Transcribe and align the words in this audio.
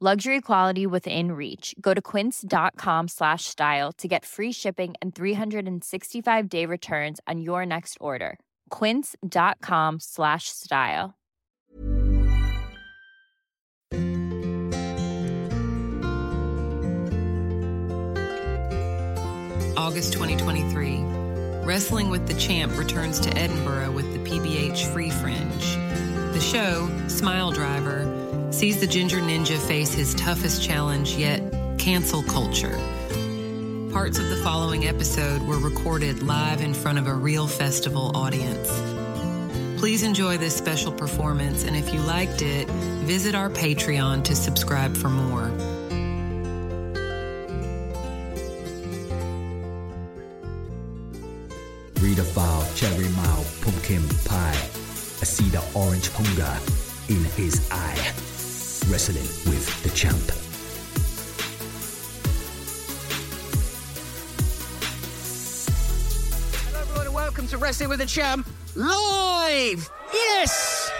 Luxury 0.00 0.40
quality 0.40 0.86
within 0.86 1.32
reach. 1.32 1.74
Go 1.80 1.92
to 1.92 2.00
quince.com 2.00 3.08
slash 3.08 3.46
style 3.46 3.90
to 3.94 4.06
get 4.06 4.24
free 4.24 4.52
shipping 4.52 4.94
and 5.02 5.12
365 5.12 6.48
day 6.48 6.64
returns 6.66 7.18
on 7.26 7.40
your 7.40 7.66
next 7.66 7.98
order. 8.00 8.38
Quince.com 8.70 9.98
slash 9.98 10.44
style. 10.50 11.16
August 19.76 20.12
2023. 20.12 20.94
Wrestling 21.64 22.08
with 22.08 22.28
the 22.28 22.34
Champ 22.34 22.76
returns 22.76 23.18
to 23.18 23.36
Edinburgh 23.36 23.90
with 23.90 24.12
the 24.12 24.20
PBH 24.20 24.92
Free 24.92 25.10
Fringe. 25.10 25.74
The 26.34 26.40
show, 26.40 26.88
Smiledriver, 27.06 28.17
sees 28.50 28.80
the 28.80 28.86
Ginger 28.86 29.18
Ninja 29.18 29.58
face 29.58 29.92
his 29.92 30.14
toughest 30.14 30.62
challenge 30.62 31.16
yet 31.16 31.42
cancel 31.78 32.22
culture. 32.22 32.78
Parts 33.92 34.18
of 34.18 34.28
the 34.30 34.40
following 34.42 34.86
episode 34.86 35.42
were 35.42 35.58
recorded 35.58 36.22
live 36.22 36.60
in 36.60 36.74
front 36.74 36.98
of 36.98 37.06
a 37.06 37.14
real 37.14 37.46
festival 37.46 38.16
audience. 38.16 38.68
Please 39.78 40.02
enjoy 40.02 40.36
this 40.38 40.56
special 40.56 40.90
performance, 40.90 41.64
and 41.64 41.76
if 41.76 41.92
you 41.92 42.00
liked 42.00 42.42
it, 42.42 42.68
visit 43.06 43.34
our 43.34 43.48
Patreon 43.48 44.24
to 44.24 44.34
subscribe 44.34 44.96
for 44.96 45.08
more. 45.08 45.48
Read 52.00 52.18
about 52.18 52.74
cherry 52.74 53.08
mile 53.10 53.44
pumpkin 53.60 54.08
pie. 54.24 54.50
I 55.20 55.24
see 55.24 55.48
the 55.48 55.64
orange 55.74 56.08
hunger 56.10 56.58
in 57.08 57.24
his 57.36 57.68
eye. 57.70 58.12
Wrestling 58.90 59.24
with 59.52 59.82
the 59.82 59.90
champ. 59.90 60.16
Hello, 66.64 66.80
everyone, 66.80 67.06
and 67.06 67.14
welcome 67.14 67.46
to 67.48 67.58
Wrestling 67.58 67.90
with 67.90 67.98
the 67.98 68.06
Champ 68.06 68.48
live. 68.74 69.90
Yes. 70.14 70.90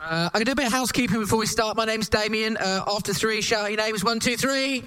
Uh, 0.00 0.04
I'm 0.10 0.30
gonna 0.32 0.46
do 0.46 0.52
a 0.52 0.54
bit 0.54 0.66
of 0.66 0.72
housekeeping 0.72 1.20
before 1.20 1.38
we 1.38 1.46
start. 1.46 1.76
My 1.76 1.84
name's 1.84 2.08
Damien. 2.08 2.56
Uh, 2.56 2.82
after 2.88 3.12
three, 3.12 3.42
shout 3.42 3.70
your 3.70 3.76
names. 3.76 4.02
One, 4.02 4.18
two, 4.18 4.38
three. 4.38 4.84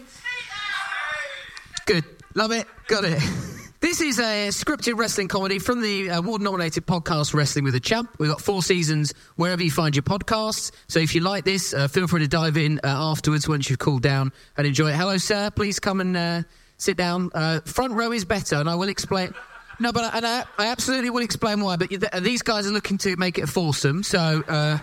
Good. 1.85 2.03
Love 2.33 2.53
it. 2.53 2.65
Got 2.87 3.03
it. 3.05 3.21
This 3.79 4.01
is 4.01 4.17
a 4.17 4.47
scripted 4.47 4.97
wrestling 4.97 5.27
comedy 5.27 5.59
from 5.59 5.81
the 5.81 6.07
award 6.07 6.41
nominated 6.41 6.87
podcast 6.87 7.35
Wrestling 7.35 7.63
with 7.63 7.75
a 7.75 7.79
Champ. 7.79 8.09
We've 8.17 8.29
got 8.29 8.41
four 8.41 8.63
seasons 8.63 9.13
wherever 9.35 9.61
you 9.61 9.69
find 9.69 9.95
your 9.95 10.01
podcasts. 10.01 10.71
So 10.87 10.99
if 10.99 11.13
you 11.13 11.21
like 11.21 11.45
this, 11.45 11.75
uh, 11.75 11.87
feel 11.87 12.07
free 12.07 12.21
to 12.21 12.27
dive 12.27 12.57
in 12.57 12.79
uh, 12.79 12.87
afterwards 12.87 13.47
once 13.47 13.69
you've 13.69 13.77
cooled 13.77 14.01
down 14.01 14.33
and 14.57 14.65
enjoy 14.65 14.89
it. 14.89 14.95
Hello, 14.95 15.17
sir. 15.17 15.51
Please 15.51 15.79
come 15.79 16.01
and 16.01 16.17
uh, 16.17 16.41
sit 16.77 16.97
down. 16.97 17.29
Uh, 17.35 17.59
front 17.65 17.93
row 17.93 18.11
is 18.11 18.25
better, 18.25 18.55
and 18.55 18.67
I 18.67 18.73
will 18.73 18.89
explain. 18.89 19.35
No, 19.79 19.91
but 19.91 20.05
I, 20.05 20.17
and 20.17 20.25
I, 20.25 20.43
I 20.57 20.67
absolutely 20.67 21.11
will 21.11 21.23
explain 21.23 21.61
why. 21.61 21.75
But 21.75 21.89
th- 21.91 22.23
these 22.23 22.41
guys 22.41 22.65
are 22.65 22.71
looking 22.71 22.97
to 22.99 23.15
make 23.17 23.37
it 23.37 23.43
a 23.43 23.47
foursome, 23.47 24.01
so 24.01 24.43
uh, 24.47 24.79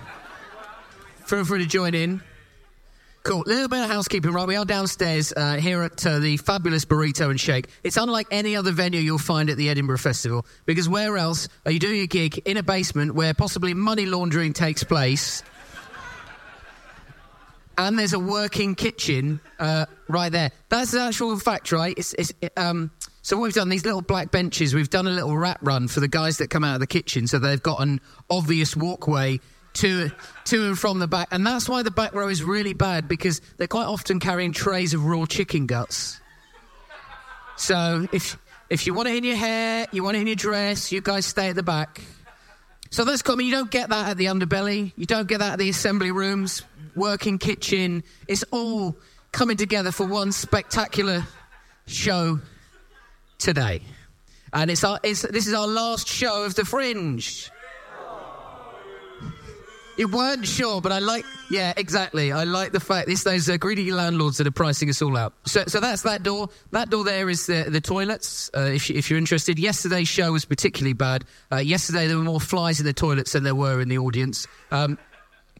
feel 1.24 1.44
free 1.44 1.58
to 1.58 1.66
join 1.66 1.94
in. 1.96 2.22
Cool. 3.24 3.42
A 3.46 3.48
little 3.48 3.68
bit 3.68 3.82
of 3.82 3.88
housekeeping, 3.88 4.32
right? 4.32 4.46
We 4.46 4.56
are 4.56 4.66
downstairs 4.66 5.32
uh, 5.34 5.54
here 5.54 5.82
at 5.82 6.06
uh, 6.06 6.18
the 6.18 6.36
fabulous 6.36 6.84
Burrito 6.84 7.30
and 7.30 7.40
Shake. 7.40 7.68
It's 7.82 7.96
unlike 7.96 8.26
any 8.30 8.54
other 8.54 8.70
venue 8.70 9.00
you'll 9.00 9.16
find 9.16 9.48
at 9.48 9.56
the 9.56 9.70
Edinburgh 9.70 9.96
Festival 9.96 10.44
because 10.66 10.90
where 10.90 11.16
else 11.16 11.48
are 11.64 11.72
you 11.72 11.78
doing 11.78 12.02
a 12.02 12.06
gig 12.06 12.42
in 12.44 12.58
a 12.58 12.62
basement 12.62 13.14
where 13.14 13.32
possibly 13.32 13.72
money 13.72 14.04
laundering 14.04 14.52
takes 14.52 14.84
place? 14.84 15.42
And 17.78 17.98
there's 17.98 18.12
a 18.12 18.18
working 18.18 18.74
kitchen 18.74 19.40
uh, 19.58 19.86
right 20.06 20.30
there. 20.30 20.50
That's 20.68 20.90
the 20.90 21.00
actual 21.00 21.38
fact, 21.38 21.72
right? 21.72 21.94
It's, 21.96 22.12
it's, 22.12 22.34
it, 22.42 22.52
um, 22.58 22.90
so 23.22 23.38
what 23.38 23.44
we've 23.44 23.54
done, 23.54 23.70
these 23.70 23.86
little 23.86 24.02
black 24.02 24.32
benches, 24.32 24.74
we've 24.74 24.90
done 24.90 25.06
a 25.06 25.10
little 25.10 25.34
rat 25.34 25.56
run 25.62 25.88
for 25.88 26.00
the 26.00 26.08
guys 26.08 26.36
that 26.38 26.50
come 26.50 26.62
out 26.62 26.74
of 26.74 26.80
the 26.80 26.86
kitchen, 26.86 27.26
so 27.26 27.38
they've 27.38 27.62
got 27.62 27.80
an 27.80 28.02
obvious 28.28 28.76
walkway 28.76 29.40
to 29.74 30.10
to 30.46 30.66
and 30.66 30.78
from 30.78 30.98
the 30.98 31.08
back, 31.08 31.28
and 31.30 31.46
that's 31.46 31.68
why 31.68 31.82
the 31.82 31.90
back 31.90 32.14
row 32.14 32.28
is 32.28 32.42
really 32.42 32.74
bad 32.74 33.08
because 33.08 33.40
they're 33.56 33.66
quite 33.66 33.86
often 33.86 34.20
carrying 34.20 34.52
trays 34.52 34.94
of 34.94 35.04
raw 35.04 35.26
chicken 35.26 35.66
guts. 35.66 36.20
So 37.56 38.06
if 38.12 38.38
if 38.70 38.86
you 38.86 38.94
want 38.94 39.08
it 39.08 39.16
in 39.16 39.24
your 39.24 39.36
hair, 39.36 39.86
you 39.92 40.02
want 40.02 40.16
it 40.16 40.20
in 40.20 40.26
your 40.26 40.36
dress, 40.36 40.90
you 40.90 41.00
guys 41.00 41.26
stay 41.26 41.50
at 41.50 41.56
the 41.56 41.62
back. 41.62 42.00
So 42.90 43.04
that's 43.04 43.22
cool. 43.22 43.34
I 43.34 43.38
mean, 43.38 43.48
you 43.48 43.52
don't 43.52 43.70
get 43.70 43.90
that 43.90 44.10
at 44.10 44.16
the 44.16 44.26
underbelly. 44.26 44.92
You 44.96 45.06
don't 45.06 45.26
get 45.26 45.38
that 45.38 45.54
at 45.54 45.58
the 45.58 45.68
assembly 45.68 46.12
rooms, 46.12 46.62
working 46.94 47.38
kitchen. 47.38 48.04
It's 48.28 48.44
all 48.52 48.96
coming 49.32 49.56
together 49.56 49.90
for 49.90 50.06
one 50.06 50.30
spectacular 50.30 51.26
show 51.86 52.40
today. 53.38 53.82
And 54.52 54.70
it's 54.70 54.84
our, 54.84 55.00
it's, 55.02 55.22
this 55.22 55.48
is 55.48 55.54
our 55.54 55.66
last 55.66 56.06
show 56.06 56.44
of 56.44 56.54
the 56.54 56.64
Fringe. 56.64 57.50
You 59.96 60.08
weren't 60.08 60.46
sure, 60.46 60.80
but 60.80 60.90
I 60.90 60.98
like. 60.98 61.24
Yeah, 61.50 61.72
exactly. 61.76 62.32
I 62.32 62.44
like 62.44 62.72
the 62.72 62.80
fact 62.80 63.08
it's 63.08 63.22
those 63.22 63.48
uh, 63.48 63.56
greedy 63.56 63.92
landlords 63.92 64.38
that 64.38 64.46
are 64.46 64.52
pricing 64.52 64.88
us 64.88 65.00
all 65.00 65.16
out. 65.16 65.34
So, 65.46 65.64
so 65.66 65.78
that's 65.78 66.02
that 66.02 66.22
door. 66.22 66.48
That 66.72 66.90
door 66.90 67.04
there 67.04 67.30
is 67.30 67.46
the 67.46 67.66
the 67.68 67.80
toilets. 67.80 68.50
Uh, 68.56 68.62
if 68.62 68.90
if 68.90 69.08
you're 69.08 69.18
interested, 69.18 69.58
yesterday's 69.58 70.08
show 70.08 70.32
was 70.32 70.44
particularly 70.44 70.94
bad. 70.94 71.24
Uh, 71.52 71.58
yesterday 71.58 72.08
there 72.08 72.16
were 72.16 72.24
more 72.24 72.40
flies 72.40 72.80
in 72.80 72.86
the 72.86 72.92
toilets 72.92 73.32
than 73.32 73.44
there 73.44 73.54
were 73.54 73.80
in 73.80 73.88
the 73.88 73.98
audience. 73.98 74.48
Um, 74.72 74.98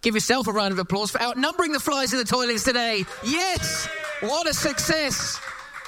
give 0.02 0.14
yourself 0.14 0.48
a 0.48 0.52
round 0.52 0.72
of 0.72 0.78
applause 0.80 1.12
for 1.12 1.20
outnumbering 1.22 1.70
the 1.70 1.80
flies 1.80 2.12
in 2.12 2.18
the 2.18 2.24
toilets 2.24 2.64
today. 2.64 3.04
Yes, 3.24 3.88
what 4.20 4.48
a 4.48 4.54
success! 4.54 5.38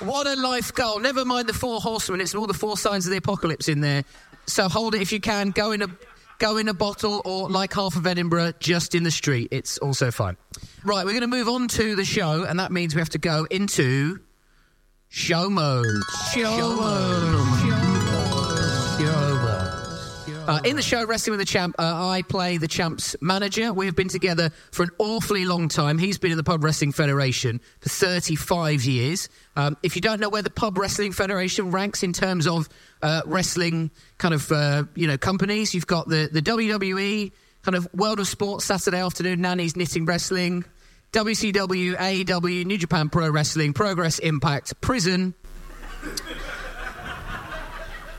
What 0.01 0.27
a 0.27 0.35
life 0.35 0.75
goal. 0.75 1.01
Never 1.01 1.25
mind 1.25 1.49
the 1.49 1.55
four 1.55 1.81
horsemen. 1.81 2.21
It's 2.21 2.35
all 2.35 2.47
the 2.47 2.53
four 2.55 2.77
signs 2.77 3.07
of 3.07 3.13
the 3.13 3.17
apocalypse 3.17 3.67
in 3.67 3.81
there. 3.81 4.05
So 4.47 4.69
hold 4.69 4.95
it 4.95 5.01
if 5.01 5.11
you 5.11 5.21
can. 5.21 5.51
Go 5.51 5.73
in 5.73 5.81
a 5.81 5.89
go 6.39 6.57
in 6.57 6.69
a 6.69 6.75
bottle 6.75 7.23
or 7.25 7.49
like 7.49 7.73
half 7.73 7.97
of 7.97 8.07
Edinburgh 8.07 8.53
just 8.61 8.95
in 8.95 9.03
the 9.03 9.11
street. 9.11 9.49
It's 9.51 9.79
also 9.79 10.11
fine. 10.11 10.37
Right, 10.85 11.05
we're 11.05 11.13
going 11.13 11.23
to 11.23 11.27
move 11.27 11.49
on 11.49 11.69
to 11.69 11.97
the 11.97 12.05
show, 12.05 12.45
and 12.45 12.59
that 12.61 12.73
means 12.73 12.95
we 12.95 13.01
have 13.01 13.11
to 13.11 13.19
go 13.19 13.47
into 13.51 14.21
show 15.09 15.49
mode. 15.49 16.03
Show, 16.33 16.77
mode. 16.77 17.59
Show 18.99 19.27
mode. 19.27 19.36
Uh, 20.47 20.61
in 20.65 20.77
the 20.77 20.83
show 20.83 21.05
Wrestling 21.05 21.33
with 21.33 21.41
the 21.41 21.51
Champ, 21.51 21.75
uh, 21.79 22.09
I 22.09 22.23
play 22.23 22.57
the 22.57 22.69
Champ's 22.69 23.17
manager. 23.21 23.73
We 23.73 23.87
have 23.87 23.97
been 23.97 24.09
together 24.09 24.51
for 24.71 24.85
an 24.85 24.91
awfully 24.99 25.45
long 25.45 25.69
time. 25.69 25.99
He's 25.99 26.19
been 26.19 26.31
in 26.31 26.37
the 26.37 26.45
Pub 26.45 26.63
Wrestling 26.63 26.93
Federation 26.93 27.61
for 27.81 27.89
35 27.89 28.85
years. 28.85 29.29
Um, 29.57 29.77
if 29.83 29.97
you 29.97 30.03
don't 30.03 30.21
know 30.21 30.29
where 30.29 30.43
the 30.43 30.51
Pub 30.51 30.79
Wrestling 30.79 31.11
Federation 31.11 31.73
ranks 31.73 32.05
in 32.05 32.13
terms 32.13 32.47
of 32.47 32.69
uh, 33.03 33.23
wrestling 33.27 33.91
kind 34.19 34.35
of 34.35 34.53
uh, 34.53 34.85
you 34.95 35.09
know 35.09 35.19
companies, 35.19 35.75
you've 35.75 35.89
got 35.89 36.09
the, 36.09 36.29
the 36.31 36.43
WWE, 36.43 37.33
kind 37.63 37.75
of 37.75 37.89
World 37.93 38.21
of 38.21 38.29
Sports 38.29 38.67
Saturday 38.67 39.01
afternoon, 39.01 39.41
Nanny's 39.41 39.75
Knitting 39.75 40.07
Wrestling, 40.07 40.65
WCW, 41.13 41.97
AEW, 41.97 42.65
New 42.65 42.79
Japan 42.79 43.09
Pro 43.09 43.31
Wrestling, 43.31 43.73
Progress 43.73 44.21
Impact, 44.21 44.81
Prison. 44.81 45.35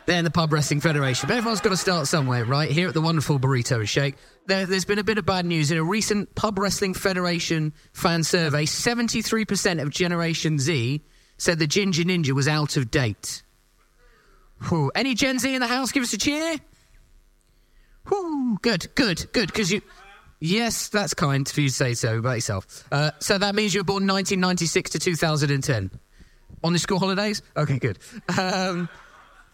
Then 0.07 0.24
the 0.24 0.31
Pub 0.31 0.54
Wrestling 0.54 0.80
Federation. 0.80 1.27
But 1.27 1.36
everyone's 1.36 1.59
got 1.59 1.71
to 1.71 1.77
start 1.77 2.07
somewhere, 2.07 2.45
right? 2.45 2.71
Here 2.71 2.88
at 2.88 2.94
the 2.94 3.01
wonderful 3.01 3.39
Burrito 3.39 3.86
Shake, 3.86 4.15
there, 4.45 4.65
has 4.65 4.86
been 4.86 5.00
a 5.00 5.04
bit 5.04 5.18
of 5.18 5.25
bad 5.25 5.45
news. 5.45 5.69
In 5.69 5.77
a 5.77 5.83
recent 5.83 6.33
Pub 6.33 6.57
Wrestling 6.57 6.94
Federation 6.94 7.74
fan 7.92 8.24
survey, 8.24 8.65
73% 8.65 9.81
of 9.81 9.89
Generation 9.89 10.59
Z 10.59 11.04
said 11.38 11.59
the 11.59 11.68
Ginger 11.68 12.04
Ninja 12.04 12.31
was 12.31 12.48
out 12.48 12.77
of 12.77 12.89
date. 12.89 13.44
Whew. 14.69 14.94
Any 14.95 15.13
Gen 15.13 15.39
Z 15.39 15.54
in 15.54 15.59
the 15.59 15.68
house? 15.68 15.92
Give 15.92 16.04
us 16.04 16.13
a 16.13 16.18
cheer. 16.18 16.56
Whew. 18.07 18.59
Good, 18.62 18.88
good, 18.95 19.30
good. 19.33 19.48
Because 19.48 19.74
you. 19.74 19.81
Yes, 20.39 20.88
that's 20.88 21.13
kind 21.15 21.45
for 21.50 21.59
you 21.59 21.68
to 21.68 21.74
say 21.74 21.95
so 21.95 22.19
about 22.19 22.36
yourself. 22.36 22.88
Uh, 22.94 23.12
so 23.19 23.38
that 23.38 23.56
means 23.56 23.74
you 23.74 23.81
were 23.81 23.86
born 23.86 24.07
1996 24.07 24.92
to 24.92 25.00
2010. 25.00 25.92
On 26.63 26.71
the 26.71 26.80
school 26.80 26.98
holidays? 26.98 27.42
Okay, 27.57 27.77
good. 27.77 28.00
Um, 28.39 28.88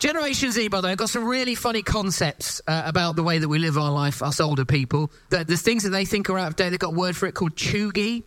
Generation 0.03 0.51
Z, 0.51 0.67
by 0.67 0.81
the 0.81 0.89
way, 0.89 0.95
got 0.97 1.09
some 1.09 1.23
really 1.23 1.55
funny 1.55 1.81
concepts 1.81 2.61
uh, 2.67 2.81
about 2.85 3.15
the 3.15 3.23
way 3.23 3.37
that 3.39 3.47
we 3.47 3.57
live 3.57 3.77
our 3.77 3.89
life, 3.89 4.21
us 4.21 4.41
older 4.41 4.65
people. 4.65 5.09
The, 5.29 5.45
the 5.45 5.55
things 5.55 5.83
that 5.83 5.91
they 5.91 6.03
think 6.03 6.29
are 6.29 6.37
out 6.37 6.49
of 6.49 6.55
date, 6.57 6.71
they've 6.71 6.77
got 6.77 6.91
a 6.91 6.97
word 6.97 7.15
for 7.15 7.25
it 7.25 7.31
called 7.31 7.55
chuggy. 7.55 8.23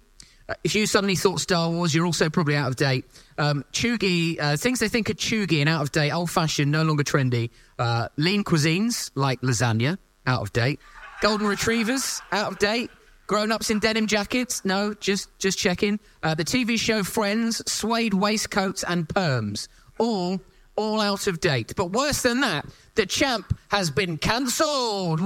Uh, 0.49 0.55
if 0.65 0.75
you 0.75 0.87
suddenly 0.87 1.17
thought 1.17 1.39
Star 1.39 1.69
Wars, 1.69 1.95
you're 1.95 2.07
also 2.07 2.31
probably 2.31 2.57
out 2.57 2.69
of 2.69 2.77
date. 2.77 3.05
Um, 3.37 3.63
chuggy, 3.75 4.41
uh, 4.41 4.57
things 4.57 4.81
they 4.81 4.89
think 4.89 5.11
are 5.11 5.15
chuggy 5.15 5.61
and 5.61 5.69
out 5.69 5.83
of 5.83 5.93
date, 5.93 6.13
old 6.13 6.31
fashioned, 6.31 6.73
no 6.73 6.83
longer 6.83 7.05
trendy. 7.05 7.51
Uh, 7.79 8.09
lean 8.17 8.43
cuisines, 8.43 9.11
like 9.15 9.43
lasagna, 9.43 9.99
out 10.27 10.41
of 10.41 10.55
date. 10.55 10.81
Golden 11.21 11.47
retrievers, 11.47 12.23
out 12.33 12.53
of 12.53 12.59
date. 12.59 12.91
Grown 13.27 13.53
ups 13.53 13.69
in 13.69 13.81
denim 13.81 14.07
jackets, 14.07 14.65
no, 14.65 14.95
just 14.95 15.29
just 15.39 15.59
checking. 15.59 16.01
Uh, 16.23 16.35
the 16.35 16.45
TV 16.45 16.79
show 16.79 17.03
Friends, 17.03 17.61
suede 17.71 18.15
waistcoats 18.15 18.83
and 18.83 19.07
perms, 19.07 19.69
all 19.99 20.41
all 20.77 21.01
out 21.01 21.27
of 21.27 21.41
date. 21.41 21.75
But 21.77 21.93
worse 21.93 22.23
than 22.23 22.41
that, 22.41 22.67
the 22.95 23.07
champ 23.07 23.59
has 23.69 23.91
been 23.91 24.19
cancelled. 24.19 25.21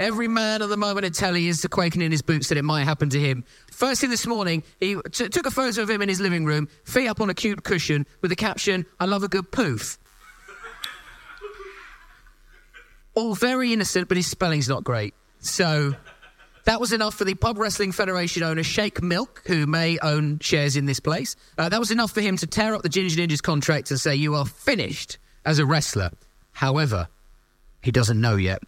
Every 0.00 0.28
man 0.28 0.62
at 0.62 0.68
the 0.68 0.76
moment 0.76 1.06
at 1.06 1.14
telly 1.14 1.48
is 1.48 1.66
quaking 1.70 2.02
in 2.02 2.12
his 2.12 2.22
boots 2.22 2.48
that 2.48 2.58
it 2.58 2.62
might 2.64 2.84
happen 2.84 3.08
to 3.10 3.20
him. 3.20 3.44
First 3.70 4.00
thing 4.00 4.10
this 4.10 4.26
morning, 4.26 4.62
he 4.80 4.96
t- 5.10 5.28
took 5.28 5.46
a 5.46 5.50
photo 5.50 5.82
of 5.82 5.90
him 5.90 6.02
in 6.02 6.08
his 6.08 6.20
living 6.20 6.44
room, 6.44 6.68
feet 6.84 7.08
up 7.08 7.20
on 7.20 7.30
a 7.30 7.34
cute 7.34 7.62
cushion, 7.64 8.06
with 8.20 8.30
the 8.30 8.36
caption, 8.36 8.86
I 9.00 9.06
love 9.06 9.22
a 9.22 9.28
good 9.28 9.50
poof. 9.50 9.98
All 13.14 13.34
very 13.34 13.72
innocent, 13.72 14.08
but 14.08 14.16
his 14.16 14.26
spelling's 14.28 14.68
not 14.68 14.84
great. 14.84 15.14
So 15.40 15.94
that 16.68 16.80
was 16.80 16.92
enough 16.92 17.14
for 17.14 17.24
the 17.24 17.34
Pub 17.34 17.56
Wrestling 17.56 17.92
Federation 17.92 18.42
owner, 18.42 18.62
Shake 18.62 19.02
Milk, 19.02 19.42
who 19.46 19.66
may 19.66 19.98
own 20.00 20.38
shares 20.40 20.76
in 20.76 20.84
this 20.84 21.00
place. 21.00 21.34
Uh, 21.56 21.70
that 21.70 21.80
was 21.80 21.90
enough 21.90 22.12
for 22.12 22.20
him 22.20 22.36
to 22.36 22.46
tear 22.46 22.74
up 22.74 22.82
the 22.82 22.90
Ginger 22.90 23.18
Ninjas 23.18 23.42
contract 23.42 23.90
and 23.90 23.98
say, 23.98 24.14
You 24.14 24.34
are 24.34 24.44
finished 24.44 25.16
as 25.46 25.58
a 25.58 25.64
wrestler. 25.64 26.10
However, 26.52 27.08
he 27.80 27.90
doesn't 27.90 28.20
know 28.20 28.36
yet. 28.36 28.62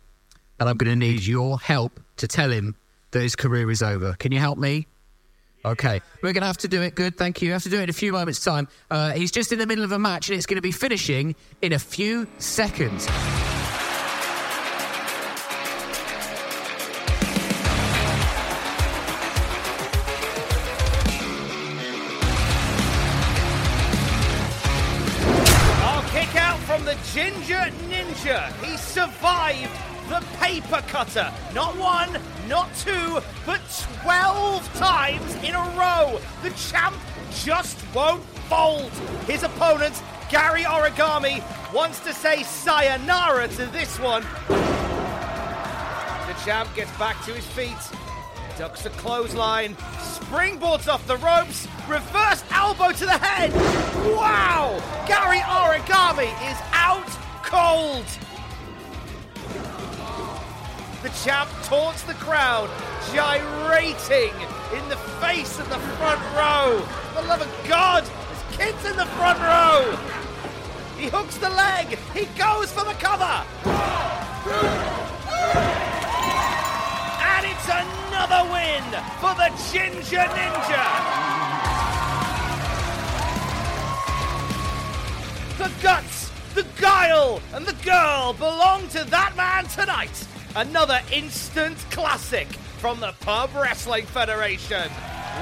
And 0.58 0.66
I'm 0.66 0.78
going 0.78 0.90
to 0.90 0.96
need 0.96 1.26
your 1.26 1.58
help 1.60 2.00
to 2.16 2.26
tell 2.26 2.50
him 2.50 2.74
that 3.10 3.20
his 3.20 3.36
career 3.36 3.70
is 3.70 3.82
over. 3.82 4.14
Can 4.14 4.32
you 4.32 4.38
help 4.38 4.56
me? 4.56 4.86
Okay, 5.62 6.00
we're 6.22 6.32
going 6.32 6.40
to 6.40 6.46
have 6.46 6.56
to 6.58 6.68
do 6.68 6.80
it. 6.80 6.94
Good, 6.94 7.18
thank 7.18 7.42
you. 7.42 7.48
We 7.48 7.52
have 7.52 7.64
to 7.64 7.68
do 7.68 7.80
it 7.80 7.82
in 7.82 7.90
a 7.90 7.92
few 7.92 8.12
moments' 8.12 8.42
time. 8.42 8.66
Uh, 8.90 9.12
he's 9.12 9.30
just 9.30 9.52
in 9.52 9.58
the 9.58 9.66
middle 9.66 9.84
of 9.84 9.92
a 9.92 9.98
match 9.98 10.30
and 10.30 10.38
it's 10.38 10.46
going 10.46 10.56
to 10.56 10.62
be 10.62 10.72
finishing 10.72 11.36
in 11.60 11.74
a 11.74 11.78
few 11.78 12.26
seconds. 12.38 13.06
He 28.30 28.76
survived 28.76 29.72
the 30.08 30.24
paper 30.36 30.80
cutter. 30.86 31.32
Not 31.52 31.76
one, 31.76 32.16
not 32.48 32.72
two, 32.76 33.18
but 33.44 33.60
12 34.02 34.72
times 34.74 35.34
in 35.42 35.56
a 35.56 35.74
row. 35.76 36.20
The 36.44 36.50
champ 36.50 36.94
just 37.32 37.76
won't 37.92 38.22
fold. 38.48 38.92
His 39.26 39.42
opponent, 39.42 40.00
Gary 40.30 40.62
Origami, 40.62 41.42
wants 41.74 41.98
to 42.04 42.14
say 42.14 42.44
sayonara 42.44 43.48
to 43.48 43.66
this 43.66 43.98
one. 43.98 44.22
The 46.28 46.44
champ 46.44 46.72
gets 46.76 46.96
back 46.98 47.24
to 47.24 47.34
his 47.34 47.46
feet, 47.46 47.76
ducks 48.56 48.86
a 48.86 48.90
clothesline, 48.90 49.74
springboards 49.98 50.86
off 50.86 51.04
the 51.08 51.16
ropes, 51.16 51.66
reverse 51.88 52.44
elbow 52.52 52.92
to 52.92 53.06
the 53.06 53.18
head. 53.18 53.52
Wow! 54.14 54.78
Gary 55.08 55.40
Origami 55.40 56.30
is 56.48 56.58
out 56.70 57.08
cold. 57.50 58.06
The 61.02 61.08
champ 61.24 61.50
taunts 61.64 62.02
the 62.02 62.14
crowd, 62.14 62.70
gyrating 63.12 64.34
in 64.72 64.88
the 64.88 64.96
face 65.20 65.58
of 65.58 65.68
the 65.68 65.78
front 65.98 66.20
row. 66.36 66.80
For 67.12 67.22
the 67.22 67.28
love 67.28 67.42
of 67.42 67.68
God, 67.68 68.04
there's 68.04 68.56
kids 68.56 68.84
in 68.88 68.96
the 68.96 69.06
front 69.18 69.40
row. 69.40 69.98
He 70.96 71.08
hooks 71.08 71.38
the 71.38 71.50
leg. 71.50 71.98
He 72.14 72.26
goes 72.38 72.70
for 72.70 72.84
the 72.84 72.94
cover. 73.00 73.44
And 77.32 77.46
it's 77.46 77.68
another 77.68 78.44
win 78.52 78.84
for 79.18 79.34
the 79.34 79.50
Ginger 79.72 80.28
Ninja. 80.38 80.86
The 85.58 85.70
guts, 85.82 86.29
the 86.54 86.66
guile, 86.80 87.40
and 87.54 87.66
the 87.66 87.76
girl 87.84 88.32
belong 88.34 88.88
to 88.88 89.04
that 89.04 89.36
man 89.36 89.66
tonight. 89.66 90.26
Another 90.56 91.00
instant 91.12 91.76
classic 91.90 92.48
from 92.78 93.00
the 93.00 93.14
Pub 93.20 93.50
Wrestling 93.54 94.06
Federation. 94.06 94.90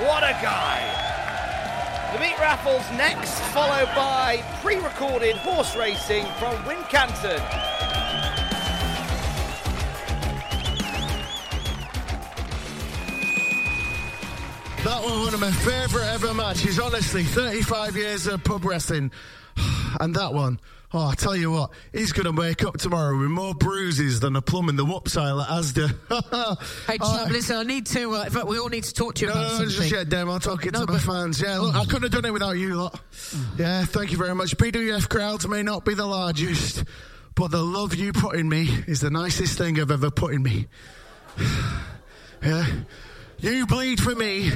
What 0.01 0.23
a 0.23 0.37
guy! 0.43 1.09
The 2.13 2.21
meat 2.21 2.39
raffles 2.39 2.83
next, 2.97 3.39
followed 3.53 3.89
by 3.95 4.43
pre 4.63 4.77
recorded 4.77 5.37
horse 5.37 5.77
racing 5.77 6.25
from 6.39 6.57
Wincanton. 6.65 7.39
That 14.85 15.03
was 15.03 15.25
one 15.27 15.35
of 15.35 15.41
my 15.41 15.51
favourite 15.51 16.07
ever 16.15 16.33
matches, 16.33 16.79
honestly. 16.79 17.25
35 17.25 17.97
years 17.97 18.27
of 18.27 18.43
pub 18.45 18.65
wrestling. 18.65 19.11
And 20.01 20.15
that 20.15 20.35
one, 20.35 20.61
oh, 20.95 21.07
I 21.09 21.15
tell 21.15 21.37
you 21.37 21.51
what, 21.51 21.71
he's 21.93 22.13
going 22.13 22.25
to 22.35 22.41
wake 22.41 22.65
up 22.65 22.79
tomorrow 22.79 23.19
with 23.19 23.29
more 23.31 23.55
bruises 23.55 24.21
than 24.21 24.37
a 24.37 24.43
plum 24.43 24.69
in 24.69 24.77
the 24.77 24.85
whoop 24.85 25.09
sale 25.09 25.41
at 25.41 25.49
Asda. 25.49 25.95
Hey, 26.87 26.99
champ, 26.99 27.31
listen, 27.31 27.57
I 27.57 27.63
need 27.63 27.87
to. 27.87 28.15
Uh, 28.17 28.25
in 28.25 28.31
fact, 28.31 28.47
we 28.47 28.59
all 28.59 28.69
need 28.69 28.85
to 28.85 28.95
talk 28.95 29.15
to 29.17 29.27
you 29.27 29.31
about 29.31 29.43
No, 29.43 29.49
something. 29.59 29.69
just 29.77 29.91
yet, 29.93 30.09
Dame. 30.09 30.29
I'll 30.31 30.41
talk 30.41 30.65
it 30.67 30.73
No, 30.73 30.87
to 30.87 30.93
my 30.93 30.99
fans. 30.99 31.41
Yeah, 31.41 31.59
look, 31.59 31.75
I 31.75 31.85
couldn't 31.85 32.03
have 32.05 32.13
done 32.13 32.25
it 32.25 32.33
without 32.33 32.53
you 32.53 32.75
lot. 32.77 33.01
Yeah, 33.59 33.85
thank 33.85 34.11
you 34.13 34.19
very 34.19 34.35
much. 34.35 34.57
PWF 34.57 35.09
crowds 35.09 35.47
may 35.47 35.63
not 35.63 35.85
be 35.85 35.95
the 35.95 36.07
largest, 36.07 36.85
but 37.35 37.51
the 37.51 37.63
love 37.63 37.95
you 37.95 38.13
put 38.13 38.37
in 38.37 38.49
me 38.49 38.69
is 38.87 39.01
the 39.01 39.11
nicest 39.11 39.59
thing 39.59 39.79
I've 39.81 39.91
ever 39.91 40.11
put 40.11 40.33
in 40.33 40.43
me. 40.43 40.67
yeah, 42.43 42.67
you 43.41 43.67
bleed 43.67 44.01
for 44.01 44.15
me, 44.15 44.51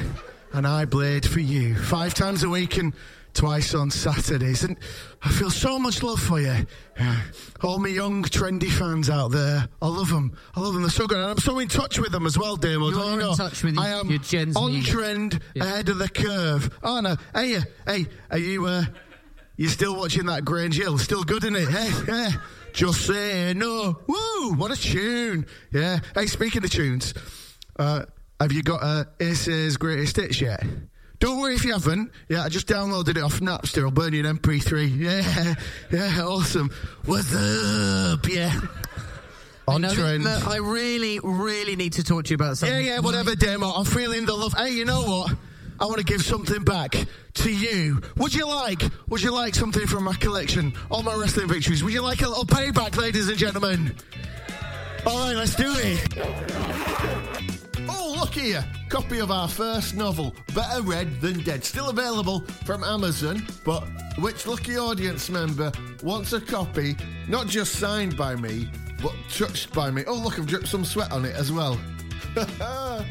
and 0.52 0.66
I 0.66 0.84
bleed 0.84 1.26
for 1.28 1.40
you. 1.40 1.74
Five 1.74 2.14
times 2.14 2.42
a 2.42 2.48
week 2.48 2.76
and 2.78 2.92
twice 3.34 3.74
on 3.74 3.90
Saturdays, 3.90 4.64
and 4.64 4.76
I 5.22 5.30
feel 5.30 5.50
so 5.50 5.78
much 5.78 6.02
love 6.02 6.20
for 6.20 6.40
you. 6.40 6.66
Yeah. 6.98 7.20
All 7.62 7.78
my 7.78 7.88
young, 7.88 8.22
trendy 8.24 8.70
fans 8.70 9.08
out 9.08 9.30
there, 9.30 9.68
I 9.80 9.86
love 9.88 10.10
them. 10.10 10.36
I 10.54 10.60
love 10.60 10.74
them. 10.74 10.82
They're 10.82 10.90
so 10.90 11.06
good, 11.06 11.18
and 11.18 11.30
I'm 11.30 11.38
so 11.38 11.58
in 11.58 11.68
touch 11.68 11.98
with 11.98 12.12
them 12.12 12.26
as 12.26 12.38
well, 12.38 12.56
Damo. 12.56 12.90
You 12.90 13.00
are 13.00 13.20
in 13.20 13.36
touch 13.36 13.62
with 13.62 13.78
I 13.78 13.88
am 13.90 14.10
your 14.10 14.18
Gen 14.18 14.52
Z. 14.52 14.58
on 14.58 14.82
trend, 14.82 15.40
ahead 15.58 15.88
of 15.88 15.98
the 15.98 16.08
curve. 16.08 16.70
Oh 16.82 17.00
no, 17.00 17.16
hey, 17.34 17.56
uh, 17.56 17.62
hey, 17.86 18.06
are 18.30 18.38
you? 18.38 18.66
Uh, 18.66 18.84
you 19.56 19.68
still 19.68 19.96
watching 19.96 20.26
that 20.26 20.44
Grange 20.44 20.76
Hill? 20.76 20.98
Still 20.98 21.24
good 21.24 21.44
in 21.44 21.54
it? 21.54 21.68
Hey, 21.68 21.90
yeah. 22.08 22.30
Just 22.72 23.06
say 23.06 23.52
no. 23.54 24.00
Woo! 24.06 24.54
What 24.54 24.70
a 24.70 24.76
tune! 24.76 25.46
Yeah. 25.72 25.98
Hey, 26.14 26.26
speaking 26.26 26.64
of 26.64 26.70
tunes, 26.70 27.12
uh, 27.78 28.06
have 28.40 28.50
you 28.50 28.62
got 28.62 28.82
uh, 28.82 29.04
Ace's 29.20 29.76
greatest 29.76 30.16
hits 30.16 30.40
yet? 30.40 30.64
Don't 31.22 31.38
worry 31.38 31.54
if 31.54 31.64
you 31.64 31.72
haven't. 31.72 32.10
Yeah, 32.28 32.42
I 32.42 32.48
just 32.48 32.66
downloaded 32.66 33.10
it 33.10 33.18
off 33.22 33.38
Napster. 33.38 33.84
I'll 33.84 33.92
burn 33.92 34.12
you 34.12 34.26
an 34.26 34.38
MP3. 34.38 34.98
Yeah, 34.98 35.54
yeah, 35.92 36.20
awesome. 36.24 36.68
What's 37.04 37.32
up? 37.32 38.26
Yeah. 38.28 38.60
On 39.68 39.82
No, 39.82 39.94
trend. 39.94 40.24
look, 40.24 40.48
I 40.48 40.56
really, 40.56 41.20
really 41.22 41.76
need 41.76 41.92
to 41.92 42.02
talk 42.02 42.24
to 42.24 42.30
you 42.30 42.34
about 42.34 42.58
something. 42.58 42.76
Yeah, 42.76 42.94
yeah, 42.94 42.98
whatever, 42.98 43.36
demo. 43.36 43.68
I'm 43.68 43.84
feeling 43.84 44.26
the 44.26 44.34
love. 44.34 44.52
Hey, 44.54 44.70
you 44.70 44.84
know 44.84 45.02
what? 45.02 45.36
I 45.78 45.84
want 45.84 45.98
to 45.98 46.04
give 46.04 46.22
something 46.22 46.64
back 46.64 46.96
to 47.34 47.50
you. 47.52 48.00
Would 48.16 48.34
you 48.34 48.48
like? 48.48 48.82
Would 49.08 49.22
you 49.22 49.30
like 49.30 49.54
something 49.54 49.86
from 49.86 50.02
my 50.02 50.14
collection? 50.14 50.72
All 50.90 51.04
my 51.04 51.14
wrestling 51.14 51.46
victories. 51.46 51.84
Would 51.84 51.92
you 51.92 52.02
like 52.02 52.22
a 52.22 52.28
little 52.28 52.46
payback, 52.46 52.96
ladies 52.96 53.28
and 53.28 53.38
gentlemen? 53.38 53.94
All 55.06 55.20
right, 55.20 55.36
let's 55.36 55.54
do 55.54 55.72
it. 55.76 57.51
Here. 58.32 58.64
Copy 58.88 59.18
of 59.18 59.30
our 59.30 59.46
first 59.46 59.94
novel, 59.94 60.34
Better 60.54 60.80
Read 60.80 61.20
Than 61.20 61.42
Dead. 61.42 61.62
Still 61.62 61.90
available 61.90 62.40
from 62.64 62.82
Amazon, 62.82 63.46
but 63.62 63.84
which 64.18 64.46
lucky 64.46 64.78
audience 64.78 65.28
member 65.28 65.70
wants 66.02 66.32
a 66.32 66.40
copy, 66.40 66.96
not 67.28 67.46
just 67.46 67.76
signed 67.76 68.16
by 68.16 68.34
me, 68.34 68.70
but 69.02 69.12
touched 69.30 69.74
by 69.74 69.90
me? 69.90 70.02
Oh, 70.06 70.14
look, 70.14 70.38
I've 70.38 70.46
dripped 70.46 70.68
some 70.68 70.84
sweat 70.84 71.12
on 71.12 71.26
it 71.26 71.36
as 71.36 71.52
well. 71.52 71.78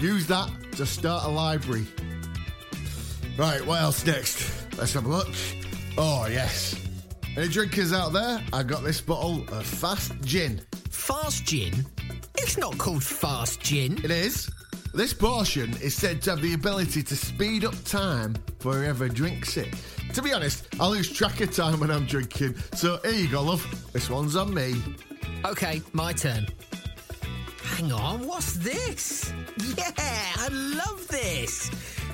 Use 0.00 0.26
that 0.28 0.50
to 0.72 0.86
start 0.86 1.24
a 1.24 1.28
library. 1.28 1.86
Right, 3.36 3.64
what 3.66 3.82
else 3.82 4.06
next? 4.06 4.74
Let's 4.78 4.94
have 4.94 5.04
a 5.04 5.08
look. 5.08 5.28
Oh, 5.98 6.26
yes. 6.30 6.82
Any 7.36 7.48
drinkers 7.48 7.92
out 7.92 8.14
there? 8.14 8.42
I 8.54 8.62
got 8.62 8.82
this 8.82 9.02
bottle 9.02 9.42
of 9.52 9.66
fast 9.66 10.18
gin. 10.22 10.62
Fast 10.90 11.44
gin? 11.44 11.84
It's 12.38 12.58
not 12.58 12.76
called 12.78 13.02
fast 13.02 13.60
gin. 13.60 13.98
It 14.04 14.10
is. 14.10 14.50
This 14.94 15.12
portion 15.12 15.70
is 15.82 15.94
said 15.94 16.22
to 16.22 16.30
have 16.30 16.40
the 16.42 16.54
ability 16.54 17.02
to 17.02 17.16
speed 17.16 17.64
up 17.64 17.74
time 17.84 18.34
for 18.60 18.72
whoever 18.74 19.08
drinks 19.08 19.56
it. 19.56 19.74
To 20.14 20.22
be 20.22 20.32
honest, 20.32 20.68
I 20.80 20.86
lose 20.86 21.12
track 21.12 21.40
of 21.40 21.54
time 21.54 21.80
when 21.80 21.90
I'm 21.90 22.06
drinking. 22.06 22.56
So 22.74 22.98
here 23.04 23.12
you 23.12 23.28
go, 23.28 23.42
love. 23.42 23.92
This 23.92 24.08
one's 24.08 24.36
on 24.36 24.54
me. 24.54 24.74
Okay, 25.44 25.82
my 25.92 26.12
turn. 26.12 26.46
Hang 27.62 27.92
on, 27.92 28.26
what's 28.26 28.54
this? 28.54 29.32
Yeah, 29.76 29.92
I 29.96 30.48
love 30.48 31.06
this. 31.08 31.70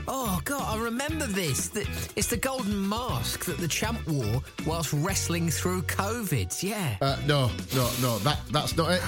Oh 0.09 0.41
god, 0.45 0.77
I 0.77 0.83
remember 0.83 1.27
this. 1.27 1.71
It's 2.17 2.27
the 2.29 2.37
golden 2.37 2.89
mask 2.89 3.45
that 3.45 3.59
the 3.59 3.69
champ 3.69 4.05
wore 4.09 4.43
whilst 4.67 4.93
wrestling 4.93 5.49
through 5.51 5.83
COVID. 5.83 6.63
Yeah. 6.63 6.97
Uh, 7.01 7.17
no, 7.27 7.51
no, 7.77 7.89
no. 8.01 8.19
That 8.19 8.41
that's 8.51 8.77
not 8.77 8.91
it. 8.91 9.03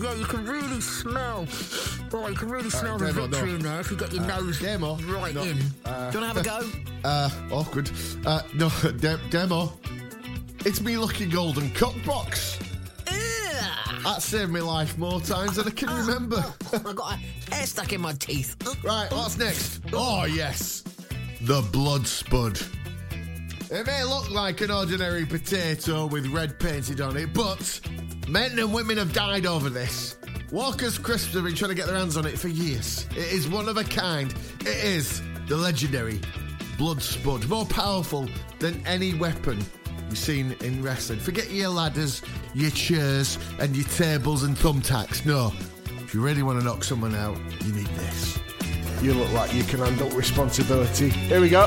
Yeah, 0.00 0.14
you 0.14 0.24
can 0.24 0.44
really 0.44 0.80
smell. 0.80 1.46
Oh, 2.12 2.28
you 2.28 2.34
can 2.34 2.48
really 2.48 2.70
smell 2.70 2.98
the 2.98 3.06
Demo, 3.06 3.26
victory 3.26 3.50
no. 3.50 3.54
in 3.56 3.62
there 3.62 3.80
if 3.80 3.90
you 3.90 3.96
get 3.96 4.12
your 4.12 4.24
Uh, 4.24 4.40
nose 4.40 4.60
Demo, 4.60 4.96
right 4.96 5.34
no, 5.34 5.42
in. 5.42 5.58
uh, 5.84 6.10
Do 6.10 6.18
you 6.18 6.24
want 6.24 6.36
to 6.36 6.50
have 6.50 6.60
a 6.60 6.62
go? 6.62 6.68
Uh, 7.04 7.28
awkward. 7.52 7.90
Uh, 8.24 8.40
no, 8.54 8.70
de- 8.96 9.20
demo. 9.28 9.72
It's 10.64 10.80
me 10.80 10.96
lucky 10.96 11.26
golden 11.26 11.70
cock 11.72 11.94
box. 12.06 12.58
That 14.04 14.20
saved 14.22 14.50
my 14.50 14.60
life 14.60 14.96
more 14.98 15.20
times 15.20 15.56
than 15.56 15.66
I 15.66 15.70
can 15.70 15.88
remember. 15.88 16.42
I 16.72 16.78
got 16.92 17.14
a 17.14 17.54
hair 17.54 17.66
stuck 17.66 17.92
in 17.92 18.00
my 18.02 18.12
teeth. 18.14 18.56
Right, 18.84 19.10
what's 19.12 19.36
next? 19.38 19.80
Oh, 19.94 20.24
yes. 20.24 20.82
The 21.42 21.62
blood 21.72 22.06
spud. 22.06 22.58
It 23.70 23.86
may 23.86 24.04
look 24.04 24.30
like 24.30 24.60
an 24.60 24.70
ordinary 24.70 25.24
potato 25.26 26.06
with 26.06 26.26
red 26.28 26.58
painted 26.58 27.00
on 27.00 27.16
it, 27.16 27.32
but 27.34 27.80
men 28.28 28.58
and 28.58 28.72
women 28.72 28.96
have 28.98 29.12
died 29.12 29.46
over 29.46 29.70
this. 29.70 30.16
Walker's 30.50 30.98
Crisps 30.98 31.34
have 31.34 31.44
been 31.44 31.54
trying 31.54 31.70
to 31.70 31.74
get 31.74 31.86
their 31.86 31.96
hands 31.96 32.16
on 32.16 32.26
it 32.26 32.38
for 32.38 32.48
years. 32.48 33.06
It 33.12 33.32
is 33.32 33.48
one 33.48 33.68
of 33.68 33.76
a 33.76 33.84
kind. 33.84 34.32
It 34.60 34.84
is 34.84 35.22
the 35.48 35.56
legendary 35.56 36.20
blood 36.78 37.02
spud, 37.02 37.48
more 37.48 37.66
powerful 37.66 38.28
than 38.58 38.84
any 38.86 39.14
weapon 39.14 39.58
you've 40.08 40.18
seen 40.18 40.56
in 40.62 40.82
wrestling. 40.82 41.18
Forget 41.18 41.50
your 41.50 41.70
ladders, 41.70 42.22
your 42.54 42.70
chairs, 42.70 43.38
and 43.58 43.74
your 43.76 43.86
tables 43.88 44.42
and 44.42 44.56
thumbtacks. 44.56 45.26
No, 45.26 45.52
if 46.02 46.14
you 46.14 46.20
really 46.20 46.42
want 46.42 46.58
to 46.58 46.64
knock 46.64 46.84
someone 46.84 47.14
out, 47.14 47.36
you 47.64 47.72
need 47.72 47.86
this. 47.88 48.38
You 49.02 49.12
look 49.12 49.30
like 49.32 49.52
you 49.52 49.64
can 49.64 49.80
handle 49.80 50.08
responsibility. 50.10 51.10
Here 51.10 51.40
we 51.40 51.50
go. 51.50 51.66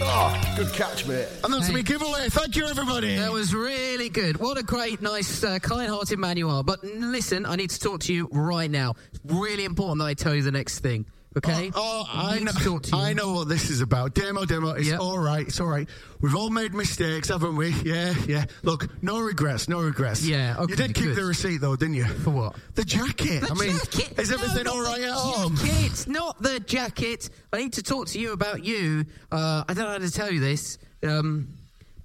Oh, 0.00 0.40
good 0.56 0.72
catch, 0.72 1.06
mate. 1.06 1.26
And 1.42 1.52
that's 1.52 1.66
Hey. 1.68 1.74
me 1.74 1.82
giveaway. 1.82 2.28
Thank 2.28 2.54
you, 2.54 2.66
everybody. 2.66 3.16
That 3.16 3.32
was 3.32 3.52
really 3.54 4.08
good. 4.08 4.36
What 4.38 4.56
a 4.56 4.62
great, 4.62 5.02
nice, 5.02 5.42
uh, 5.42 5.58
kind-hearted 5.58 6.18
man 6.18 6.36
you 6.36 6.48
are. 6.48 6.62
But 6.62 6.84
listen, 6.84 7.44
I 7.44 7.56
need 7.56 7.70
to 7.70 7.80
talk 7.80 8.00
to 8.02 8.12
you 8.14 8.28
right 8.30 8.70
now. 8.70 8.94
It's 9.12 9.20
Really 9.24 9.64
important 9.64 9.98
that 9.98 10.04
I 10.04 10.14
tell 10.14 10.34
you 10.34 10.42
the 10.42 10.52
next 10.52 10.78
thing. 10.78 11.06
Okay? 11.36 11.70
Oh, 11.74 12.04
I 12.10 12.36
need 12.36 12.44
know. 12.44 12.52
to 12.52 12.64
talk 12.64 12.82
to 12.84 12.96
you. 12.96 13.02
I 13.02 13.12
know 13.12 13.34
what 13.34 13.48
this 13.48 13.68
is 13.68 13.82
about. 13.82 14.14
Demo, 14.14 14.46
demo. 14.46 14.70
It's 14.70 14.88
Yep. 14.88 15.00
all 15.00 15.18
right. 15.18 15.46
It's 15.46 15.60
all 15.60 15.66
right. 15.66 15.86
We've 16.22 16.34
all 16.34 16.48
made 16.48 16.72
mistakes, 16.72 17.28
haven't 17.28 17.56
we? 17.56 17.68
Yeah, 17.84 18.14
yeah. 18.26 18.46
Look, 18.62 18.88
no 19.02 19.20
regrets. 19.20 19.68
No 19.68 19.80
regrets. 19.82 20.24
Yeah, 20.24 20.56
okay, 20.58 20.70
You 20.72 20.76
did 20.76 20.94
keep 20.94 21.04
good. 21.04 21.16
the 21.16 21.24
receipt, 21.24 21.58
though, 21.60 21.76
didn't 21.76 21.94
you? 21.96 22.06
For 22.06 22.30
what? 22.30 22.56
The 22.74 22.84
jacket. 22.86 23.42
The 23.42 23.50
I 23.50 23.54
mean, 23.54 23.76
jacket. 23.92 24.18
is 24.18 24.32
everything 24.32 24.64
not 24.64 24.74
all 24.74 24.82
right 24.82 25.02
at 25.02 25.10
home? 25.12 25.56
Jacket, 25.56 26.06
not 26.08 26.40
the 26.42 26.58
jacket. 26.60 27.28
I 27.52 27.58
need 27.58 27.74
to 27.74 27.82
talk 27.82 28.06
to 28.08 28.18
you 28.18 28.32
about 28.32 28.64
you. 28.64 29.04
Uh, 29.30 29.64
I 29.68 29.74
don't 29.74 29.84
know 29.84 29.90
how 29.90 29.98
to 29.98 30.10
tell 30.10 30.32
you 30.32 30.40
this. 30.40 30.78
Um, 31.06 31.48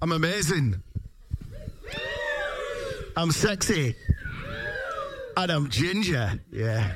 I'm 0.01 0.11
amazing. 0.11 0.81
I'm 3.15 3.31
sexy. 3.31 3.95
And 5.37 5.51
I'm 5.51 5.69
ginger. 5.69 6.39
Yeah. 6.51 6.91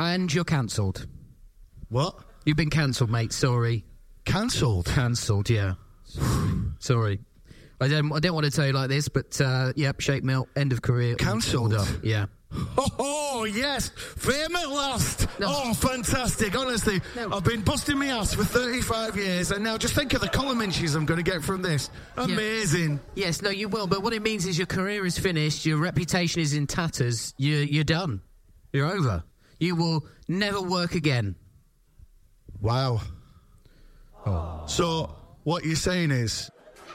and 0.00 0.32
you're 0.34 0.44
cancelled. 0.44 1.06
What? 1.88 2.18
You've 2.44 2.56
been 2.56 2.70
cancelled, 2.70 3.10
mate. 3.10 3.32
Sorry. 3.32 3.84
Cancelled. 4.24 4.86
Cancelled. 4.86 5.50
Yeah. 5.50 5.74
Sorry. 6.78 7.20
I 7.80 7.88
don't. 7.88 8.12
I 8.12 8.20
don't 8.20 8.34
want 8.34 8.46
to 8.46 8.50
tell 8.50 8.66
you 8.66 8.72
like 8.72 8.88
this, 8.88 9.08
but 9.08 9.38
uh, 9.40 9.72
yep. 9.76 10.00
Shake 10.00 10.24
Mill. 10.24 10.48
End 10.56 10.72
of 10.72 10.80
career. 10.82 11.14
Cancelled? 11.16 11.74
Yeah. 12.02 12.26
Oh, 12.78 12.86
oh, 12.98 13.44
yes, 13.44 13.88
fame 13.88 14.54
at 14.56 14.70
last. 14.70 15.28
No. 15.38 15.46
Oh, 15.50 15.74
fantastic. 15.74 16.56
Honestly, 16.56 17.00
No. 17.14 17.32
I've 17.32 17.44
been 17.44 17.60
busting 17.60 17.98
my 17.98 18.06
ass 18.06 18.34
for 18.34 18.44
35 18.44 19.16
years, 19.16 19.50
and 19.50 19.62
now 19.62 19.76
just 19.76 19.94
think 19.94 20.14
of 20.14 20.20
the 20.20 20.28
column 20.28 20.62
inches 20.62 20.94
I'm 20.94 21.04
going 21.04 21.22
to 21.22 21.28
get 21.30 21.42
from 21.42 21.60
this. 21.60 21.90
Amazing. 22.16 23.00
Yes. 23.14 23.42
No, 23.42 23.50
you 23.50 23.68
will. 23.68 23.86
But 23.86 24.02
what 24.02 24.12
it 24.14 24.22
means 24.22 24.46
is 24.46 24.56
your 24.56 24.66
career 24.66 25.04
is 25.04 25.18
finished. 25.18 25.66
Your 25.66 25.78
reputation 25.78 26.40
is 26.40 26.54
in 26.54 26.66
tatters. 26.66 27.34
You're 27.36 27.62
you're 27.62 27.84
done. 27.84 28.22
You're 28.72 28.86
over. 28.86 29.24
You 29.58 29.76
will 29.76 30.06
never 30.28 30.62
work 30.62 30.94
again. 30.94 31.34
Wow. 32.60 33.00
So, 34.66 35.14
what 35.44 35.64
you're 35.64 35.76
saying 35.76 36.10
is, 36.10 36.50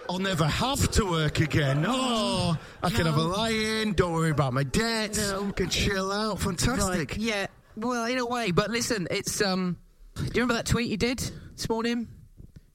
I'll 0.09 0.19
never 0.19 0.45
have 0.45 0.91
to 0.91 1.05
work 1.05 1.39
again. 1.39 1.85
Oh, 1.87 2.57
I 2.83 2.89
can 2.89 3.05
have 3.05 3.15
a 3.15 3.21
lie 3.21 3.49
in, 3.51 3.93
don't 3.93 4.11
worry 4.13 4.31
about 4.31 4.51
my 4.53 4.63
debts, 4.63 5.17
No. 5.31 5.51
can 5.53 5.69
chill 5.69 6.11
out. 6.11 6.39
Fantastic. 6.41 7.11
Right, 7.11 7.17
Yeah. 7.17 7.47
Well, 7.77 8.05
in 8.05 8.17
a 8.17 8.25
way. 8.25 8.51
But 8.51 8.69
listen, 8.69 9.07
it's 9.09 9.41
um. 9.41 9.77
Do 10.15 10.23
you 10.23 10.29
remember 10.33 10.55
that 10.55 10.65
tweet 10.65 10.89
you 10.89 10.97
did 10.97 11.19
this 11.55 11.69
morning? 11.69 12.09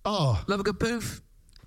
Oh, 0.07 0.43
Love 0.47 0.61
a 0.61 0.63
good 0.63 0.81
poof. 0.81 1.21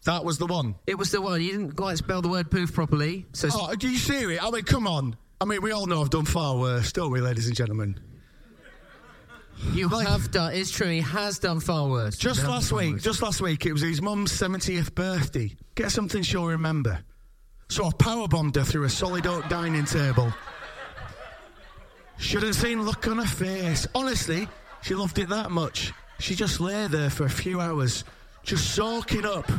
that 0.05 0.25
was 0.25 0.39
the 0.39 0.47
one. 0.47 0.73
It 0.87 0.97
was 0.97 1.11
the 1.11 1.21
one. 1.21 1.39
You 1.41 1.51
didn't 1.51 1.73
quite 1.73 1.97
spell 1.99 2.23
the 2.23 2.29
word 2.29 2.49
poof 2.49 2.73
properly. 2.73 3.27
So 3.33 3.49
Oh, 3.53 3.75
do 3.75 3.87
you 3.87 3.97
see 3.99 4.15
it? 4.33 4.43
I 4.43 4.49
mean, 4.49 4.63
come 4.63 4.87
on. 4.87 5.15
I 5.39 5.45
mean, 5.45 5.61
we 5.61 5.71
all 5.71 5.85
know 5.85 6.01
I've 6.01 6.09
done 6.09 6.25
far 6.25 6.57
worse, 6.57 6.91
don't 6.91 7.11
we, 7.11 7.21
ladies 7.21 7.45
and 7.45 7.55
gentlemen? 7.55 7.99
You 9.73 9.89
have 9.89 10.31
done. 10.31 10.53
It's 10.53 10.71
true. 10.71 10.87
He 10.89 11.01
has 11.01 11.39
done 11.39 11.59
far 11.59 11.87
worse. 11.89 12.17
Just 12.17 12.41
Done 12.41 12.51
last 12.51 12.71
week, 12.71 12.93
worse. 12.93 13.03
just 13.03 13.21
last 13.21 13.41
week, 13.41 13.65
it 13.65 13.73
was 13.73 13.81
his 13.81 14.01
mum's 14.01 14.31
70th 14.31 14.93
birthday. 14.95 15.55
Get 15.75 15.91
something 15.91 16.23
she'll 16.23 16.45
remember. 16.47 16.99
So 17.69 17.85
I 17.85 17.89
powerbombed 17.89 18.55
her 18.55 18.63
through 18.63 18.85
a 18.85 18.89
solid 18.89 19.27
oak 19.27 19.47
dining 19.49 19.85
table. 19.85 20.33
Should 22.17 22.43
have 22.43 22.55
seen 22.55 22.81
look 22.83 23.07
on 23.07 23.17
her 23.19 23.25
face. 23.25 23.87
Honestly, 23.95 24.47
she 24.81 24.95
loved 24.95 25.19
it 25.19 25.29
that 25.29 25.51
much. 25.51 25.93
She 26.19 26.35
just 26.35 26.59
lay 26.59 26.87
there 26.87 27.09
for 27.09 27.25
a 27.25 27.29
few 27.29 27.61
hours, 27.61 28.03
just 28.43 28.73
soaking 28.75 29.25
up, 29.25 29.49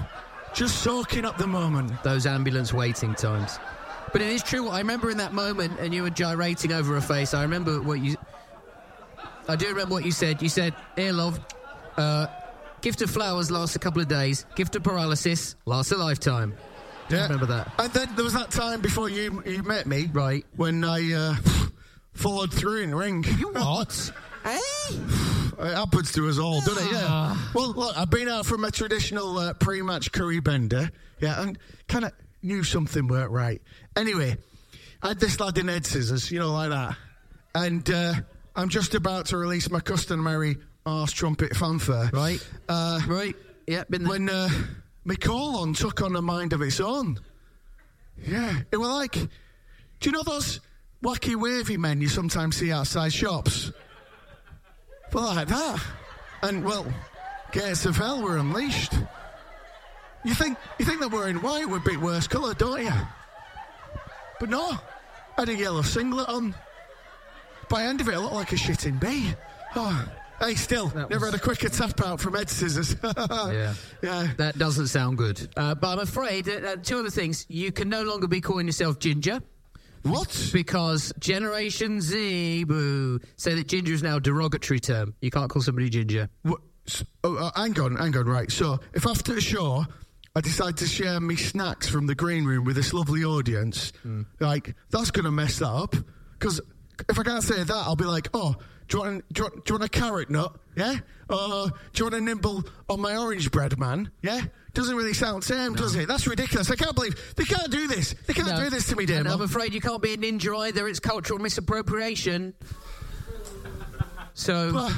just 0.54 0.82
soaking 0.82 1.24
up 1.24 1.38
the 1.38 1.46
moment. 1.46 2.02
those 2.02 2.26
ambulance 2.26 2.72
waiting 2.74 3.14
times. 3.14 3.58
But 4.12 4.20
it 4.22 4.28
is 4.28 4.42
true. 4.42 4.68
I 4.68 4.78
remember 4.78 5.10
in 5.10 5.16
that 5.18 5.32
moment, 5.32 5.78
and 5.78 5.94
you 5.94 6.02
were 6.02 6.10
gyrating 6.10 6.72
over 6.72 6.94
her 6.94 7.00
face. 7.00 7.32
I 7.32 7.42
remember 7.42 7.80
what 7.80 8.00
you. 8.00 8.16
I 9.48 9.56
do 9.56 9.68
remember 9.68 9.94
what 9.94 10.04
you 10.04 10.12
said. 10.12 10.42
You 10.42 10.48
said, 10.48 10.74
"Here, 10.96 11.12
love, 11.12 11.40
uh, 11.96 12.26
gift 12.80 13.02
of 13.02 13.10
flowers 13.10 13.50
lasts 13.50 13.76
a 13.76 13.78
couple 13.78 14.00
of 14.00 14.08
days. 14.08 14.46
Gift 14.54 14.76
of 14.76 14.82
paralysis 14.82 15.56
lasts 15.66 15.92
a 15.92 15.96
lifetime." 15.96 16.54
I 17.10 17.22
remember 17.24 17.46
that. 17.46 17.72
And 17.78 17.92
then 17.92 18.08
there 18.14 18.24
was 18.24 18.34
that 18.34 18.50
time 18.52 18.80
before 18.80 19.08
you 19.08 19.42
you 19.44 19.62
met 19.64 19.86
me, 19.86 20.08
Right. 20.12 20.46
When 20.54 20.84
I 20.84 21.12
uh, 21.12 21.34
followed 22.14 22.52
through 22.52 22.82
in 22.82 22.90
the 22.90 22.96
ring. 22.96 23.24
You 23.38 23.48
What? 23.52 24.12
hey? 24.44 24.58
It 25.58 25.74
happens 25.74 26.12
to 26.12 26.26
us 26.26 26.38
all, 26.38 26.58
doesn't 26.62 26.86
it? 26.86 26.92
Yeah. 26.92 27.36
Well, 27.54 27.72
look, 27.74 27.94
I've 27.98 28.08
been 28.08 28.30
out 28.30 28.46
from 28.46 28.64
a 28.64 28.70
traditional 28.70 29.36
uh, 29.36 29.52
pre-match 29.52 30.10
curry 30.10 30.40
bender, 30.40 30.90
yeah, 31.20 31.42
and 31.42 31.58
kind 31.86 32.06
of 32.06 32.12
knew 32.40 32.64
something 32.64 33.06
weren't 33.08 33.30
right. 33.30 33.60
Anyway, 33.94 34.38
I 35.02 35.08
had 35.08 35.20
this 35.20 35.38
laminated 35.38 35.84
scissors, 35.84 36.30
you 36.30 36.38
know, 36.38 36.50
like 36.52 36.70
that, 36.70 36.96
and 37.54 37.90
uh, 37.90 38.14
I'm 38.60 38.68
just 38.68 38.94
about 38.94 39.24
to 39.26 39.38
release 39.38 39.70
my 39.70 39.80
customary 39.80 40.58
arse 40.84 41.12
trumpet 41.12 41.56
fanfare. 41.56 42.10
Right. 42.12 42.46
Uh, 42.68 43.00
right. 43.08 43.34
Yeah, 43.66 43.84
been 43.88 44.02
there. 44.02 44.10
When 44.10 44.28
uh, 44.28 44.50
my 45.04 45.14
colon 45.14 45.72
took 45.72 46.02
on 46.02 46.14
a 46.14 46.20
mind 46.20 46.52
of 46.52 46.60
its 46.60 46.78
own. 46.78 47.18
Yeah, 48.26 48.54
it 48.70 48.76
was 48.76 48.88
like, 48.88 49.14
do 49.14 49.28
you 50.02 50.12
know 50.12 50.22
those 50.22 50.60
wacky 51.02 51.36
wavy 51.36 51.78
men 51.78 52.02
you 52.02 52.08
sometimes 52.08 52.56
see 52.56 52.70
outside 52.70 53.14
shops? 53.14 53.72
But 55.10 55.22
like 55.22 55.48
that. 55.48 55.82
And, 56.42 56.62
well, 56.62 56.86
gates 57.52 57.86
of 57.86 57.96
hell 57.96 58.22
were 58.22 58.36
unleashed. 58.36 58.92
You 60.22 60.34
think 60.34 60.58
you 60.78 60.84
think 60.84 61.00
that 61.00 61.10
wearing 61.10 61.36
white 61.36 61.66
would 61.66 61.84
be 61.84 61.96
worse 61.96 62.28
colour, 62.28 62.52
don't 62.52 62.82
you? 62.82 62.92
But 64.38 64.50
no, 64.50 64.72
I 65.38 65.40
had 65.40 65.48
a 65.48 65.54
yellow 65.54 65.80
singlet 65.80 66.28
on. 66.28 66.54
By 67.70 67.82
the 67.82 67.88
end 67.88 68.00
of 68.00 68.08
it, 68.08 68.14
I 68.14 68.18
looked 68.18 68.34
like 68.34 68.50
a 68.50 68.56
shitting 68.56 68.98
bee. 68.98 69.32
Oh, 69.76 70.08
hey, 70.40 70.56
still, 70.56 70.92
never 71.08 71.26
had 71.26 71.36
a 71.36 71.38
quicker 71.38 71.68
tap 71.68 72.00
out 72.00 72.20
from 72.20 72.34
Ed 72.34 72.50
Scissors. 72.50 72.96
yeah. 73.16 73.74
Yeah. 74.02 74.28
That 74.38 74.58
doesn't 74.58 74.88
sound 74.88 75.18
good. 75.18 75.48
Uh, 75.56 75.76
but 75.76 75.92
I'm 75.92 75.98
afraid, 76.00 76.48
uh, 76.48 76.76
two 76.82 76.98
other 76.98 77.10
things. 77.10 77.46
You 77.48 77.70
can 77.70 77.88
no 77.88 78.02
longer 78.02 78.26
be 78.26 78.40
calling 78.40 78.66
yourself 78.66 78.98
Ginger. 78.98 79.40
What? 80.02 80.50
Because 80.52 81.12
Generation 81.20 82.00
Z, 82.00 82.64
boo, 82.64 83.20
say 83.36 83.54
that 83.54 83.68
ginger 83.68 83.92
is 83.92 84.02
now 84.02 84.16
a 84.16 84.20
derogatory 84.20 84.80
term. 84.80 85.14
You 85.20 85.30
can't 85.30 85.48
call 85.48 85.62
somebody 85.62 85.90
ginger. 85.90 86.28
What? 86.42 86.60
Oh, 87.22 87.36
uh, 87.36 87.50
hang 87.54 87.78
on, 87.78 87.94
hang 87.96 88.16
on, 88.16 88.26
right. 88.26 88.50
So, 88.50 88.80
if 88.94 89.06
after 89.06 89.32
the 89.34 89.40
show 89.40 89.84
I 90.34 90.40
decide 90.40 90.78
to 90.78 90.86
share 90.86 91.20
me 91.20 91.36
snacks 91.36 91.86
from 91.86 92.06
the 92.06 92.16
green 92.16 92.46
room 92.46 92.64
with 92.64 92.74
this 92.74 92.92
lovely 92.92 93.22
audience, 93.22 93.92
like, 94.40 94.74
that's 94.90 95.12
going 95.12 95.26
to 95.26 95.30
mess 95.30 95.58
that 95.60 95.68
up. 95.68 95.94
Because 96.32 96.60
if 97.08 97.18
I 97.18 97.22
can't 97.22 97.42
say 97.42 97.62
that, 97.62 97.72
I'll 97.74 97.96
be 97.96 98.04
like, 98.04 98.28
oh, 98.34 98.54
do 98.88 98.96
you, 98.98 99.02
want, 99.04 99.32
do, 99.32 99.42
you 99.42 99.44
want, 99.44 99.64
do 99.64 99.72
you 99.72 99.78
want 99.78 99.84
a 99.84 99.88
carrot 99.88 100.30
nut? 100.30 100.54
Yeah? 100.76 100.96
Uh, 101.28 101.66
do 101.66 101.72
you 101.96 102.04
want 102.06 102.14
a 102.16 102.20
nibble 102.20 102.64
on 102.88 103.00
my 103.00 103.16
orange 103.16 103.50
bread, 103.50 103.78
man? 103.78 104.10
Yeah? 104.22 104.40
Doesn't 104.74 104.94
really 104.96 105.14
sound 105.14 105.42
same, 105.44 105.74
does 105.74 105.94
it? 105.96 106.06
That's 106.08 106.26
ridiculous. 106.26 106.70
I 106.70 106.76
can't 106.76 106.94
believe 106.94 107.34
they 107.36 107.44
can't 107.44 107.70
do 107.70 107.86
this. 107.88 108.14
They 108.26 108.34
can't 108.34 108.48
No. 108.48 108.60
do 108.60 108.70
this 108.70 108.86
to 108.88 108.96
me, 108.96 109.06
dear 109.06 109.18
And 109.18 109.28
I'm 109.28 109.38
Mum. 109.38 109.42
afraid 109.42 109.74
you 109.74 109.80
can't 109.80 110.00
be 110.02 110.14
a 110.14 110.16
ninja 110.16 110.56
either. 110.66 110.86
It's 110.88 111.00
cultural 111.00 111.38
misappropriation. 111.40 112.54
So. 114.34 114.72
But, 114.72 114.92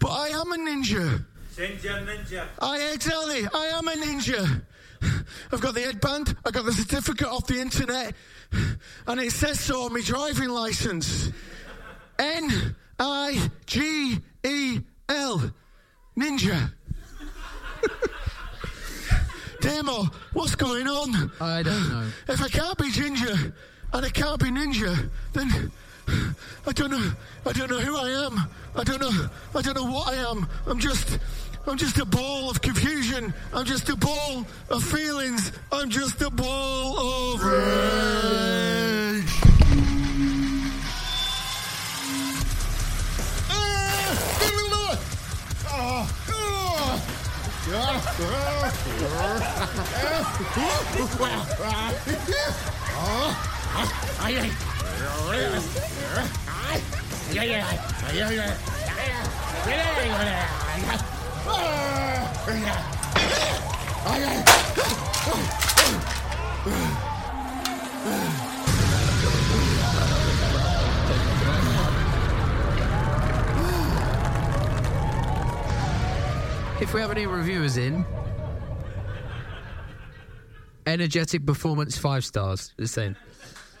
but 0.00 0.10
I 0.10 0.28
am 0.28 0.52
a 0.52 0.56
ninja. 0.56 1.24
Ninja, 1.56 2.06
ninja. 2.06 2.46
I 2.60 2.78
exactly. 2.92 3.48
I 3.54 3.66
am 3.66 3.88
a 3.88 3.92
ninja. 3.92 4.62
I've 5.52 5.60
got 5.60 5.74
the 5.74 5.80
headband. 5.82 6.36
I've 6.44 6.52
got 6.52 6.64
the 6.64 6.72
certificate 6.72 7.26
off 7.28 7.46
the 7.46 7.60
internet, 7.60 8.14
and 9.06 9.20
it 9.20 9.32
says 9.32 9.60
so 9.60 9.82
on 9.82 9.92
my 9.92 10.00
driving 10.00 10.48
license. 10.48 11.30
N 12.18 12.74
I 12.98 13.50
G 13.66 14.18
E 14.44 14.80
L, 15.08 15.52
ninja. 16.18 16.72
Demo, 19.60 20.04
what's 20.32 20.54
going 20.54 20.86
on? 20.86 21.30
I 21.40 21.62
don't 21.62 21.88
know. 21.88 22.08
If 22.28 22.42
I 22.42 22.48
can't 22.48 22.78
be 22.78 22.90
ginger 22.90 23.54
and 23.92 24.06
I 24.06 24.08
can't 24.08 24.40
be 24.40 24.50
ninja, 24.50 25.10
then 25.32 25.70
I 26.66 26.72
don't 26.72 26.90
know. 26.90 27.12
I 27.44 27.52
don't 27.52 27.70
know 27.70 27.80
who 27.80 27.96
I 27.96 28.26
am. 28.26 28.48
I 28.74 28.84
don't 28.84 29.00
know. 29.00 29.28
I 29.54 29.62
don't 29.62 29.74
know 29.74 29.90
what 29.90 30.08
I 30.08 30.30
am. 30.30 30.48
I'm 30.66 30.78
just. 30.78 31.18
I'm 31.68 31.76
just 31.76 31.98
a 31.98 32.04
ball 32.04 32.48
of 32.48 32.62
confusion. 32.62 33.34
I'm 33.52 33.64
just 33.64 33.88
a 33.88 33.96
ball 33.96 34.46
of 34.70 34.84
feelings. 34.84 35.50
I'm 35.72 35.90
just 35.90 36.22
a 36.22 36.30
ball 36.30 37.34
of 37.34 37.42
rage. 37.42 38.66
If 76.78 76.94
we 76.94 77.00
have 77.00 77.10
any 77.10 77.26
reviewers 77.26 77.78
in, 77.78 78.04
energetic 80.86 81.44
performance 81.44 81.98
five 81.98 82.24
stars. 82.24 82.74
Just 82.78 82.94
saying. 82.94 83.16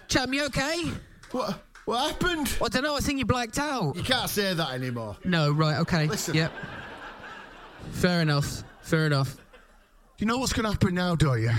Chum, 0.08 0.32
you 0.32 0.46
okay? 0.46 0.90
What? 1.30 1.62
What 1.84 2.10
happened? 2.10 2.56
I 2.60 2.68
don't 2.68 2.82
know. 2.82 2.96
I 2.96 3.00
think 3.00 3.20
you 3.20 3.24
blacked 3.24 3.60
out. 3.60 3.94
You 3.94 4.02
can't 4.02 4.28
say 4.28 4.54
that 4.54 4.70
anymore. 4.72 5.16
No, 5.24 5.52
right. 5.52 5.78
Okay. 5.80 6.06
Listen. 6.06 6.34
Yep. 6.34 6.52
Fair 7.92 8.20
enough. 8.20 8.62
Fair 8.82 9.06
enough. 9.06 9.36
You 10.18 10.26
know 10.26 10.38
what's 10.38 10.52
going 10.52 10.64
to 10.64 10.70
happen 10.70 10.94
now, 10.94 11.14
don't 11.16 11.42
you? 11.42 11.50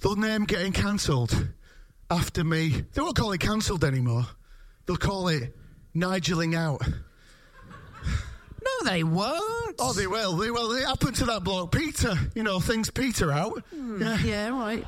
They'll 0.00 0.16
name 0.16 0.44
getting 0.44 0.72
cancelled 0.72 1.48
after 2.10 2.44
me. 2.44 2.84
They 2.92 3.00
won't 3.00 3.16
call 3.16 3.32
it 3.32 3.40
cancelled 3.40 3.84
anymore. 3.84 4.26
They'll 4.86 4.96
call 4.96 5.28
it 5.28 5.56
Nigeling 5.94 6.54
out. 6.54 6.82
No, 8.64 8.90
they 8.90 9.02
won't. 9.04 9.76
Oh, 9.78 9.92
they 9.94 10.06
will. 10.06 10.36
They 10.36 10.50
will. 10.50 10.72
It 10.72 10.84
happened 10.86 11.16
to 11.16 11.24
that 11.26 11.44
bloke, 11.44 11.72
Peter. 11.72 12.14
You 12.34 12.42
know, 12.42 12.60
things 12.60 12.90
Peter 12.90 13.30
out. 13.30 13.62
Hmm, 13.70 14.02
yeah. 14.02 14.18
Yeah, 14.18 14.48
right. 14.48 14.84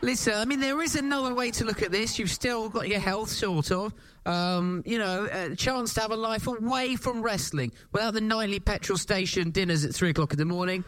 Listen, 0.00 0.34
I 0.34 0.44
mean, 0.44 0.60
there 0.60 0.80
is 0.80 0.94
another 0.94 1.34
way 1.34 1.50
to 1.52 1.64
look 1.64 1.82
at 1.82 1.90
this. 1.90 2.18
You've 2.18 2.30
still 2.30 2.68
got 2.68 2.88
your 2.88 3.00
health, 3.00 3.30
sort 3.30 3.72
of. 3.72 3.92
Um, 4.28 4.82
you 4.84 4.98
know, 4.98 5.26
a 5.32 5.56
chance 5.56 5.94
to 5.94 6.02
have 6.02 6.10
a 6.10 6.16
life 6.16 6.46
away 6.46 6.96
from 6.96 7.22
wrestling 7.22 7.72
without 7.92 8.12
the 8.12 8.20
nightly 8.20 8.60
petrol 8.60 8.98
station 8.98 9.50
dinners 9.50 9.86
at 9.86 9.94
three 9.94 10.10
o'clock 10.10 10.34
in 10.34 10.38
the 10.38 10.44
morning, 10.44 10.84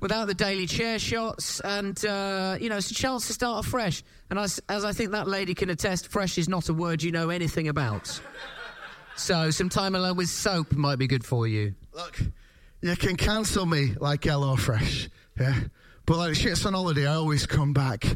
without 0.00 0.28
the 0.28 0.34
daily 0.34 0.66
chair 0.66 0.98
shots, 0.98 1.60
and, 1.60 2.02
uh, 2.06 2.56
you 2.58 2.70
know, 2.70 2.78
it's 2.78 2.90
a 2.90 2.94
chance 2.94 3.26
to 3.26 3.34
start 3.34 3.66
afresh. 3.66 4.02
And 4.30 4.38
as, 4.38 4.62
as 4.70 4.82
I 4.82 4.92
think 4.92 5.10
that 5.10 5.28
lady 5.28 5.52
can 5.52 5.68
attest, 5.68 6.08
fresh 6.08 6.38
is 6.38 6.48
not 6.48 6.70
a 6.70 6.74
word 6.74 7.02
you 7.02 7.12
know 7.12 7.28
anything 7.28 7.68
about. 7.68 8.18
So, 9.14 9.50
some 9.50 9.68
time 9.68 9.94
alone 9.94 10.16
with 10.16 10.30
soap 10.30 10.72
might 10.72 10.96
be 10.96 11.06
good 11.06 11.26
for 11.26 11.46
you. 11.46 11.74
Look, 11.92 12.18
you 12.80 12.96
can 12.96 13.16
cancel 13.16 13.66
me 13.66 13.92
like 14.00 14.22
HelloFresh, 14.22 15.10
yeah? 15.38 15.60
But 16.06 16.16
like 16.16 16.34
shit's 16.34 16.64
on 16.64 16.72
holiday, 16.72 17.06
I 17.06 17.16
always 17.16 17.44
come 17.44 17.74
back, 17.74 18.06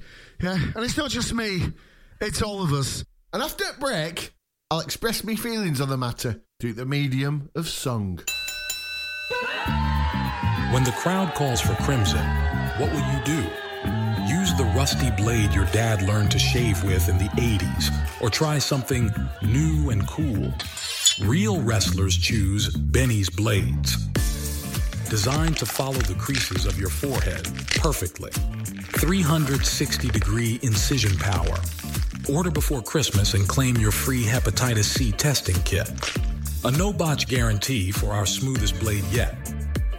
yeah? 0.41 0.59
And 0.75 0.85
it's 0.85 0.97
not 0.97 1.11
just 1.11 1.35
me, 1.35 1.71
it's 2.19 2.41
all 2.41 2.63
of 2.63 2.73
us. 2.73 3.05
And 3.33 3.43
after 3.43 3.65
a 3.65 3.79
break, 3.79 4.35
I'll 4.71 4.81
express 4.81 5.25
my 5.25 5.35
feelings 5.35 5.81
on 5.81 5.89
the 5.89 5.97
matter 5.97 6.41
through 6.61 6.75
the 6.75 6.87
medium 6.87 7.51
of 7.55 7.69
song. 7.69 8.21
When 10.73 10.85
the 10.85 10.95
crowd 10.99 11.35
calls 11.35 11.61
for 11.61 11.75
Crimson, 11.75 12.25
what 12.79 12.91
will 12.93 13.01
you 13.01 13.25
do? 13.25 13.45
Use 14.27 14.53
the 14.55 14.71
rusty 14.77 15.11
blade 15.13 15.53
your 15.53 15.67
dad 15.67 16.03
learned 16.03 16.31
to 16.33 16.39
shave 16.39 16.83
with 16.83 17.09
in 17.09 17.19
the 17.19 17.29
80s, 17.31 17.91
or 18.21 18.29
try 18.31 18.59
something 18.59 19.11
new 19.43 19.91
and 19.91 20.07
cool. 20.09 20.53
Real 21.23 21.63
wrestlers 21.63 22.17
choose 22.17 22.75
Benny's 22.75 23.31
blades. 23.31 23.97
Designed 25.09 25.57
to 25.59 25.67
follow 25.67 25.99
the 25.99 26.17
creases 26.17 26.67
of 26.67 26.79
your 26.79 26.91
forehead 26.91 27.45
perfectly. 27.81 28.33
360 28.33 30.09
degree 30.09 30.59
incision 30.63 31.17
power. 31.19 31.57
Order 32.29 32.51
before 32.51 32.83
Christmas 32.83 33.35
and 33.35 33.49
claim 33.49 33.77
your 33.77 33.93
free 33.93 34.25
hepatitis 34.25 34.85
C 34.85 35.13
testing 35.13 35.55
kit. 35.63 35.89
A 36.65 36.71
no 36.73 36.93
botch 36.93 37.29
guarantee 37.29 37.93
for 37.93 38.13
our 38.13 38.27
smoothest 38.27 38.81
blade 38.81 39.05
yet. 39.13 39.37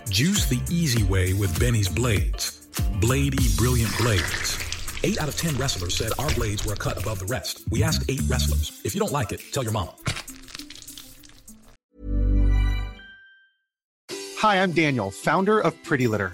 Juice 0.09 0.45
the 0.45 0.61
easy 0.69 1.03
way 1.03 1.33
with 1.33 1.57
Benny's 1.57 1.87
blades. 1.87 2.67
Bladey 2.99 3.57
brilliant 3.57 3.97
blades. 3.97 4.59
Eight 5.03 5.21
out 5.21 5.29
of 5.29 5.37
ten 5.37 5.55
wrestlers 5.57 5.95
said 5.95 6.11
our 6.19 6.29
blades 6.31 6.65
were 6.65 6.73
a 6.73 6.77
cut 6.77 7.01
above 7.01 7.19
the 7.19 7.25
rest. 7.27 7.63
We 7.69 7.81
asked 7.81 8.03
eight 8.09 8.21
wrestlers. 8.27 8.81
If 8.83 8.93
you 8.93 8.99
don't 8.99 9.13
like 9.13 9.31
it, 9.31 9.41
tell 9.53 9.63
your 9.63 9.71
mom. 9.71 9.89
Hi, 14.39 14.61
I'm 14.61 14.73
Daniel, 14.73 15.11
founder 15.11 15.59
of 15.59 15.81
Pretty 15.83 16.07
Litter. 16.07 16.33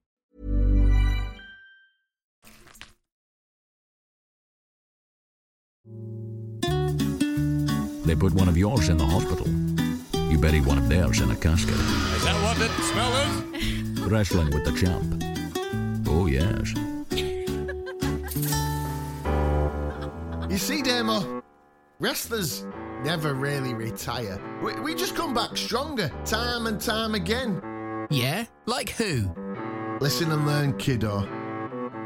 They 8.11 8.17
put 8.17 8.33
one 8.33 8.49
of 8.49 8.57
yours 8.57 8.89
in 8.89 8.97
the 8.97 9.05
hospital. 9.05 9.47
You 10.29 10.37
bury 10.37 10.59
one 10.59 10.77
of 10.77 10.89
theirs 10.89 11.21
in 11.21 11.31
a 11.31 11.35
casket. 11.37 11.75
Is 11.75 12.23
that 12.25 12.35
what 12.43 12.59
it 12.59 12.69
smell 12.91 13.13
is? 13.23 14.01
Wrestling 14.01 14.49
with 14.51 14.65
the 14.65 14.73
champ. 14.73 15.23
Oh, 16.09 16.25
yes. 16.25 16.73
You 20.51 20.57
see, 20.57 20.81
Demo, 20.81 21.41
wrestlers 22.01 22.65
never 23.01 23.33
really 23.33 23.73
retire. 23.73 24.41
We, 24.61 24.73
we 24.81 24.93
just 24.93 25.15
come 25.15 25.33
back 25.33 25.55
stronger, 25.55 26.11
time 26.25 26.67
and 26.67 26.81
time 26.81 27.15
again. 27.15 27.61
Yeah? 28.09 28.43
Like 28.65 28.89
who? 28.89 29.33
Listen 30.01 30.33
and 30.33 30.45
learn, 30.45 30.77
kiddo. 30.77 31.40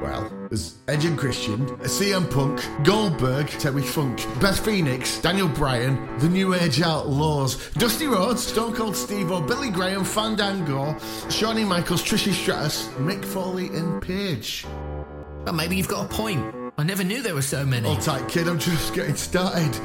Well, 0.01 0.29
there's 0.49 0.75
Edge 0.87 1.05
and 1.05 1.17
Christian, 1.17 1.65
CM 1.79 2.29
Punk, 2.29 2.61
Goldberg, 2.85 3.47
Terry 3.47 3.81
Funk, 3.81 4.25
Beth 4.41 4.63
Phoenix, 4.63 5.19
Daniel 5.21 5.47
Bryan, 5.47 6.17
The 6.19 6.29
New 6.29 6.53
Age 6.53 6.81
Outlaws, 6.81 7.71
Dusty 7.71 8.07
Rhodes, 8.07 8.45
Stone 8.45 8.75
Cold 8.75 8.95
Steve 8.95 9.31
O, 9.31 9.41
Billy 9.41 9.69
Graham, 9.69 10.03
Fandango, 10.03 10.97
Shawn 11.29 11.63
Michaels, 11.65 12.03
Trish 12.03 12.31
Stratus, 12.33 12.87
Mick 12.97 13.23
Foley, 13.23 13.67
and 13.67 14.01
Paige. 14.01 14.65
Well, 15.45 15.53
maybe 15.53 15.75
you've 15.77 15.87
got 15.87 16.05
a 16.05 16.09
point. 16.09 16.53
I 16.77 16.83
never 16.83 17.03
knew 17.03 17.21
there 17.21 17.35
were 17.35 17.41
so 17.41 17.65
many. 17.65 17.87
Hold 17.87 18.01
tight, 18.01 18.27
kid, 18.27 18.47
I'm 18.47 18.59
just 18.59 18.93
getting 18.93 19.15
started. 19.15 19.79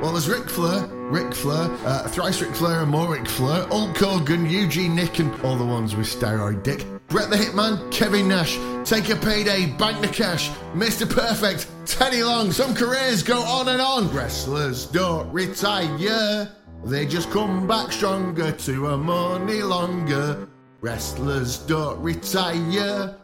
Well, 0.00 0.12
there's 0.12 0.28
Ric 0.28 0.48
Flair, 0.48 0.86
Ric 0.86 1.34
Flair, 1.34 1.70
uh, 1.84 2.08
Thrice 2.08 2.40
Ric 2.40 2.54
Flair 2.54 2.80
and 2.80 2.90
more 2.90 3.12
Ric 3.12 3.28
Flair, 3.28 3.66
Hulk 3.66 3.96
Hogan, 3.98 4.48
Eugene 4.48 4.94
Nick, 4.94 5.18
and 5.18 5.38
all 5.42 5.56
the 5.56 5.66
ones 5.66 5.94
with 5.94 6.06
steroid 6.06 6.62
dick. 6.62 6.86
Bret 7.10 7.28
the 7.28 7.36
Hitman, 7.36 7.90
Kevin 7.90 8.28
Nash, 8.28 8.56
Take 8.84 9.10
a 9.10 9.16
Payday, 9.16 9.66
Bank 9.76 10.00
the 10.00 10.08
Cash, 10.08 10.50
Mr. 10.74 11.08
Perfect, 11.08 11.66
Teddy 11.84 12.22
Long. 12.22 12.52
Some 12.52 12.74
careers 12.74 13.22
go 13.22 13.42
on 13.42 13.68
and 13.68 13.80
on. 13.80 14.08
Wrestlers 14.14 14.86
don't 14.86 15.30
retire, 15.32 16.48
they 16.84 17.06
just 17.06 17.30
come 17.30 17.66
back 17.66 17.92
stronger 17.92 18.52
to 18.52 18.88
a 18.88 18.96
money 18.96 19.62
longer. 19.62 20.48
Wrestlers 20.80 21.58
don't 21.58 22.00
retire. 22.00 23.16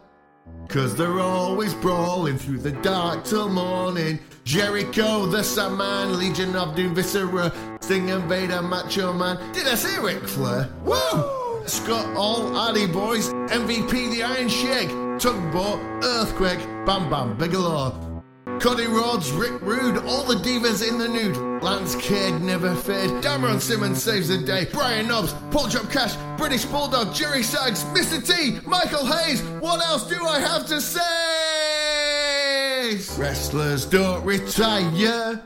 Cause 0.67 0.95
they're 0.95 1.19
always 1.19 1.73
brawling 1.73 2.37
through 2.37 2.59
the 2.59 2.73
dark 2.73 3.23
till 3.23 3.49
morning. 3.49 4.19
Jericho, 4.43 5.25
the 5.25 5.43
Sandman, 5.43 6.19
Legion 6.19 6.55
of 6.55 6.75
Doom, 6.75 6.93
Viscera, 6.93 7.53
Sting 7.81 8.11
and 8.11 8.25
Vader, 8.25 8.61
Macho 8.61 9.13
Man. 9.13 9.37
Did 9.53 9.67
I 9.67 9.75
say 9.75 9.97
Ric 9.99 10.27
Flair? 10.27 10.69
Woo! 10.83 11.46
Scott 11.69 12.13
Hall, 12.15 12.53
Hardy 12.53 12.87
Boys, 12.87 13.29
MVP, 13.29 14.11
The 14.11 14.23
Iron 14.23 14.49
Sheik, 14.49 14.89
Tugboat, 15.19 15.79
Earthquake, 16.03 16.59
Bam 16.85 17.09
Bam 17.09 17.37
Bigelow. 17.37 18.23
Cody 18.59 18.87
Rhodes, 18.87 19.31
Rick 19.31 19.61
Rude, 19.61 19.97
all 20.05 20.23
the 20.23 20.35
divas 20.35 20.81
in 20.87 20.97
the 20.97 21.07
nude. 21.07 21.37
Lance 21.61 21.95
Cade 21.97 22.41
never 22.41 22.73
fade. 22.73 23.21
Damn 23.21 23.43
Ron 23.43 23.59
Simmons 23.59 24.01
saves 24.01 24.29
the 24.29 24.37
day. 24.39 24.67
Brian 24.71 25.07
Knobbs, 25.07 25.35
Paul 25.51 25.67
Job 25.67 25.91
Cash, 25.91 26.15
British 26.37 26.65
Bulldog, 26.65 27.13
Jerry 27.13 27.43
Sykes, 27.43 27.83
Mr. 27.85 28.25
T, 28.25 28.59
Michael 28.65 29.05
Hayes. 29.05 29.43
What 29.59 29.85
else 29.85 30.07
do 30.09 30.25
I 30.25 30.39
have 30.39 30.65
to 30.67 30.81
say? 30.81 31.01
Wrestlers 33.21 33.85
don't 33.85 34.23
retire. 34.25 35.43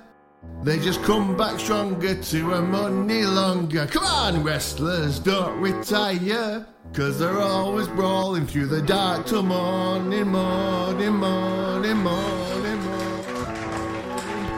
They 0.63 0.80
just 0.80 1.01
come 1.04 1.36
back 1.38 1.60
stronger 1.60 2.15
to 2.15 2.54
a 2.54 2.62
money 2.62 3.23
longer. 3.23 3.88
Come 3.88 4.04
on, 4.04 4.43
wrestlers 4.43 5.19
don't 5.19 5.60
retire. 5.60 6.65
Cause 6.93 7.19
they're 7.19 7.39
always 7.39 7.88
brawling 7.88 8.45
through 8.45 8.67
the 8.67 8.82
dark 8.82 9.25
till 9.25 9.43
morning, 9.43 10.27
morning, 10.27 11.15
morning, 11.15 11.97
morning, 11.97 12.77
morning. 12.77 12.80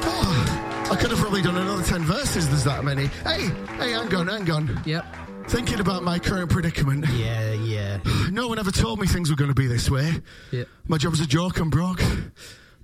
Oh, 0.06 0.88
I 0.92 0.96
could 0.96 1.12
have 1.12 1.20
probably 1.20 1.42
done 1.42 1.58
another 1.58 1.84
10 1.84 2.02
verses, 2.04 2.50
there's 2.50 2.64
that 2.64 2.84
many. 2.84 3.06
Hey, 3.06 3.48
hey, 3.78 3.92
hang 3.92 4.14
on, 4.16 4.28
hang 4.28 4.50
on. 4.50 4.82
Yep. 4.86 5.06
Thinking 5.48 5.80
about 5.80 6.04
my 6.04 6.18
current 6.18 6.50
predicament. 6.50 7.06
Yeah, 7.10 7.54
yeah. 7.54 8.00
No 8.32 8.48
one 8.48 8.58
ever 8.58 8.72
told 8.72 9.00
me 9.00 9.06
things 9.06 9.30
were 9.30 9.36
going 9.36 9.52
to 9.52 9.56
be 9.56 9.68
this 9.68 9.92
way. 9.92 10.12
Yeah. 10.52 10.64
My 10.88 10.98
job's 10.98 11.20
a 11.20 11.28
joke, 11.28 11.60
I'm 11.60 11.70
broke. 11.70 12.02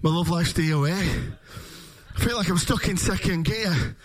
My 0.02 0.12
love 0.12 0.30
life's 0.30 0.54
DOA. 0.54 1.34
I 2.20 2.22
feel 2.22 2.36
like 2.36 2.50
I'm 2.50 2.58
stuck 2.58 2.90
in 2.90 2.98
second 2.98 3.44
gear. 3.44 3.96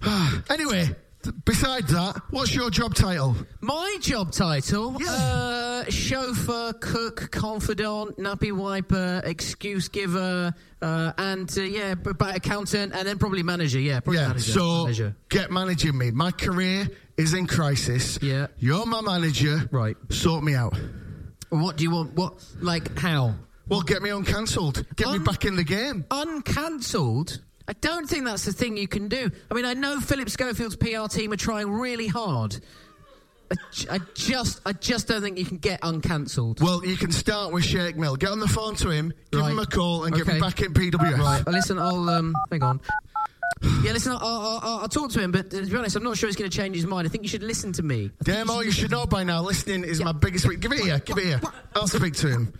anyway, 0.48 0.96
besides 1.44 1.92
that, 1.92 2.18
what's 2.30 2.54
your 2.54 2.70
job 2.70 2.94
title? 2.94 3.36
My 3.60 3.98
job 4.00 4.32
title? 4.32 4.96
Uh, 5.06 5.84
chauffeur, 5.90 6.72
cook, 6.80 7.30
confidant, 7.30 8.16
nappy 8.16 8.50
wiper, 8.50 9.20
excuse 9.26 9.88
giver, 9.90 10.54
uh, 10.80 11.12
and 11.18 11.54
uh, 11.58 11.60
yeah, 11.60 11.94
accountant, 12.34 12.94
and 12.94 13.06
then 13.06 13.18
probably 13.18 13.42
manager. 13.42 13.78
Yeah, 13.78 14.00
probably 14.00 14.22
Yeah, 14.22 14.28
manager. 14.28 14.52
so 14.52 14.82
manager. 14.84 15.16
get 15.28 15.50
managing 15.50 15.98
me. 15.98 16.12
My 16.12 16.30
career 16.30 16.88
is 17.18 17.34
in 17.34 17.46
crisis. 17.46 18.18
Yeah. 18.22 18.46
You're 18.56 18.86
my 18.86 19.02
manager. 19.02 19.68
Right. 19.70 19.98
Sort 20.08 20.42
me 20.42 20.54
out. 20.54 20.74
What 21.50 21.76
do 21.76 21.84
you 21.84 21.90
want? 21.90 22.14
What 22.14 22.42
like 22.62 22.98
how? 22.98 23.34
Well, 23.68 23.82
get 23.82 24.00
me 24.02 24.08
uncancelled. 24.08 24.82
Get 24.96 25.10
me 25.12 25.18
back 25.18 25.44
in 25.44 25.56
the 25.56 25.62
game. 25.62 26.06
Uncancelled? 26.10 27.40
I 27.68 27.72
don't 27.74 28.08
think 28.08 28.24
that's 28.24 28.44
the 28.44 28.52
thing 28.52 28.76
you 28.76 28.88
can 28.88 29.08
do. 29.08 29.30
I 29.50 29.54
mean, 29.54 29.64
I 29.64 29.74
know 29.74 30.00
Philip 30.00 30.28
Schofield's 30.28 30.76
PR 30.76 31.06
team 31.08 31.32
are 31.32 31.36
trying 31.36 31.70
really 31.70 32.08
hard. 32.08 32.56
I, 33.52 33.56
I 33.96 33.98
just, 34.14 34.60
I 34.64 34.72
just 34.72 35.08
don't 35.08 35.22
think 35.22 35.38
you 35.38 35.44
can 35.44 35.58
get 35.58 35.80
uncancelled. 35.82 36.60
Well, 36.60 36.84
you 36.84 36.96
can 36.96 37.10
start 37.12 37.52
with 37.52 37.64
Shake 37.64 37.96
Mill. 37.96 38.16
Get 38.16 38.30
on 38.30 38.38
the 38.40 38.48
phone 38.48 38.74
to 38.76 38.90
him, 38.90 39.12
give 39.32 39.40
Right. 39.40 39.50
him 39.52 39.58
a 39.58 39.66
call, 39.66 40.04
and 40.04 40.14
get 40.14 40.22
Okay. 40.22 40.34
me 40.34 40.40
back 40.40 40.60
in 40.62 40.72
PWS. 40.72 41.18
Right. 41.18 41.44
Well, 41.44 41.54
listen, 41.54 41.78
I'll 41.78 42.08
um, 42.10 42.34
hang 42.50 42.62
on. 42.62 42.80
Yeah, 43.82 43.92
listen, 43.92 44.12
I'll, 44.12 44.18
I'll, 44.22 44.60
I'll, 44.62 44.78
I'll 44.82 44.88
talk 44.88 45.10
to 45.12 45.20
him, 45.20 45.32
but 45.32 45.46
uh, 45.46 45.60
to 45.60 45.66
be 45.66 45.76
honest, 45.76 45.96
I'm 45.96 46.02
not 46.04 46.16
sure 46.16 46.28
he's 46.28 46.36
going 46.36 46.50
to 46.50 46.56
change 46.56 46.76
his 46.76 46.86
mind. 46.86 47.06
I 47.06 47.10
think 47.10 47.24
you 47.24 47.28
should 47.28 47.42
listen 47.42 47.72
to 47.74 47.82
me. 47.82 48.10
Damn 48.22 48.46
Demo, 48.46 48.60
you 48.60 48.70
should 48.70 48.90
know 48.92 49.04
by 49.04 49.22
now. 49.24 49.42
Listening 49.42 49.84
is 49.84 50.00
my 50.02 50.12
biggest. 50.12 50.46
Give 50.60 50.72
it 50.72 50.78
here. 50.80 50.98
Give 51.00 51.18
it 51.18 51.24
here. 51.24 51.40
I'll 51.74 51.88
speak 51.88 52.14
to 52.14 52.28
him. 52.28 52.52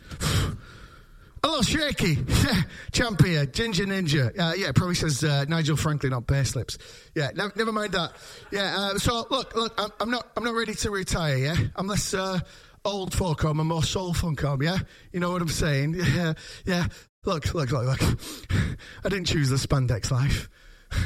Hello, 1.43 1.63
Shaky. 1.63 2.19
Yeah, 2.29 2.63
champ 2.93 3.25
here, 3.25 3.47
Ginger 3.47 3.87
Ninja. 3.87 4.39
Uh, 4.39 4.53
yeah, 4.55 4.73
probably 4.73 4.95
says 4.95 5.25
uh, 5.25 5.47
Nigel 5.49 5.77
Franklin 5.77 6.13
on 6.13 6.23
pay 6.23 6.45
slips. 6.45 6.77
Yeah, 7.15 7.31
never 7.35 7.73
mind 7.73 7.93
that. 7.93 8.13
Yeah, 8.51 8.77
uh, 8.77 8.99
so 8.99 9.27
look, 9.31 9.55
look, 9.55 9.73
I'm, 9.79 9.91
I'm 10.01 10.11
not, 10.11 10.31
I'm 10.37 10.45
not 10.45 10.53
ready 10.53 10.75
to 10.75 10.91
retire. 10.91 11.37
Yeah, 11.39 11.57
I'm 11.77 11.87
less 11.87 12.13
uh, 12.13 12.41
old 12.85 13.15
folk 13.15 13.41
home 13.41 13.59
and 13.59 13.69
more 13.71 13.83
soul 13.83 14.13
funk 14.13 14.41
home. 14.41 14.63
Yeah, 14.63 14.79
you 15.13 15.21
know 15.21 15.31
what 15.31 15.41
I'm 15.41 15.49
saying? 15.49 15.95
Yeah, 16.15 16.35
yeah. 16.67 16.87
Look, 17.25 17.55
look, 17.55 17.71
look, 17.71 17.87
look. 17.87 18.03
I 19.05 19.09
didn't 19.09 19.27
choose 19.27 19.49
the 19.49 19.57
spandex 19.57 20.11
life. 20.11 20.49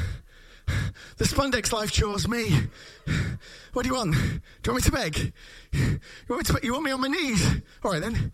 The 1.17 1.25
spandex 1.25 1.71
life 1.71 1.91
chose 1.91 2.27
me. 2.27 2.49
What 3.73 3.83
do 3.83 3.89
you 3.89 3.95
want? 3.95 4.13
Do 4.13 4.19
you 4.19 4.73
want 4.73 4.75
me 4.75 4.81
to 4.81 4.91
beg? 4.91 5.33
You 5.73 5.99
want 6.27 6.49
me 6.49 6.55
to? 6.55 6.65
You 6.65 6.73
want 6.73 6.85
me 6.85 6.91
on 6.91 7.01
my 7.01 7.07
knees? 7.07 7.45
All 7.83 7.91
right 7.91 8.01
then. 8.01 8.31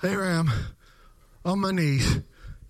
Here 0.00 0.22
I 0.22 0.30
am, 0.32 0.50
on 1.44 1.60
my 1.60 1.70
knees, 1.70 2.20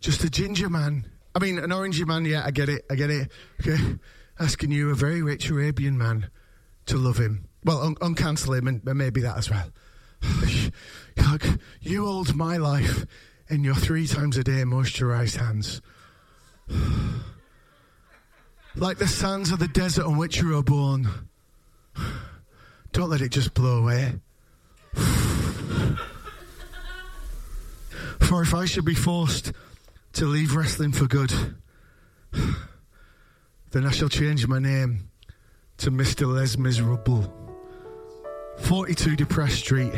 just 0.01 0.25
a 0.25 0.31
ginger 0.31 0.69
man. 0.69 1.07
I 1.35 1.39
mean, 1.39 1.59
an 1.59 1.71
orangey 1.71 2.07
man. 2.07 2.25
Yeah, 2.25 2.43
I 2.45 2.51
get 2.51 2.69
it. 2.69 2.85
I 2.91 2.95
get 2.95 3.11
it. 3.11 3.33
Okay, 3.61 3.97
asking 4.39 4.71
you, 4.71 4.91
a 4.91 4.95
very 4.95 5.23
rich 5.23 5.49
Arabian 5.49 5.97
man, 5.97 6.31
to 6.87 6.99
love 6.99 7.19
him. 7.19 7.49
Well, 7.65 7.81
un- 7.81 7.95
uncancel 7.97 8.59
him, 8.59 8.69
and, 8.69 8.85
maybe 8.85 9.23
that 9.23 9.39
as 9.39 9.51
well. 9.51 9.71
You 11.81 12.05
hold 12.05 12.35
my 12.35 12.57
life 12.57 13.07
in 13.49 13.65
your 13.65 13.75
three 13.75 14.07
times 14.07 14.37
a 14.37 14.45
day 14.45 14.63
moisturised 14.63 15.37
hands. 15.37 15.83
Like 18.75 18.99
the 18.99 19.09
sands 19.09 19.53
of 19.53 19.59
the 19.59 19.69
desert 19.69 20.07
on 20.07 20.17
which 20.17 20.39
you 20.41 20.49
were 20.49 20.63
born. 20.63 21.09
Don't 22.93 23.11
let 23.11 23.21
it 23.21 23.31
just 23.31 23.53
blow 23.55 23.79
away. 23.79 24.15
For 28.29 28.43
if 28.43 28.55
I 28.55 28.65
should 28.65 28.85
be 28.85 28.95
forced 28.95 29.53
to 30.15 30.27
leave 30.27 30.57
wrestling 30.57 30.93
for 30.93 31.07
good, 31.07 31.33
then 33.71 33.87
I 33.87 33.91
shall 33.91 34.09
change 34.09 34.47
my 34.47 34.59
name 34.59 35.11
to 35.79 35.91
Mr. 35.91 36.27
Les 36.27 36.57
Miserable. 36.57 37.33
42 38.59 39.17
Depressed 39.17 39.59
Street, 39.59 39.93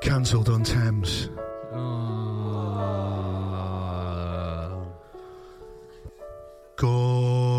cancelled 0.00 0.48
on 0.48 0.64
Thames. 0.64 1.28
Good 6.76 7.57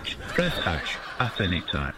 message, 0.00 0.18
press 0.28 0.52
hash 0.58 0.96
at 1.18 1.40
any 1.40 1.60
time. 1.62 1.94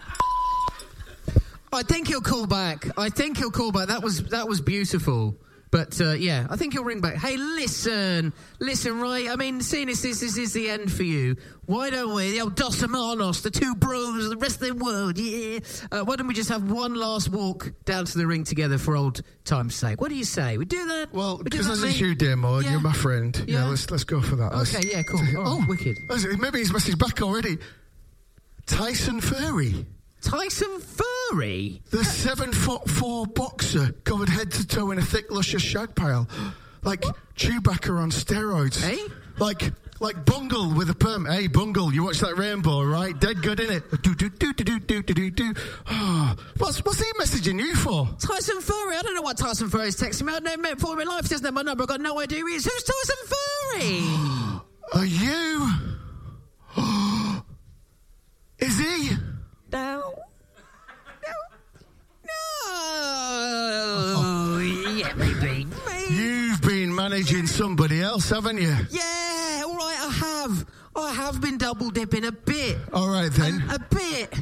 I 1.71 1.81
think 1.83 2.07
he'll 2.07 2.21
call 2.21 2.45
back. 2.45 2.87
I 2.97 3.09
think 3.09 3.37
he'll 3.37 3.49
call 3.51 3.71
back. 3.71 3.87
That 3.87 4.03
was 4.03 4.23
that 4.25 4.47
was 4.47 4.61
beautiful. 4.61 5.35
But 5.71 5.99
uh, 5.99 6.11
yeah, 6.11 6.45
I 6.51 6.55
think 6.55 6.73
he'll 6.73 6.83
ring 6.83 7.01
back. 7.01 7.15
Hey, 7.15 7.35
listen, 7.35 8.31
listen, 8.59 8.99
right? 9.01 9.27
I 9.27 9.35
mean, 9.37 9.59
seeing 9.59 9.89
as 9.89 10.03
this, 10.03 10.19
this 10.19 10.37
is 10.37 10.53
the 10.53 10.69
end 10.69 10.91
for 10.91 11.01
you, 11.01 11.35
why 11.65 11.89
don't 11.89 12.13
we, 12.13 12.29
the 12.29 12.41
old 12.41 12.53
Dos 12.55 12.79
Hermanos, 12.79 13.41
the 13.41 13.49
two 13.49 13.73
bros, 13.73 14.29
the 14.29 14.37
rest 14.37 14.61
of 14.61 14.67
the 14.67 14.75
world, 14.75 15.17
yeah? 15.17 15.61
Uh, 15.91 16.03
why 16.03 16.15
don't 16.15 16.27
we 16.27 16.35
just 16.35 16.49
have 16.49 16.69
one 16.71 16.93
last 16.93 17.29
walk 17.29 17.71
down 17.85 18.05
to 18.05 18.15
the 18.19 18.27
ring 18.27 18.43
together 18.43 18.77
for 18.77 18.95
old 18.95 19.23
time's 19.45 19.73
sake? 19.73 19.99
What 19.99 20.09
do 20.09 20.15
you 20.15 20.25
say? 20.25 20.59
We 20.59 20.65
do 20.65 20.85
that? 20.89 21.11
Well, 21.11 21.39
because 21.43 21.65
that, 21.65 21.77
this 21.77 21.95
is 21.95 21.99
mate? 21.99 22.07
you, 22.07 22.13
Demo, 22.13 22.57
and 22.57 22.65
Yeah. 22.65 22.71
you're 22.73 22.79
my 22.79 22.93
friend. 22.93 23.35
Yeah, 23.47 23.61
Yeah. 23.61 23.69
let's 23.69 23.89
let's 23.89 24.03
go 24.03 24.21
for 24.21 24.35
that. 24.35 24.53
Let's- 24.55 24.75
Okay, 24.75 24.89
yeah, 24.91 25.01
cool. 25.01 25.21
Oh, 25.39 25.65
wicked. 25.67 25.97
Maybe 26.37 26.59
he's 26.59 26.71
messaged 26.71 26.99
back 26.99 27.19
already. 27.23 27.57
Tyson 28.73 29.21
Furry. 29.21 29.85
Tyson 30.21 30.79
Furry? 30.79 31.83
The 31.91 32.03
seven 32.03 32.51
foot 32.51 32.89
four 32.89 33.27
boxer 33.27 33.91
covered 34.03 34.29
head 34.29 34.51
to 34.51 34.67
toe 34.67 34.89
in 34.89 34.97
a 34.97 35.01
thick, 35.01 35.31
luscious 35.31 35.61
shag 35.61 35.93
pile. 35.93 36.27
Like 36.81 37.05
Chewbacca 37.35 37.95
on 38.01 38.09
steroids. 38.09 38.83
Hey? 38.83 38.99
Like 39.37 39.71
like 39.99 40.25
Bungle 40.25 40.73
with 40.73 40.89
a 40.89 40.95
perm. 40.95 41.27
Hey, 41.27 41.45
Bungle, 41.45 41.93
you 41.93 42.03
watch 42.03 42.19
that 42.21 42.35
rainbow, 42.35 42.83
right? 42.83 43.17
Dead 43.17 43.43
good, 43.43 43.59
innit? 43.59 44.01
Do, 44.01 44.15
do, 44.15 44.29
do, 44.29 44.53
do, 44.53 44.63
do, 44.63 44.79
do, 44.79 45.03
do, 45.03 45.13
do, 45.13 45.29
do. 45.29 45.53
Oh, 45.89 46.35
what's, 46.57 46.83
what's 46.83 46.99
he 46.99 47.11
messaging 47.13 47.59
you 47.59 47.75
for? 47.75 48.09
Tyson 48.19 48.59
Furry. 48.59 48.97
I 48.97 49.01
don't 49.03 49.13
know 49.13 49.21
what 49.21 49.37
Tyson 49.37 49.69
Furry's 49.69 49.95
texting 49.95 50.23
me. 50.23 50.33
I've 50.33 50.43
never 50.43 50.61
met 50.61 50.79
before 50.79 50.99
in 50.99 51.07
my 51.07 51.13
life. 51.13 51.25
He 51.25 51.29
doesn't 51.29 51.45
have 51.45 51.53
my 51.53 51.61
number. 51.61 51.83
I've 51.83 51.89
got 51.89 52.01
no 52.01 52.19
idea 52.19 52.39
who 52.39 52.47
he 52.47 52.55
is. 52.55 52.65
Who's 52.65 52.83
Tyson 52.83 53.37
Furry? 53.71 54.59
Are 54.99 55.05
you? 55.05 55.69
Is 58.63 58.79
he? 58.79 59.09
No. 59.73 60.13
No. 61.25 61.33
No. 64.15 64.59
yeah, 64.95 65.13
maybe. 65.15 65.67
You've 66.09 66.61
been 66.61 66.95
managing 66.95 67.45
somebody 67.47 68.01
else, 68.01 68.29
haven't 68.29 68.59
you? 68.59 68.73
Yeah, 68.89 69.63
all 69.65 69.75
right, 69.75 69.97
I 69.99 70.11
have. 70.11 70.65
I 70.95 71.13
have 71.13 71.41
been 71.41 71.57
double 71.57 71.89
dipping 71.89 72.23
a 72.23 72.31
bit. 72.31 72.77
All 72.93 73.09
right 73.09 73.31
then. 73.33 73.65
A 73.69 73.79
bit. 73.79 74.33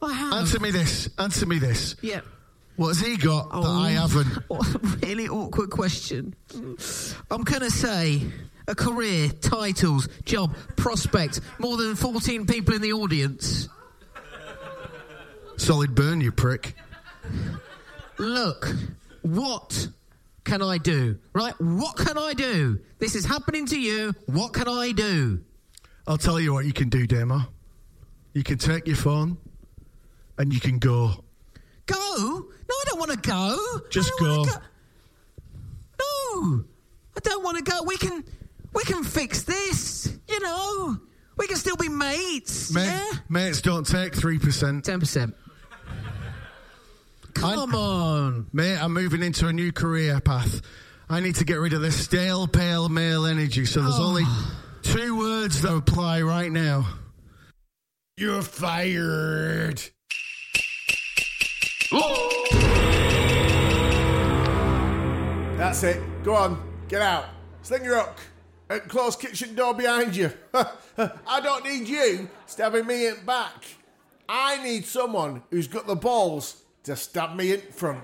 I 0.00 0.12
have. 0.12 0.32
Answer 0.34 0.60
me 0.60 0.70
this. 0.70 1.08
Answer 1.18 1.46
me 1.46 1.58
this. 1.58 1.96
Yeah. 2.02 2.20
What 2.76 2.88
has 2.88 3.00
he 3.00 3.16
got 3.16 3.50
that 3.50 3.66
I 3.66 3.90
haven't? 3.90 4.38
Really 5.02 5.28
awkward 5.28 5.70
question. 5.70 6.34
I'm 7.30 7.42
going 7.42 7.62
to 7.62 7.70
say 7.70 8.22
a 8.66 8.74
career, 8.74 9.28
titles, 9.28 10.08
job, 10.24 10.54
prospect, 10.76 11.40
more 11.58 11.76
than 11.76 11.96
14 11.96 12.46
people 12.46 12.74
in 12.74 12.82
the 12.82 12.92
audience. 12.92 13.68
Solid 15.56 15.94
burn, 15.94 16.20
you 16.20 16.32
prick. 16.32 16.74
Look, 18.18 18.74
what 19.22 19.88
can 20.44 20.62
I 20.62 20.78
do? 20.78 21.18
Right? 21.32 21.54
What 21.60 21.96
can 21.96 22.18
I 22.18 22.34
do? 22.34 22.80
This 22.98 23.14
is 23.14 23.24
happening 23.24 23.66
to 23.66 23.80
you. 23.80 24.14
What 24.26 24.52
can 24.52 24.68
I 24.68 24.92
do? 24.92 25.40
I'll 26.06 26.18
tell 26.18 26.38
you 26.38 26.52
what 26.52 26.64
you 26.66 26.72
can 26.72 26.88
do, 26.88 27.06
Demo. 27.06 27.40
You 28.34 28.42
can 28.42 28.58
take 28.58 28.86
your 28.86 28.96
phone 28.96 29.38
and 30.38 30.52
you 30.52 30.60
can 30.60 30.78
go. 30.78 31.24
Go? 31.86 31.96
No, 31.96 32.74
I 32.74 32.84
don't 32.86 32.98
want 32.98 33.10
to 33.12 33.18
go. 33.18 33.80
Just 33.90 34.10
don't 34.18 34.46
go. 34.46 34.52
No, 36.00 36.64
I 37.16 37.20
don't 37.20 37.44
want 37.44 37.58
to 37.58 37.62
go. 37.62 37.82
We 37.84 37.96
can, 37.96 38.24
we 38.74 38.82
can 38.84 39.04
fix 39.04 39.42
this. 39.42 40.16
You 40.28 40.40
know, 40.40 40.96
we 41.36 41.46
can 41.46 41.56
still 41.56 41.76
be 41.76 41.88
mates. 41.88 42.72
Mate, 42.72 42.86
yeah, 42.86 43.10
Mates 43.28 43.60
don't 43.62 43.86
take 43.86 44.12
3%. 44.14 44.82
ten 44.82 45.00
percent. 45.00 45.34
Come 47.34 47.74
on. 47.74 48.46
Mate, 48.52 48.78
I'm 48.78 48.92
moving 48.94 49.22
into 49.22 49.48
a 49.48 49.52
new 49.52 49.72
career 49.72 50.20
path. 50.20 50.60
I 51.08 51.20
need 51.20 51.34
to 51.36 51.44
get 51.44 51.56
rid 51.56 51.72
of 51.74 51.82
this 51.82 52.02
stale, 52.02 52.46
pale 52.46 52.88
male 52.88 53.26
energy, 53.26 53.64
so 53.66 53.82
there's 53.82 53.98
Oh. 53.98 54.04
only 54.06 54.24
two 54.82 55.16
words 55.18 55.60
that 55.62 55.74
apply 55.74 56.22
right 56.22 56.50
now. 56.50 56.86
You're 58.16 58.42
fired. 58.42 59.82
That's 65.56 65.82
it. 65.84 66.02
Go 66.24 66.34
on, 66.34 66.60
get 66.88 67.00
out. 67.00 67.26
Sling 67.62 67.84
your 67.84 67.96
hook. 68.00 68.16
And 68.70 68.82
close 68.88 69.16
kitchen 69.16 69.54
door 69.54 69.74
behind 69.74 70.16
you. 70.16 70.32
I 70.98 71.40
don't 71.40 71.64
need 71.64 71.86
you 71.86 72.28
stabbing 72.46 72.86
me 72.86 73.08
in 73.08 73.24
back. 73.26 73.64
I 74.28 74.62
need 74.62 74.86
someone 74.86 75.42
who's 75.50 75.68
got 75.68 75.86
the 75.86 75.96
balls 75.96 76.62
to 76.84 76.96
stab 76.96 77.36
me 77.36 77.52
in 77.52 77.60
front. 77.60 78.02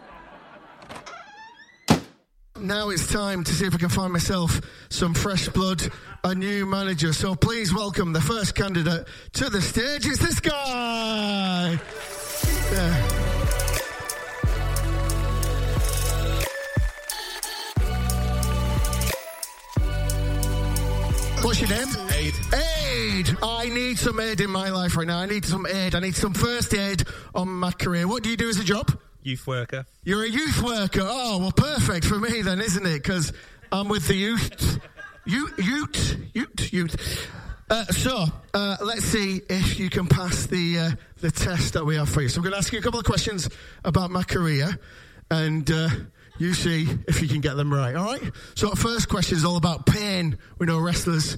Now 2.58 2.90
it's 2.90 3.10
time 3.10 3.42
to 3.44 3.52
see 3.52 3.64
if 3.64 3.74
I 3.74 3.78
can 3.78 3.88
find 3.88 4.12
myself 4.12 4.60
some 4.90 5.14
fresh 5.14 5.48
blood, 5.48 5.82
a 6.24 6.34
new 6.34 6.66
manager. 6.66 7.14
So 7.14 7.34
please 7.34 7.72
welcome 7.74 8.12
the 8.12 8.20
first 8.20 8.54
candidate 8.54 9.06
to 9.32 9.48
the 9.48 9.62
stage. 9.62 10.06
It's 10.06 10.18
this 10.18 10.40
guy. 10.40 11.80
Yeah. 12.72 13.09
What's 21.50 21.60
your 21.60 21.70
name? 21.70 21.88
Aid. 22.12 22.34
Aid. 22.54 23.36
I 23.42 23.68
need 23.70 23.98
some 23.98 24.20
aid 24.20 24.40
in 24.40 24.50
my 24.50 24.70
life 24.70 24.96
right 24.96 25.04
now. 25.04 25.18
I 25.18 25.26
need 25.26 25.44
some 25.44 25.66
aid. 25.66 25.96
I 25.96 25.98
need 25.98 26.14
some 26.14 26.32
first 26.32 26.72
aid 26.72 27.02
on 27.34 27.48
my 27.48 27.72
career. 27.72 28.06
What 28.06 28.22
do 28.22 28.28
you 28.28 28.36
do 28.36 28.48
as 28.48 28.60
a 28.60 28.62
job? 28.62 28.96
Youth 29.24 29.48
worker. 29.48 29.84
You're 30.04 30.22
a 30.22 30.28
youth 30.28 30.62
worker. 30.62 31.00
Oh, 31.02 31.38
well, 31.38 31.50
perfect 31.50 32.04
for 32.04 32.20
me 32.20 32.42
then, 32.42 32.60
isn't 32.60 32.86
it? 32.86 33.02
Because 33.02 33.32
I'm 33.72 33.88
with 33.88 34.06
the 34.06 34.14
youth. 34.14 34.78
Youth, 35.24 35.58
youth, 35.58 36.16
youth, 36.34 36.72
youth. 36.72 37.28
Uh, 37.68 37.84
so, 37.86 38.26
uh, 38.54 38.76
let's 38.80 39.06
see 39.06 39.40
if 39.50 39.80
you 39.80 39.90
can 39.90 40.06
pass 40.06 40.46
the 40.46 40.78
uh, 40.78 40.90
the 41.20 41.32
test 41.32 41.72
that 41.72 41.84
we 41.84 41.96
have 41.96 42.08
for 42.08 42.22
you. 42.22 42.28
So, 42.28 42.38
I'm 42.38 42.44
going 42.44 42.52
to 42.52 42.58
ask 42.58 42.72
you 42.72 42.78
a 42.78 42.82
couple 42.82 43.00
of 43.00 43.06
questions 43.06 43.48
about 43.84 44.12
my 44.12 44.22
career, 44.22 44.78
and 45.32 45.68
uh, 45.68 45.88
you 46.40 46.54
see 46.54 46.88
if 47.06 47.20
you 47.20 47.28
can 47.28 47.40
get 47.40 47.56
them 47.56 47.72
right. 47.72 47.94
All 47.94 48.06
right. 48.06 48.22
So, 48.56 48.70
our 48.70 48.76
first 48.76 49.08
question 49.08 49.36
is 49.36 49.44
all 49.44 49.56
about 49.56 49.86
pain. 49.86 50.38
We 50.58 50.66
know 50.66 50.80
wrestlers, 50.80 51.36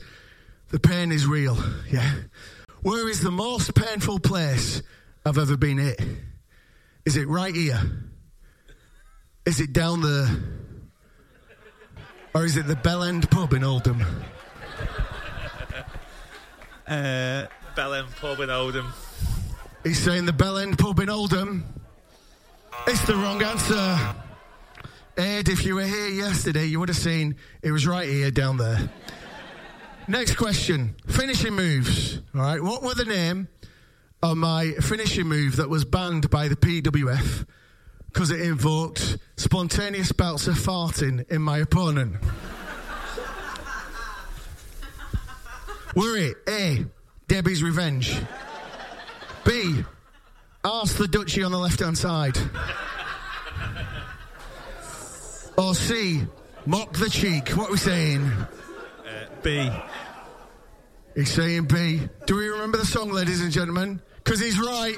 the 0.68 0.78
pain 0.78 1.10
is 1.10 1.26
real. 1.26 1.58
Yeah. 1.90 2.10
Where 2.82 3.08
is 3.08 3.20
the 3.20 3.30
most 3.30 3.74
painful 3.74 4.20
place 4.20 4.80
I've 5.26 5.38
ever 5.38 5.56
been 5.56 5.78
hit? 5.78 6.00
Is 7.04 7.16
it 7.16 7.28
right 7.28 7.54
here? 7.54 7.80
Is 9.44 9.60
it 9.60 9.72
down 9.72 10.02
there? 10.02 10.28
Or 12.34 12.44
is 12.44 12.56
it 12.56 12.66
the 12.66 12.76
Bell 12.76 13.02
End 13.02 13.28
pub 13.28 13.52
in 13.52 13.64
Oldham? 13.64 14.04
Uh, 16.86 17.46
Bell 17.74 17.94
End 17.94 18.08
Pub 18.20 18.40
in 18.40 18.50
Oldham. 18.50 18.92
He's 19.82 19.98
saying 19.98 20.26
the 20.26 20.32
Bell 20.32 20.58
End 20.58 20.78
pub 20.78 21.00
in 21.00 21.08
Oldham. 21.08 21.64
It's 22.86 23.04
the 23.06 23.14
wrong 23.14 23.42
answer. 23.42 24.14
Ed, 25.16 25.48
if 25.48 25.64
you 25.64 25.74
were 25.74 25.84
here 25.84 26.08
yesterday, 26.08 26.64
you 26.66 26.80
would 26.80 26.88
have 26.88 26.96
seen 26.96 27.36
it 27.62 27.70
was 27.70 27.86
right 27.86 28.08
here 28.08 28.30
down 28.30 28.56
there. 28.56 28.90
Next 30.08 30.36
question. 30.36 30.94
Finishing 31.06 31.54
moves. 31.54 32.20
All 32.34 32.40
right. 32.40 32.62
What 32.62 32.82
were 32.82 32.94
the 32.94 33.04
name 33.04 33.48
of 34.22 34.36
my 34.36 34.72
finishing 34.80 35.26
move 35.26 35.56
that 35.56 35.68
was 35.68 35.84
banned 35.84 36.30
by 36.30 36.48
the 36.48 36.56
PWF 36.56 37.44
because 38.12 38.30
it 38.30 38.40
invoked 38.40 39.18
spontaneous 39.36 40.12
bouts 40.12 40.46
of 40.46 40.54
farting 40.54 41.28
in 41.30 41.42
my 41.42 41.58
opponent. 41.58 42.16
Were 45.96 46.16
it 46.16 46.36
A, 46.48 46.86
Debbie's 47.26 47.62
Revenge? 47.62 48.18
B, 49.44 49.84
Ask 50.64 50.96
the 50.96 51.08
Duchy 51.08 51.42
on 51.42 51.50
the 51.50 51.58
left 51.58 51.80
hand 51.80 51.98
side? 51.98 52.38
Or 55.56 55.74
C, 55.74 56.22
Mock 56.66 56.92
the 56.94 57.10
Cheek? 57.10 57.50
What 57.50 57.68
are 57.68 57.72
we 57.72 57.78
saying? 57.78 58.24
Uh, 58.24 58.46
B. 59.42 59.70
He's 61.14 61.30
saying 61.30 61.64
B. 61.66 62.08
Do 62.26 62.36
we 62.36 62.48
remember 62.48 62.78
the 62.78 62.86
song, 62.86 63.10
ladies 63.10 63.42
and 63.42 63.52
gentlemen? 63.52 64.00
Because 64.24 64.40
he's 64.40 64.58
right. 64.58 64.96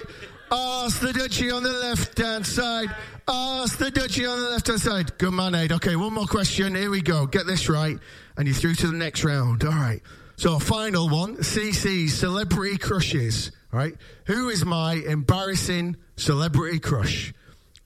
Ask 0.53 1.01
the 1.01 1.13
Duchy 1.13 1.51
on 1.51 1.63
the 1.65 1.73
left 1.73 2.17
hand 2.19 2.47
side. 2.47 2.95
Ask 3.27 3.79
the 3.79 3.91
Duchy 3.91 4.27
on 4.27 4.39
the 4.39 4.51
left 4.51 4.69
hand 4.69 4.81
side. 4.81 5.19
Good 5.19 5.33
man, 5.33 5.55
Ed. 5.55 5.73
Okay, 5.73 5.97
one 5.97 6.13
more 6.13 6.27
question. 6.27 6.77
Here 6.77 6.91
we 6.91 7.03
go. 7.03 7.27
Get 7.27 7.47
this 7.47 7.69
right, 7.69 7.99
and 8.37 8.47
you're 8.47 8.55
through 8.55 8.75
to 8.77 8.87
the 8.87 8.97
next 8.97 9.25
round. 9.25 9.65
All 9.65 9.73
right. 9.73 10.01
So, 10.37 10.59
final 10.59 11.09
one 11.09 11.39
CC's 11.39 12.15
celebrity 12.15 12.77
crushes. 12.77 13.51
All 13.73 13.79
right. 13.79 13.95
Who 14.27 14.51
is 14.51 14.65
my 14.65 14.95
embarrassing 14.95 15.97
celebrity 16.17 16.79
crush? 16.79 17.33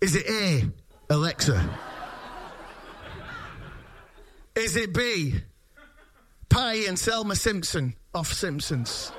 Is 0.00 0.14
it 0.16 0.26
A, 0.28 0.64
Alexa? 1.08 1.68
Is 4.58 4.74
it 4.74 4.92
B, 4.92 5.34
Pie 6.48 6.86
and 6.88 6.98
Selma 6.98 7.36
Simpson 7.36 7.94
off 8.12 8.32
Simpsons? 8.32 9.12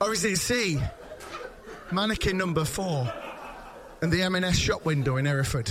Or 0.00 0.12
is 0.12 0.24
it 0.24 0.38
C, 0.38 0.78
mannequin 1.90 2.38
number 2.38 2.64
four 2.64 3.12
and 4.00 4.12
the 4.12 4.22
M&S 4.22 4.56
shop 4.56 4.84
window 4.84 5.16
in 5.16 5.24
Hereford? 5.24 5.70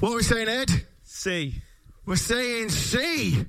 What 0.00 0.10
are 0.10 0.16
we 0.16 0.22
saying, 0.24 0.48
Ed? 0.48 0.84
C. 1.04 1.62
We're 2.04 2.16
saying 2.16 2.70
C. 2.70 3.46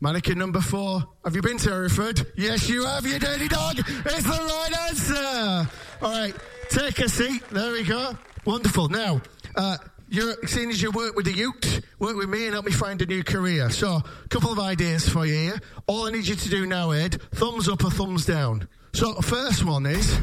Mannequin 0.00 0.38
number 0.38 0.62
four. 0.62 1.02
Have 1.24 1.36
you 1.36 1.42
been 1.42 1.58
to 1.58 1.70
Hereford? 1.70 2.26
Yes, 2.38 2.70
you 2.70 2.86
have, 2.86 3.04
you 3.04 3.18
dirty 3.18 3.48
dog. 3.48 3.78
It's 3.78 4.22
the 4.22 4.30
right 4.30 4.78
answer. 4.88 5.70
All 6.00 6.10
right, 6.10 6.34
take 6.70 7.00
a 7.00 7.08
seat. 7.10 7.46
There 7.50 7.70
we 7.70 7.84
go. 7.84 8.16
Wonderful. 8.46 8.88
Now, 8.88 9.20
uh, 9.56 9.76
you're 10.12 10.36
seeing 10.46 10.68
as 10.68 10.82
you 10.82 10.90
work 10.90 11.16
with 11.16 11.24
the 11.24 11.32
youth, 11.32 11.82
work 11.98 12.14
with 12.16 12.28
me 12.28 12.44
and 12.44 12.52
help 12.52 12.66
me 12.66 12.72
find 12.72 13.00
a 13.00 13.06
new 13.06 13.24
career. 13.24 13.70
So, 13.70 13.94
a 13.94 14.28
couple 14.28 14.52
of 14.52 14.58
ideas 14.58 15.08
for 15.08 15.24
you 15.24 15.34
here. 15.34 15.60
All 15.86 16.06
I 16.06 16.10
need 16.10 16.26
you 16.26 16.34
to 16.34 16.48
do 16.50 16.66
now, 16.66 16.90
Ed, 16.90 17.20
thumbs 17.32 17.66
up 17.66 17.82
or 17.82 17.90
thumbs 17.90 18.26
down. 18.26 18.68
So, 18.92 19.14
the 19.14 19.22
first 19.22 19.64
one 19.64 19.86
is. 19.86 20.20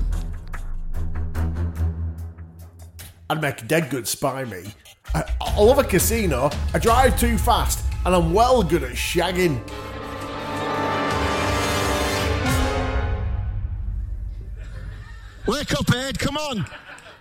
I'd 3.32 3.42
make 3.42 3.64
a 3.64 3.66
dead 3.66 3.90
good 3.90 4.08
spy 4.08 4.46
me. 4.46 4.76
I, 5.16 5.24
I 5.42 5.60
love 5.60 5.80
a 5.80 5.84
casino, 5.84 6.52
I 6.72 6.78
drive 6.78 7.20
too 7.20 7.40
fast, 7.40 7.84
and 8.06 8.14
I'm 8.14 8.32
well 8.32 8.62
good 8.62 8.84
at 8.84 8.92
shagging. 8.92 9.60
Wake 15.48 15.74
up, 15.74 15.92
Ed. 15.96 16.20
Come 16.20 16.38
on. 16.38 16.68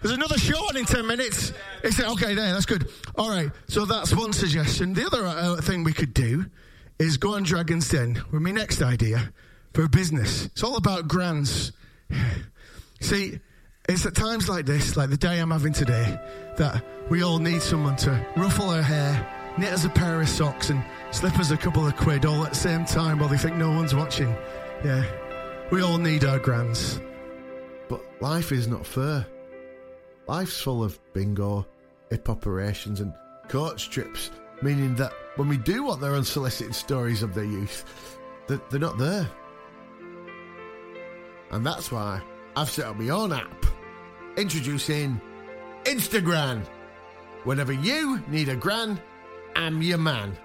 There's 0.00 0.14
another 0.14 0.38
show 0.38 0.58
on 0.68 0.76
in 0.76 0.84
10 0.84 1.06
minutes. 1.06 1.52
It's 1.82 2.00
okay, 2.00 2.34
there, 2.34 2.52
that's 2.52 2.66
good. 2.66 2.88
All 3.16 3.30
right, 3.30 3.50
so 3.66 3.84
that's 3.84 4.14
one 4.14 4.32
suggestion. 4.32 4.94
The 4.94 5.06
other 5.06 5.26
uh, 5.26 5.60
thing 5.60 5.82
we 5.82 5.92
could 5.92 6.14
do 6.14 6.46
is 6.98 7.16
go 7.16 7.34
on 7.34 7.42
Dragon's 7.42 7.88
Den 7.88 8.22
with 8.30 8.42
my 8.42 8.50
next 8.50 8.80
idea 8.82 9.32
for 9.74 9.84
a 9.84 9.88
business. 9.88 10.46
It's 10.46 10.62
all 10.62 10.76
about 10.76 11.08
grants. 11.08 11.72
See, 13.00 13.40
it's 13.88 14.06
at 14.06 14.14
times 14.14 14.48
like 14.48 14.66
this, 14.66 14.96
like 14.96 15.10
the 15.10 15.16
day 15.16 15.38
I'm 15.38 15.50
having 15.50 15.72
today, 15.72 16.18
that 16.56 16.84
we 17.08 17.22
all 17.22 17.38
need 17.38 17.62
someone 17.62 17.96
to 17.96 18.24
ruffle 18.36 18.70
our 18.70 18.82
hair, 18.82 19.26
knit 19.56 19.72
us 19.72 19.84
a 19.84 19.88
pair 19.88 20.20
of 20.20 20.28
socks, 20.28 20.70
and 20.70 20.82
slip 21.10 21.38
us 21.38 21.50
a 21.50 21.56
couple 21.56 21.86
of 21.86 21.96
quid 21.96 22.24
all 22.24 22.44
at 22.44 22.50
the 22.50 22.58
same 22.58 22.84
time 22.84 23.18
while 23.18 23.28
they 23.28 23.38
think 23.38 23.56
no 23.56 23.70
one's 23.70 23.94
watching. 23.94 24.34
Yeah, 24.84 25.04
we 25.70 25.82
all 25.82 25.98
need 25.98 26.24
our 26.24 26.38
grants. 26.38 27.00
But 27.88 28.02
life 28.20 28.52
is 28.52 28.68
not 28.68 28.86
fair. 28.86 29.26
Life's 30.28 30.60
full 30.60 30.84
of 30.84 31.00
bingo, 31.14 31.66
hip 32.10 32.28
operations, 32.28 33.00
and 33.00 33.14
coach 33.48 33.88
trips, 33.88 34.30
meaning 34.60 34.94
that 34.96 35.12
when 35.36 35.48
we 35.48 35.56
do 35.56 35.82
want 35.84 36.02
their 36.02 36.14
unsolicited 36.14 36.74
stories 36.74 37.22
of 37.22 37.34
their 37.34 37.44
youth, 37.44 38.18
that 38.46 38.68
they're 38.68 38.78
not 38.78 38.98
there. 38.98 39.26
And 41.50 41.64
that's 41.64 41.90
why 41.90 42.20
I've 42.56 42.68
set 42.68 42.84
up 42.84 42.96
my 42.96 43.08
own 43.08 43.32
app. 43.32 43.64
Introducing 44.36 45.18
Instagran. 45.84 46.66
Whenever 47.44 47.72
you 47.72 48.22
need 48.28 48.50
a 48.50 48.56
gran, 48.56 49.00
I'm 49.56 49.80
your 49.80 49.96
man. 49.96 50.36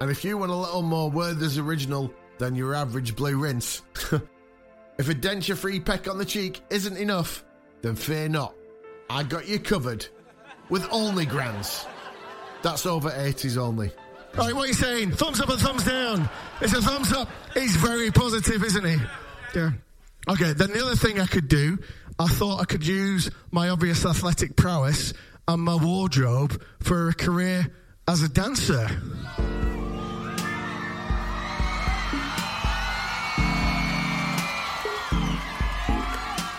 And 0.00 0.10
if 0.10 0.24
you 0.24 0.38
want 0.38 0.50
a 0.50 0.56
little 0.56 0.82
more 0.82 1.08
Werther's 1.08 1.58
original 1.58 2.12
than 2.38 2.56
your 2.56 2.74
average 2.74 3.14
blue 3.14 3.38
rinse, 3.38 3.82
if 4.98 5.08
a 5.08 5.14
denture 5.14 5.56
free 5.56 5.78
peck 5.78 6.08
on 6.08 6.18
the 6.18 6.24
cheek 6.24 6.60
isn't 6.70 6.96
enough, 6.96 7.44
then 7.82 7.94
fear 7.96 8.28
not. 8.28 8.54
I 9.10 9.22
got 9.22 9.48
you 9.48 9.58
covered 9.58 10.06
with 10.68 10.86
only 10.90 11.24
grants. 11.24 11.86
That's 12.62 12.86
over 12.86 13.10
80s 13.10 13.56
only. 13.56 13.90
All 14.36 14.44
right, 14.44 14.54
what 14.54 14.64
are 14.64 14.68
you 14.68 14.74
saying? 14.74 15.12
Thumbs 15.12 15.40
up 15.40 15.48
and 15.48 15.58
thumbs 15.58 15.84
down. 15.84 16.28
It's 16.60 16.74
a 16.74 16.82
thumbs 16.82 17.12
up. 17.12 17.28
He's 17.54 17.76
very 17.76 18.10
positive, 18.10 18.62
isn't 18.62 18.84
he? 18.84 18.96
Yeah. 19.54 19.70
Okay, 20.28 20.52
then 20.52 20.70
the 20.70 20.84
other 20.84 20.96
thing 20.96 21.20
I 21.20 21.26
could 21.26 21.48
do, 21.48 21.78
I 22.18 22.26
thought 22.26 22.60
I 22.60 22.64
could 22.64 22.86
use 22.86 23.30
my 23.50 23.70
obvious 23.70 24.04
athletic 24.04 24.56
prowess 24.56 25.14
and 25.46 25.62
my 25.62 25.76
wardrobe 25.76 26.62
for 26.80 27.08
a 27.08 27.14
career 27.14 27.66
as 28.06 28.22
a 28.22 28.28
dancer. 28.28 28.88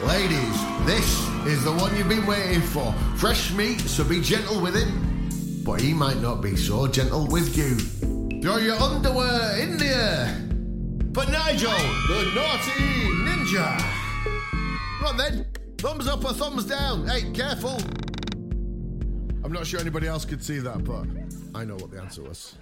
Ladies, 0.01 0.68
this 0.89 1.29
is 1.45 1.63
the 1.63 1.71
one 1.71 1.95
you've 1.95 2.09
been 2.09 2.25
waiting 2.25 2.61
for. 2.61 2.91
Fresh 3.15 3.53
meat, 3.53 3.79
so 3.79 4.03
be 4.03 4.19
gentle 4.19 4.59
with 4.59 4.75
him. 4.75 5.61
But 5.63 5.81
he 5.81 5.93
might 5.93 6.17
not 6.17 6.41
be 6.41 6.55
so 6.55 6.87
gentle 6.87 7.27
with 7.27 7.55
you. 7.55 7.75
Throw 8.41 8.57
your 8.57 8.75
underwear 8.75 9.59
in 9.59 9.77
the 9.77 9.85
air. 9.85 10.25
For 11.13 11.29
Nigel, 11.29 11.69
the 12.07 12.31
naughty 12.33 12.81
ninja. 13.21 13.77
Right 15.03 15.15
then, 15.15 15.45
thumbs 15.77 16.07
up 16.07 16.25
or 16.25 16.33
thumbs 16.33 16.65
down. 16.65 17.07
Hey, 17.07 17.31
careful. 17.33 17.79
I'm 19.43 19.51
not 19.51 19.67
sure 19.67 19.79
anybody 19.79 20.07
else 20.07 20.25
could 20.25 20.43
see 20.43 20.57
that, 20.57 20.83
but 20.83 21.05
I 21.53 21.65
know 21.65 21.75
what 21.75 21.91
the 21.91 22.01
answer 22.01 22.23
was. 22.23 22.55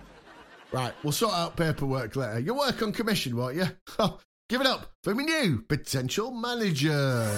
Right, 0.74 0.94
we'll 1.02 1.13
sort 1.13 1.34
out 1.34 1.56
paperwork 1.56 2.18
later. 2.18 2.40
You'll 2.40 2.58
work 2.58 2.82
on 2.82 2.92
commission, 2.92 3.38
won't 3.38 3.56
you? 3.56 3.68
Give 4.50 4.60
it 4.60 4.68
up 4.68 4.92
for 5.04 5.16
my 5.16 5.24
new 5.24 5.62
potential 5.62 6.32
manager. 6.32 7.34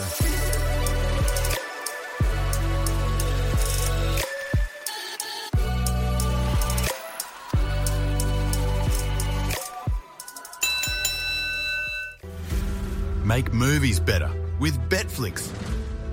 Make 13.29 13.53
movies 13.53 13.99
better 13.99 14.31
with 14.59 14.75
Betflix. 14.89 15.51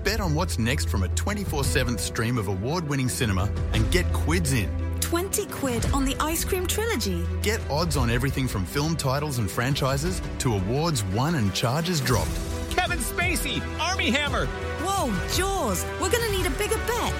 Bet 0.04 0.20
on 0.20 0.34
what's 0.34 0.58
next 0.58 0.90
from 0.90 1.02
a 1.02 1.08
24 1.14 1.64
7 1.64 1.96
stream 1.96 2.36
of 2.36 2.48
award 2.48 2.86
winning 2.86 3.08
cinema 3.08 3.48
and 3.72 3.90
get 3.90 4.04
quids 4.12 4.52
in. 4.52 4.68
20 5.00 5.46
quid 5.46 5.86
on 5.94 6.04
the 6.04 6.14
Ice 6.20 6.44
Cream 6.44 6.66
Trilogy. 6.66 7.24
Get 7.40 7.62
odds 7.70 7.96
on 7.96 8.10
everything 8.10 8.46
from 8.46 8.66
film 8.66 8.96
titles 8.96 9.38
and 9.38 9.50
franchises 9.50 10.20
to 10.40 10.52
awards 10.52 11.04
won 11.04 11.36
and 11.36 11.54
charges 11.54 12.02
dropped. 12.02 12.36
Kevin 12.68 12.98
Spacey, 12.98 13.62
Armie 13.80 14.10
Hammer. 14.10 14.44
Whoa, 14.84 15.10
Jaws. 15.32 15.86
We're 15.98 16.10
going 16.10 16.30
to 16.30 16.36
need 16.36 16.44
a 16.44 16.58
bigger 16.58 16.80
bet. 16.86 17.14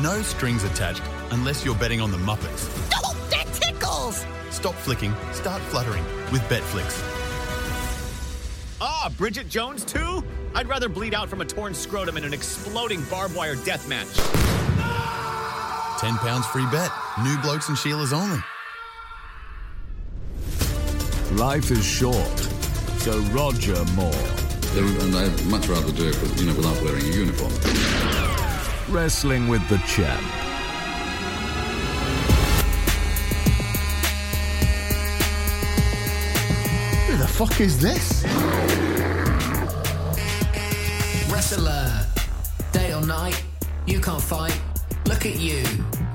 No 0.00 0.22
strings 0.22 0.62
attached 0.62 1.02
unless 1.32 1.64
you're 1.64 1.74
betting 1.74 2.00
on 2.00 2.12
the 2.12 2.18
Muppets. 2.18 2.70
Oh, 3.06 3.26
that 3.30 3.52
tickles! 3.52 4.24
Stop 4.50 4.74
flicking, 4.74 5.12
start 5.32 5.60
fluttering 5.62 6.04
with 6.30 6.42
Betflix. 6.42 7.13
Ah, 8.86 9.10
Bridget 9.16 9.48
Jones 9.48 9.82
too? 9.82 10.22
I'd 10.54 10.68
rather 10.68 10.90
bleed 10.90 11.14
out 11.14 11.30
from 11.30 11.40
a 11.40 11.44
torn 11.46 11.72
scrotum 11.72 12.18
in 12.18 12.24
an 12.24 12.34
exploding 12.34 13.02
barbed 13.04 13.34
wire 13.34 13.54
death 13.64 13.88
match. 13.88 14.06
£10 15.98 16.44
free 16.52 16.66
bet. 16.70 16.90
New 17.22 17.38
blokes 17.38 17.70
and 17.70 17.78
Sheilas 17.78 18.12
only. 18.12 18.38
Life 21.40 21.70
is 21.70 21.82
short, 21.82 22.38
so 23.00 23.20
Roger 23.32 23.82
Moore. 23.94 24.12
And 24.76 25.16
I'd 25.16 25.46
much 25.46 25.66
rather 25.66 25.90
do 25.90 26.06
it, 26.06 26.20
with, 26.20 26.38
you 26.38 26.46
know, 26.46 26.54
without 26.54 26.78
wearing 26.82 27.04
a 27.04 27.16
uniform. 27.16 27.52
Wrestling 28.90 29.48
with 29.48 29.66
the 29.70 29.78
champ. 29.86 30.43
Fuck 37.34 37.60
is 37.60 37.80
this? 37.80 38.22
Wrestler. 41.32 42.06
Day 42.70 42.92
or 42.92 43.04
night, 43.04 43.42
you 43.86 44.00
can't 44.00 44.22
fight. 44.22 44.56
Look 45.06 45.26
at 45.26 45.40
you. 45.40 45.64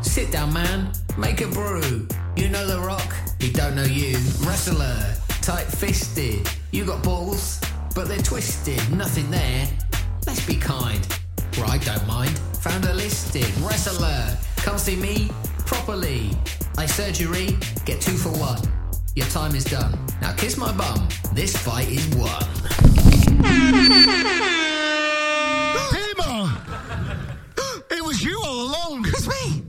Sit 0.02 0.32
down, 0.32 0.54
man. 0.54 0.94
Make 1.18 1.42
a 1.42 1.48
brew. 1.48 2.08
You 2.38 2.48
know 2.48 2.66
The 2.66 2.80
Rock, 2.80 3.14
he 3.38 3.52
don't 3.52 3.76
know 3.76 3.84
you. 3.84 4.14
Wrestler. 4.48 5.14
Tight 5.42 5.66
fisted. 5.66 6.50
You 6.72 6.86
got 6.86 7.04
balls, 7.04 7.60
but 7.94 8.08
they're 8.08 8.20
twisted. 8.20 8.80
Nothing 8.90 9.30
there. 9.30 9.68
Let's 10.26 10.46
be 10.46 10.56
kind. 10.56 11.06
Well, 11.58 11.70
I 11.70 11.80
don't 11.80 12.08
mind. 12.08 12.40
Found 12.62 12.86
a 12.86 12.94
listed. 12.94 13.52
Wrestler. 13.60 14.38
Can't 14.58 14.80
see 14.80 14.96
me 14.96 15.30
properly. 15.66 16.32
I 16.78 16.86
surgery. 16.86 17.58
Get 17.84 18.00
two 18.00 18.16
for 18.16 18.30
one. 18.30 18.79
Your 19.16 19.28
time 19.28 19.56
is 19.56 19.66
done. 19.66 19.98
Now 20.22 20.34
kiss 20.34 20.58
my 20.58 20.72
bum. 20.76 21.08
This 21.34 21.56
fight 21.58 21.90
is 21.90 22.08
won. 22.16 22.30
Damo! 25.92 26.50
It 27.92 28.04
was 28.06 28.24
you 28.24 28.40
all 28.46 28.68
along. 28.68 29.06
It's 29.08 29.28
me. 29.28 29.64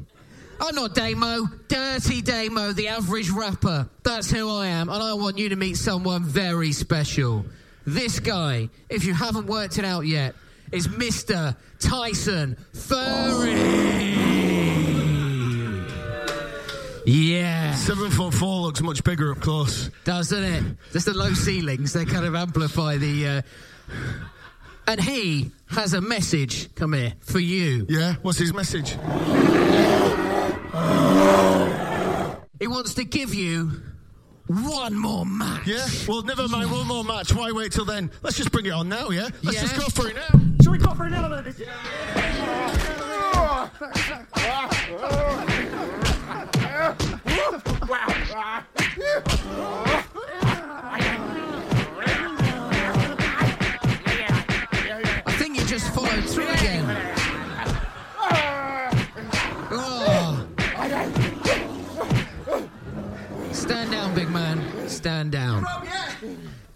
I'm 0.60 0.74
not 0.74 0.94
Damo. 0.94 1.46
Dirty 1.68 2.22
Damo, 2.22 2.72
the 2.72 2.88
average 2.88 3.30
rapper. 3.30 3.88
That's 4.02 4.30
who 4.30 4.48
I 4.50 4.66
am, 4.66 4.88
and 4.88 5.02
I 5.02 5.14
want 5.14 5.38
you 5.38 5.48
to 5.48 5.56
meet 5.56 5.76
someone 5.76 6.22
very 6.22 6.72
special. 6.72 7.44
This 7.86 8.20
guy, 8.20 8.68
if 8.88 9.04
you 9.04 9.14
haven't 9.14 9.46
worked 9.46 9.78
it 9.78 9.84
out 9.84 10.06
yet, 10.06 10.34
is 10.70 10.86
Mr. 10.86 11.56
Tyson 11.80 12.56
Furry. 12.74 14.09
Yeah. 17.10 17.74
Seven 17.74 18.08
foot 18.10 18.32
four 18.34 18.60
looks 18.60 18.80
much 18.82 19.02
bigger 19.02 19.32
up 19.32 19.40
close. 19.40 19.90
Doesn't 20.04 20.44
it? 20.44 20.62
Just 20.92 21.06
the 21.06 21.12
low 21.14 21.32
ceilings, 21.32 21.92
they 21.92 22.04
kind 22.04 22.24
of 22.24 22.36
amplify 22.36 22.98
the. 22.98 23.26
Uh... 23.26 23.42
And 24.86 25.00
he 25.00 25.50
has 25.70 25.92
a 25.92 26.00
message, 26.00 26.72
come 26.76 26.92
here, 26.92 27.14
for 27.20 27.40
you. 27.40 27.84
Yeah? 27.88 28.14
What's 28.22 28.38
his 28.38 28.54
message? 28.54 28.90
He 32.60 32.66
wants 32.68 32.94
to 32.94 33.04
give 33.04 33.34
you 33.34 33.72
one 34.46 34.96
more 34.96 35.26
match. 35.26 35.66
Yeah? 35.66 35.84
Well, 36.06 36.22
never 36.22 36.46
mind, 36.46 36.70
one 36.70 36.86
more 36.86 37.02
match. 37.02 37.34
Why 37.34 37.50
wait 37.50 37.72
till 37.72 37.84
then? 37.86 38.12
Let's 38.22 38.36
just 38.36 38.52
bring 38.52 38.66
it 38.66 38.72
on 38.72 38.88
now, 38.88 39.10
yeah? 39.10 39.30
Let's 39.42 39.56
Yeah. 39.56 39.62
just 39.62 39.76
go 39.76 39.86
for 39.86 40.08
it 40.08 40.14
now. 40.14 40.40
Shall 40.62 40.72
we 40.72 40.78
go 40.78 40.94
for 40.94 41.06
an 41.06 41.14
element? 41.14 41.56
I 55.26 55.32
think 55.38 55.58
you 55.58 55.64
just 55.64 55.92
followed 55.94 56.24
through 56.24 56.48
again. 56.48 56.84
Oh. 59.72 60.46
Stand 63.52 63.90
down, 63.90 64.14
big 64.14 64.28
man. 64.30 64.88
Stand 64.88 65.32
down. 65.32 65.64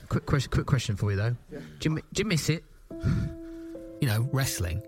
Quick 0.09 0.27
question, 0.27 0.51
quick 0.51 0.67
question 0.67 0.97
for 0.97 1.11
you 1.11 1.17
though. 1.17 1.37
Do 1.81 1.91
you, 1.91 1.97
do 2.13 2.23
you 2.23 2.25
miss 2.25 2.49
it? 2.49 2.65
You 4.01 4.09
know, 4.09 4.29
wrestling. 4.33 4.83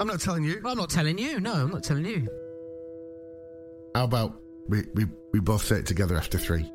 I'm 0.00 0.06
not 0.06 0.20
telling 0.20 0.44
you. 0.44 0.60
I'm 0.64 0.76
not 0.76 0.90
telling 0.90 1.18
you. 1.18 1.40
No, 1.40 1.54
I'm 1.54 1.70
not 1.70 1.82
telling 1.82 2.04
you. 2.04 2.28
How 3.98 4.04
about 4.04 4.40
we, 4.68 4.84
we, 4.94 5.06
we 5.32 5.40
both 5.40 5.64
say 5.64 5.78
it 5.78 5.86
together 5.86 6.16
after 6.16 6.38
three? 6.38 6.70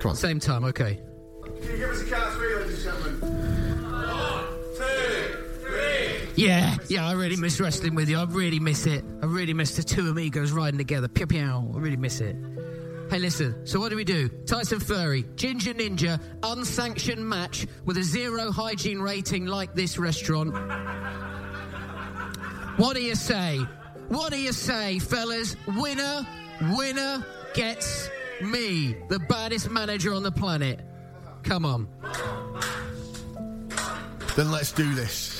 Come 0.00 0.10
on. 0.10 0.16
Same 0.16 0.40
time, 0.40 0.64
okay. 0.64 1.00
Can 1.44 1.70
you 1.70 1.76
give 1.76 1.90
us 1.90 2.02
a 2.02 2.06
count 2.06 2.26
of 2.26 2.34
three, 2.34 2.56
ladies 2.56 2.84
and 2.84 2.96
gentlemen? 2.96 3.92
One, 3.92 4.44
two, 4.76 5.36
three. 5.60 6.28
Yeah, 6.34 6.76
yeah, 6.88 7.06
I 7.06 7.12
really 7.12 7.36
miss 7.36 7.60
wrestling 7.60 7.94
with 7.94 8.08
you. 8.08 8.18
I 8.18 8.24
really 8.24 8.58
miss 8.58 8.86
it. 8.86 9.04
I 9.22 9.26
really 9.26 9.54
miss 9.54 9.76
the 9.76 9.84
two 9.84 10.10
amigos 10.10 10.50
riding 10.50 10.78
together. 10.78 11.06
Pew 11.06 11.28
pew. 11.28 11.38
I 11.38 11.78
really 11.78 11.96
miss 11.96 12.20
it. 12.20 12.34
Hey, 13.08 13.20
listen. 13.20 13.64
So 13.64 13.78
what 13.78 13.90
do 13.90 13.96
we 13.96 14.02
do? 14.02 14.28
Tyson 14.28 14.80
Furry, 14.80 15.26
Ginger 15.36 15.74
Ninja, 15.74 16.20
unsanctioned 16.42 17.24
match 17.24 17.68
with 17.84 17.98
a 17.98 18.02
zero 18.02 18.50
hygiene 18.50 18.98
rating 18.98 19.46
like 19.46 19.76
this 19.76 19.96
restaurant. 19.96 20.52
What 22.78 22.96
do 22.96 23.02
you 23.02 23.14
say? 23.14 23.64
What 24.08 24.32
do 24.32 24.40
you 24.40 24.52
say, 24.52 24.98
fellas? 24.98 25.54
Winner, 25.66 26.26
winner 26.60 27.24
gets 27.54 28.10
me, 28.40 28.96
the 29.08 29.18
baddest 29.20 29.70
manager 29.70 30.12
on 30.12 30.22
the 30.22 30.32
planet. 30.32 30.80
Come 31.42 31.64
on. 31.64 31.88
Then 34.36 34.50
let's 34.50 34.72
do 34.72 34.94
this. 34.94 35.37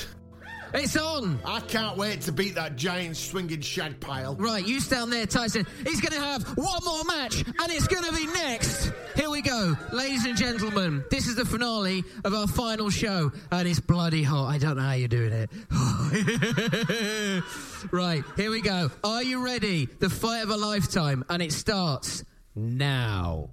It's 0.74 0.96
on. 0.96 1.38
I 1.44 1.60
can't 1.60 1.96
wait 1.96 2.22
to 2.22 2.32
beat 2.32 2.56
that 2.56 2.74
giant 2.76 3.16
swinging 3.16 3.60
shag 3.60 4.00
pile. 4.00 4.34
Right, 4.36 4.66
you 4.66 4.80
stand 4.80 5.12
there, 5.12 5.26
Tyson. 5.26 5.66
He's 5.84 6.00
going 6.00 6.12
to 6.12 6.20
have 6.20 6.42
one 6.56 6.80
more 6.84 7.04
match, 7.04 7.44
and 7.46 7.72
it's 7.72 7.88
going 7.88 8.04
to 8.04 8.12
be 8.12 8.26
next. 8.26 8.92
Here 9.16 9.30
we 9.30 9.42
go, 9.42 9.76
ladies 9.92 10.24
and 10.26 10.36
gentlemen. 10.36 11.04
This 11.10 11.26
is 11.26 11.36
the 11.36 11.44
finale 11.44 12.04
of 12.24 12.34
our 12.34 12.46
final 12.46 12.90
show, 12.90 13.32
and 13.50 13.68
it's 13.68 13.80
bloody 13.80 14.22
hot. 14.22 14.48
I 14.48 14.58
don't 14.58 14.76
know 14.76 14.82
how 14.82 14.92
you're 14.92 15.08
doing 15.08 15.32
it. 15.32 15.50
right, 17.92 18.22
here 18.36 18.50
we 18.50 18.60
go. 18.60 18.90
Are 19.02 19.22
you 19.22 19.44
ready? 19.44 19.86
The 19.86 20.10
fight 20.10 20.42
of 20.42 20.50
a 20.50 20.56
lifetime, 20.56 21.24
and 21.28 21.42
it 21.42 21.52
starts 21.52 22.24
now. 22.54 23.48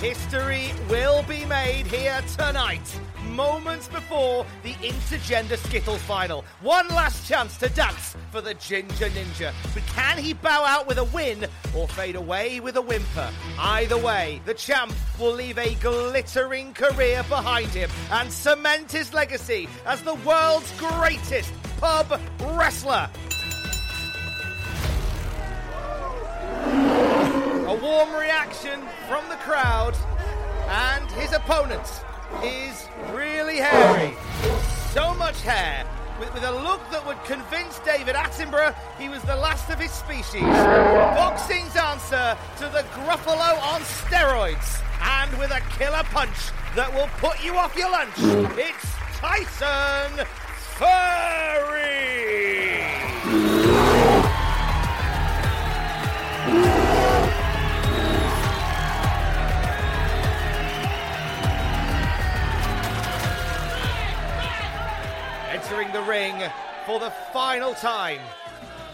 History 0.00 0.70
will 0.88 1.24
be 1.24 1.44
made 1.46 1.84
here 1.88 2.20
tonight. 2.36 3.00
Moments 3.30 3.88
before 3.88 4.46
the 4.62 4.72
intergender 4.74 5.56
Skittles 5.56 6.00
final. 6.02 6.44
One 6.60 6.86
last 6.86 7.26
chance 7.26 7.56
to 7.56 7.68
dance 7.68 8.14
for 8.30 8.40
the 8.40 8.54
Ginger 8.54 9.08
Ninja. 9.10 9.52
But 9.74 9.82
can 9.88 10.16
he 10.18 10.34
bow 10.34 10.64
out 10.64 10.86
with 10.86 10.98
a 10.98 11.04
win 11.06 11.48
or 11.76 11.88
fade 11.88 12.14
away 12.14 12.60
with 12.60 12.76
a 12.76 12.80
whimper? 12.80 13.28
Either 13.58 13.98
way, 13.98 14.40
the 14.46 14.54
champ 14.54 14.94
will 15.18 15.32
leave 15.32 15.58
a 15.58 15.74
glittering 15.74 16.74
career 16.74 17.24
behind 17.28 17.70
him 17.70 17.90
and 18.12 18.32
cement 18.32 18.92
his 18.92 19.12
legacy 19.12 19.68
as 19.84 20.00
the 20.02 20.14
world's 20.14 20.72
greatest 20.78 21.52
pub 21.80 22.20
wrestler. 22.40 23.10
A 27.68 27.74
warm 27.74 28.14
reaction 28.14 28.80
from 29.06 29.28
the 29.28 29.36
crowd, 29.36 29.94
and 30.68 31.10
his 31.10 31.34
opponent 31.34 31.86
is 32.42 32.88
really 33.12 33.58
hairy. 33.58 34.16
So 34.94 35.12
much 35.12 35.42
hair, 35.42 35.84
with, 36.18 36.32
with 36.32 36.44
a 36.44 36.50
look 36.50 36.80
that 36.90 37.06
would 37.06 37.22
convince 37.24 37.78
David 37.80 38.14
Attenborough 38.14 38.74
he 38.98 39.10
was 39.10 39.20
the 39.24 39.36
last 39.36 39.68
of 39.68 39.78
his 39.78 39.90
species. 39.90 40.40
Boxing's 40.40 41.76
answer 41.76 42.38
to 42.56 42.70
the 42.72 42.84
Gruffalo 42.94 43.60
on 43.62 43.82
steroids, 43.82 44.82
and 45.02 45.38
with 45.38 45.50
a 45.50 45.60
killer 45.76 46.04
punch 46.04 46.50
that 46.74 46.90
will 46.94 47.10
put 47.18 47.44
you 47.44 47.54
off 47.58 47.76
your 47.76 47.90
lunch. 47.90 48.14
It's 48.56 48.94
Tyson 49.18 50.24
Furry! 50.78 51.98
Entering 65.68 65.92
the 65.92 66.02
ring 66.04 66.34
for 66.86 66.98
the 66.98 67.10
final 67.30 67.74
time. 67.74 68.20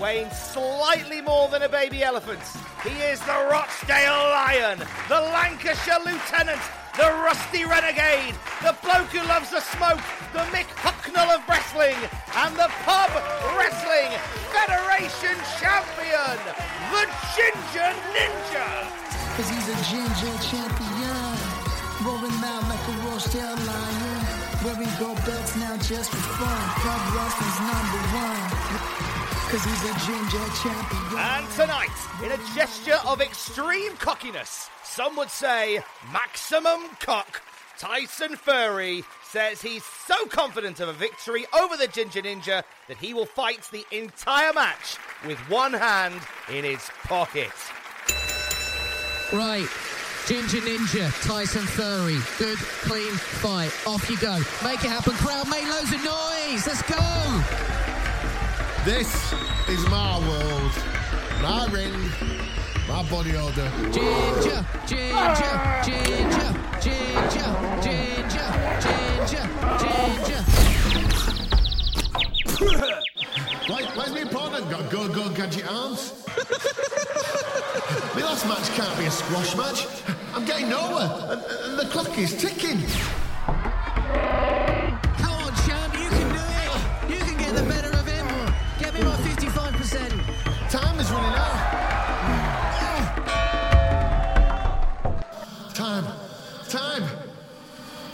Weighing 0.00 0.28
slightly 0.30 1.20
more 1.20 1.46
than 1.46 1.62
a 1.62 1.68
baby 1.68 2.02
elephant. 2.02 2.40
He 2.82 2.98
is 2.98 3.20
the 3.20 3.46
Rochdale 3.48 4.26
Lion, 4.34 4.78
the 5.08 5.20
Lancashire 5.20 6.00
Lieutenant, 6.04 6.60
the 6.96 7.06
Rusty 7.22 7.64
Renegade, 7.64 8.34
the 8.60 8.74
bloke 8.82 9.06
who 9.14 9.22
loves 9.28 9.50
the 9.50 9.60
smoke, 9.60 10.02
the 10.32 10.42
Mick 10.50 10.66
Hucknall 10.82 11.36
of 11.36 11.48
wrestling, 11.48 11.94
and 12.42 12.56
the 12.56 12.66
Pub 12.82 13.10
Wrestling 13.54 14.10
Federation 14.50 15.38
Champion, 15.62 16.42
the 16.90 17.06
Ginger 17.38 17.94
Ninja. 18.10 18.90
Cause 19.36 19.48
he's 19.48 19.68
a 19.70 19.78
ginger 19.94 20.34
champion, 20.42 21.38
rolling 22.02 22.42
out 22.42 22.66
like 22.66 22.82
a 22.82 23.06
Rochdale 23.06 23.64
lion. 23.64 24.13
Where 24.64 24.74
we 24.76 24.86
go 24.98 25.14
belts 25.26 25.56
now 25.56 25.76
just 25.76 26.10
for 26.10 26.16
fun. 26.16 26.68
Pub 26.80 27.14
wrestling's 27.14 27.60
number 27.60 28.00
one. 28.16 28.40
Cause 29.50 29.62
he's 29.62 29.84
a 29.84 29.94
ginger 30.06 30.44
champion. 30.62 31.18
And 31.18 31.50
tonight, 31.50 31.90
in 32.24 32.32
a 32.32 32.38
gesture 32.54 32.96
of 33.06 33.20
extreme 33.20 33.94
cockiness, 33.98 34.70
some 34.82 35.16
would 35.16 35.28
say 35.28 35.80
maximum 36.10 36.88
cock, 36.98 37.42
Tyson 37.78 38.36
Furry 38.36 39.04
says 39.28 39.60
he's 39.60 39.84
so 39.84 40.24
confident 40.28 40.80
of 40.80 40.88
a 40.88 40.94
victory 40.94 41.44
over 41.60 41.76
the 41.76 41.88
Ginger 41.88 42.22
Ninja 42.22 42.62
that 42.88 42.96
he 42.96 43.12
will 43.12 43.26
fight 43.26 43.68
the 43.70 43.84
entire 43.90 44.54
match 44.54 44.96
with 45.26 45.38
one 45.50 45.74
hand 45.74 46.18
in 46.50 46.64
his 46.64 46.88
pocket. 47.02 47.52
Right. 49.30 49.68
Ginger 50.26 50.60
Ninja, 50.60 51.12
Tyson 51.26 51.66
Furry. 51.66 52.16
Good, 52.38 52.56
clean 52.56 53.12
fight. 53.12 53.70
Off 53.86 54.08
you 54.08 54.16
go. 54.16 54.38
Make 54.62 54.82
it 54.82 54.88
happen. 54.88 55.12
Crowd, 55.12 55.50
make 55.50 55.64
loads 55.64 55.92
of 55.92 56.02
noise. 56.02 56.66
Let's 56.66 56.80
go. 56.80 56.96
This 58.86 59.34
is 59.68 59.86
my 59.90 60.18
world, 60.26 60.72
my 61.42 61.66
ring, 61.70 62.10
my 62.88 63.02
body 63.10 63.36
order. 63.36 63.70
Ginger, 63.92 64.64
ginger, 64.86 65.82
ginger, 65.84 66.54
ginger, 66.80 67.52
ginger, 67.82 68.48
ginger, 69.20 69.48
ginger. 72.58 73.00
Why, 73.66 73.82
where's 73.94 74.12
my 74.12 74.18
opponent 74.18 74.68
got 74.70 74.90
go 74.90 75.08
go 75.08 75.30
gadget 75.30 75.66
arms? 75.66 76.12
my 78.14 78.20
last 78.20 78.46
match 78.46 78.68
can't 78.76 78.98
be 78.98 79.06
a 79.06 79.10
squash 79.10 79.56
match. 79.56 79.86
I'm 80.34 80.44
getting 80.44 80.68
nowhere, 80.68 81.08
and, 81.30 81.40
and 81.40 81.78
the 81.78 81.86
clock 81.86 82.18
is 82.18 82.36
ticking. 82.36 82.82
Come 85.16 85.32
on, 85.40 85.54
champ, 85.64 85.94
you 85.94 86.10
can 86.10 86.28
do 86.28 86.44
it. 86.60 86.70
You 87.08 87.24
can 87.24 87.38
get 87.38 87.54
the 87.54 87.62
better 87.62 87.88
of 87.88 88.06
him. 88.06 88.26
Get 88.78 88.92
me 88.92 89.00
my 89.00 89.16
55%. 89.16 90.70
Time 90.70 91.00
is 91.00 91.10
running 91.10 91.32
out. 91.32 92.04
Time, 95.72 96.04
time, 96.68 97.08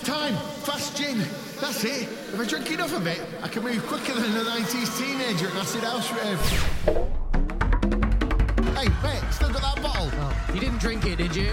time. 0.05 0.36
Fast 0.62 0.96
gin. 0.96 1.26
That's 1.61 1.84
it. 1.84 2.08
If 2.32 2.40
I 2.40 2.44
drink 2.46 2.70
enough 2.70 2.96
of 2.96 3.06
it, 3.06 3.20
I 3.42 3.48
can 3.48 3.62
move 3.62 3.86
quicker 3.86 4.14
than 4.14 4.34
a 4.34 4.44
90s 4.44 4.98
teenager 4.98 5.46
at 5.46 5.52
an 5.52 5.58
acid 5.58 5.82
house 5.82 6.11
rave. 6.11 6.40
Hey, 8.74 8.88
mate, 9.02 9.22
still 9.30 9.52
got 9.52 9.61
that 9.62 9.82
bottle? 9.82 10.08
Oh, 10.11 10.46
you 10.54 10.61
didn't 10.61 10.78
drink 10.78 11.04
it, 11.04 11.16
did 11.16 11.36
you? 11.36 11.52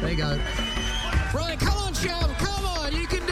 There 0.00 0.10
you 0.10 0.16
go. 0.16 0.40
Right, 1.34 1.58
come 1.60 1.76
on, 1.76 1.92
champ. 1.92 2.32
Come 2.38 2.64
on. 2.64 2.92
You 2.96 3.06
can 3.06 3.27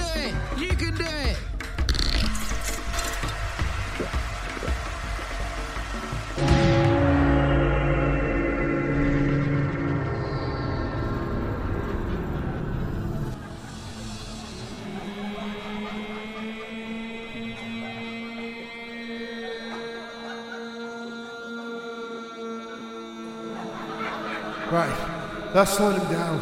that 25.57 25.69
slowed 25.69 25.99
him 25.99 26.13
down. 26.13 26.39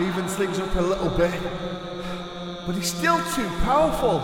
Evens 0.00 0.36
things 0.36 0.60
up 0.60 0.72
a 0.76 0.80
little 0.80 1.10
bit. 1.10 1.34
But 2.64 2.76
he's 2.76 2.94
still 2.94 3.18
too 3.34 3.48
powerful. 3.64 4.20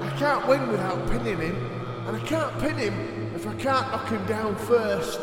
I 0.00 0.14
can't 0.16 0.46
win 0.46 0.68
without 0.68 1.10
pinning 1.10 1.40
him, 1.40 1.56
and 2.06 2.16
I 2.16 2.20
can't 2.20 2.56
pin 2.60 2.76
him 2.76 3.34
if 3.34 3.48
I 3.48 3.54
can't 3.54 3.90
knock 3.90 4.08
him 4.08 4.24
down 4.26 4.54
first. 4.54 5.18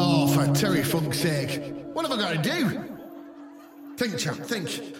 Oh, 0.00 0.26
for 0.26 0.52
Terry 0.52 0.82
Funk's 0.82 1.20
sake. 1.20 1.72
What 1.92 2.04
have 2.04 2.18
I 2.18 2.20
got 2.20 2.42
to 2.42 2.50
do? 2.50 2.84
Think, 3.96 4.18
champ, 4.18 4.38
think. 4.38 4.96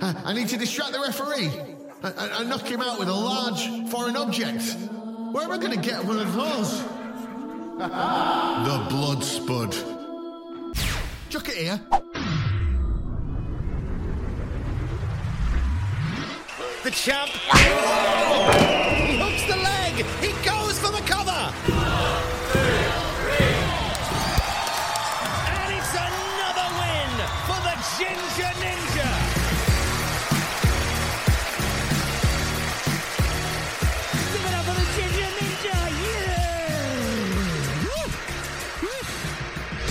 I, 0.00 0.32
need 0.32 0.46
to 0.50 0.56
distract 0.56 0.92
the 0.92 1.00
referee 1.00 1.50
and 2.04 2.48
knock 2.48 2.68
him 2.68 2.82
out 2.82 3.00
with 3.00 3.08
a 3.08 3.12
large 3.12 3.90
foreign 3.90 4.16
object. 4.16 4.76
Where 5.32 5.44
am 5.44 5.50
I 5.50 5.56
going 5.56 5.72
to 5.72 5.80
get 5.80 6.04
one 6.04 6.18
of 6.18 6.34
those? 6.34 6.82
the 7.78 8.86
blood 8.90 9.24
spud. 9.24 9.72
Chuck 11.30 11.48
it 11.48 11.56
here. 11.56 11.80
The 16.84 16.90
champ. 16.90 17.30
He 17.30 19.16
hooks 19.16 19.44
the 19.44 19.56
leg. 19.56 20.04
He 20.20 20.32
goes 20.44 20.61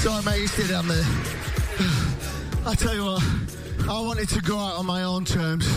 Sorry, 0.01 0.23
mate, 0.23 0.41
you 0.41 0.47
stay 0.47 0.67
down 0.67 0.87
there. 0.87 1.03
I 2.65 2.73
tell 2.73 2.95
you 2.95 3.05
what, 3.05 3.23
I 3.87 4.01
wanted 4.01 4.29
to 4.29 4.41
go 4.41 4.57
out 4.57 4.77
on 4.77 4.87
my 4.87 5.03
own 5.03 5.25
terms, 5.25 5.67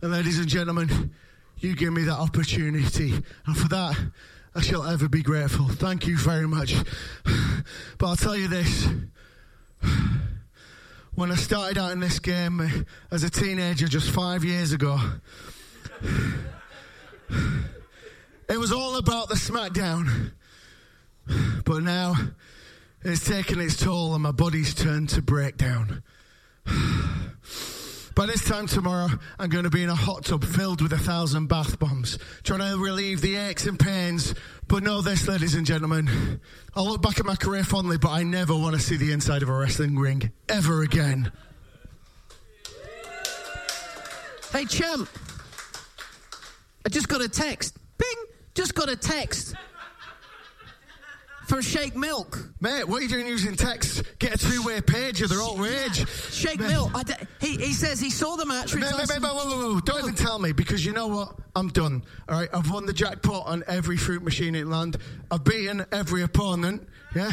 and 0.00 0.12
ladies 0.12 0.38
and 0.38 0.48
gentlemen, 0.48 1.12
you 1.58 1.76
give 1.76 1.92
me 1.92 2.04
that 2.04 2.18
opportunity, 2.18 3.12
and 3.44 3.54
for 3.54 3.68
that, 3.68 3.94
I 4.54 4.62
shall 4.62 4.82
ever 4.82 5.10
be 5.10 5.22
grateful. 5.22 5.68
Thank 5.68 6.06
you 6.06 6.16
very 6.16 6.48
much. 6.48 6.74
But 7.98 8.06
I'll 8.06 8.16
tell 8.16 8.34
you 8.34 8.48
this. 8.48 8.88
When 11.14 11.30
I 11.30 11.34
started 11.34 11.76
out 11.76 11.92
in 11.92 12.00
this 12.00 12.18
game 12.18 12.86
as 13.10 13.24
a 13.24 13.30
teenager 13.30 13.88
just 13.88 14.10
five 14.10 14.42
years 14.42 14.72
ago, 14.72 14.98
it 18.48 18.56
was 18.56 18.72
all 18.72 18.96
about 18.96 19.28
the 19.28 19.34
SmackDown. 19.34 20.32
But 21.66 21.82
now, 21.82 22.14
it's 23.02 23.24
taken 23.24 23.60
its 23.60 23.76
toll 23.76 24.14
and 24.14 24.22
my 24.22 24.32
body's 24.32 24.74
turned 24.74 25.08
to 25.10 25.22
breakdown. 25.22 26.02
By 28.16 28.24
this 28.24 28.44
time 28.46 28.66
tomorrow, 28.66 29.08
I'm 29.38 29.50
going 29.50 29.64
to 29.64 29.70
be 29.70 29.82
in 29.82 29.90
a 29.90 29.94
hot 29.94 30.24
tub 30.24 30.42
filled 30.42 30.80
with 30.80 30.92
a 30.94 30.98
thousand 30.98 31.48
bath 31.48 31.78
bombs, 31.78 32.18
trying 32.44 32.60
to 32.60 32.78
relieve 32.78 33.20
the 33.20 33.36
aches 33.36 33.66
and 33.66 33.78
pains. 33.78 34.34
But 34.68 34.82
know 34.82 35.02
this, 35.02 35.28
ladies 35.28 35.54
and 35.54 35.66
gentlemen, 35.66 36.40
I'll 36.74 36.86
look 36.86 37.02
back 37.02 37.20
at 37.20 37.26
my 37.26 37.36
career 37.36 37.62
fondly, 37.62 37.98
but 37.98 38.12
I 38.12 38.22
never 38.22 38.54
want 38.54 38.74
to 38.74 38.80
see 38.80 38.96
the 38.96 39.12
inside 39.12 39.42
of 39.42 39.50
a 39.50 39.52
wrestling 39.52 39.98
ring 39.98 40.32
ever 40.48 40.80
again. 40.80 41.30
Hey, 44.50 44.64
champ. 44.64 45.10
I 46.86 46.88
just 46.88 47.08
got 47.08 47.20
a 47.20 47.28
text. 47.28 47.76
Bing! 47.98 48.24
Just 48.54 48.74
got 48.74 48.88
a 48.88 48.96
text. 48.96 49.54
For 51.46 51.62
Shake 51.62 51.94
Milk. 51.94 52.50
Mate, 52.60 52.88
what 52.88 52.98
are 52.98 53.02
you 53.02 53.08
doing 53.08 53.26
using 53.28 53.54
text? 53.54 54.02
Get 54.18 54.34
a 54.34 54.38
two 54.38 54.62
way 54.64 54.80
pager. 54.80 55.22
of 55.24 55.30
their 55.30 55.40
all 55.40 55.56
rage. 55.56 56.08
Shake 56.32 56.58
Milk. 56.58 56.90
I 56.92 57.02
d- 57.04 57.14
he, 57.40 57.56
he 57.56 57.72
says 57.72 58.00
he 58.00 58.10
saw 58.10 58.34
the 58.34 58.44
match. 58.44 58.74
Mate, 58.74 58.82
mate, 58.96 59.08
mate, 59.08 59.22
whoa, 59.22 59.34
whoa, 59.34 59.74
whoa, 59.74 59.80
Don't 59.80 60.00
even 60.00 60.14
tell 60.14 60.40
me 60.40 60.50
because 60.52 60.84
you 60.84 60.92
know 60.92 61.06
what? 61.06 61.36
I'm 61.54 61.68
done. 61.68 62.02
All 62.28 62.38
right, 62.40 62.48
I've 62.52 62.70
won 62.70 62.84
the 62.86 62.92
jackpot 62.92 63.46
on 63.46 63.62
every 63.68 63.96
fruit 63.96 64.24
machine 64.24 64.56
in 64.56 64.68
land. 64.70 64.96
I've 65.30 65.44
beaten 65.44 65.86
every 65.92 66.22
opponent. 66.22 66.88
Yeah, 67.14 67.30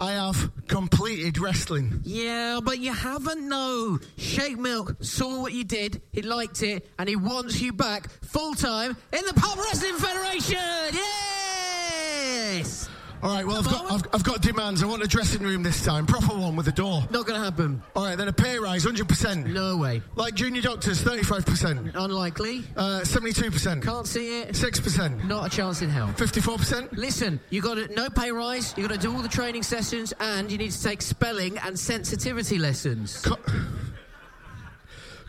I 0.00 0.12
have 0.12 0.50
completed 0.66 1.38
wrestling. 1.38 2.00
Yeah, 2.04 2.58
but 2.62 2.80
you 2.80 2.92
haven't, 2.92 3.48
no. 3.48 4.00
Shake 4.16 4.58
Milk 4.58 4.96
saw 5.00 5.40
what 5.40 5.52
you 5.52 5.62
did, 5.62 6.02
he 6.12 6.22
liked 6.22 6.62
it, 6.62 6.86
and 6.98 7.08
he 7.08 7.14
wants 7.14 7.60
you 7.60 7.72
back 7.72 8.10
full 8.24 8.54
time 8.54 8.96
in 9.12 9.24
the 9.24 9.34
Pub 9.34 9.56
Wrestling 9.56 9.94
Federation! 9.94 10.58
Yes! 10.92 12.90
All 13.26 13.32
right, 13.32 13.44
well, 13.44 13.56
I've 13.56 13.64
got, 13.64 13.90
I've, 13.90 14.02
I've 14.12 14.22
got 14.22 14.40
demands. 14.40 14.84
I 14.84 14.86
want 14.86 15.02
a 15.02 15.08
dressing 15.08 15.42
room 15.42 15.64
this 15.64 15.84
time, 15.84 16.06
proper 16.06 16.32
one 16.32 16.54
with 16.54 16.68
a 16.68 16.72
door. 16.72 17.02
Not 17.10 17.26
gonna 17.26 17.42
happen. 17.42 17.82
All 17.96 18.04
right, 18.04 18.16
then 18.16 18.28
a 18.28 18.32
pay 18.32 18.56
rise, 18.56 18.86
100%. 18.86 19.52
No 19.52 19.78
way. 19.78 20.00
Like 20.14 20.34
junior 20.34 20.62
doctors, 20.62 21.02
35%. 21.02 21.90
Unlikely. 21.96 22.62
Uh, 22.76 23.00
72%. 23.02 23.82
Can't 23.82 24.06
see 24.06 24.42
it. 24.42 24.50
6%. 24.50 25.24
Not 25.24 25.52
a 25.52 25.56
chance 25.56 25.82
in 25.82 25.90
hell. 25.90 26.06
54%. 26.16 26.92
Listen, 26.92 27.40
you 27.50 27.60
got 27.60 27.74
to 27.74 27.92
no 27.94 28.08
pay 28.08 28.30
rise. 28.30 28.72
You 28.76 28.86
got 28.86 28.94
to 28.94 29.00
do 29.00 29.12
all 29.12 29.22
the 29.22 29.28
training 29.28 29.64
sessions, 29.64 30.14
and 30.20 30.48
you 30.48 30.56
need 30.56 30.70
to 30.70 30.80
take 30.80 31.02
spelling 31.02 31.58
and 31.58 31.76
sensitivity 31.76 32.58
lessons. 32.58 33.26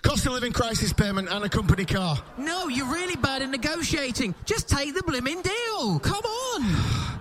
Cost 0.04 0.24
of 0.28 0.34
living 0.34 0.54
crisis 0.54 0.94
payment 0.94 1.30
and 1.32 1.44
a 1.44 1.50
company 1.50 1.84
car. 1.84 2.20
no, 2.38 2.68
you're 2.68 2.94
really 2.94 3.16
bad 3.16 3.42
at 3.42 3.50
negotiating. 3.50 4.36
Just 4.46 4.70
take 4.70 4.94
the 4.94 5.02
blimmin' 5.02 5.42
deal. 5.42 5.98
Come 5.98 6.24
on. 6.24 7.08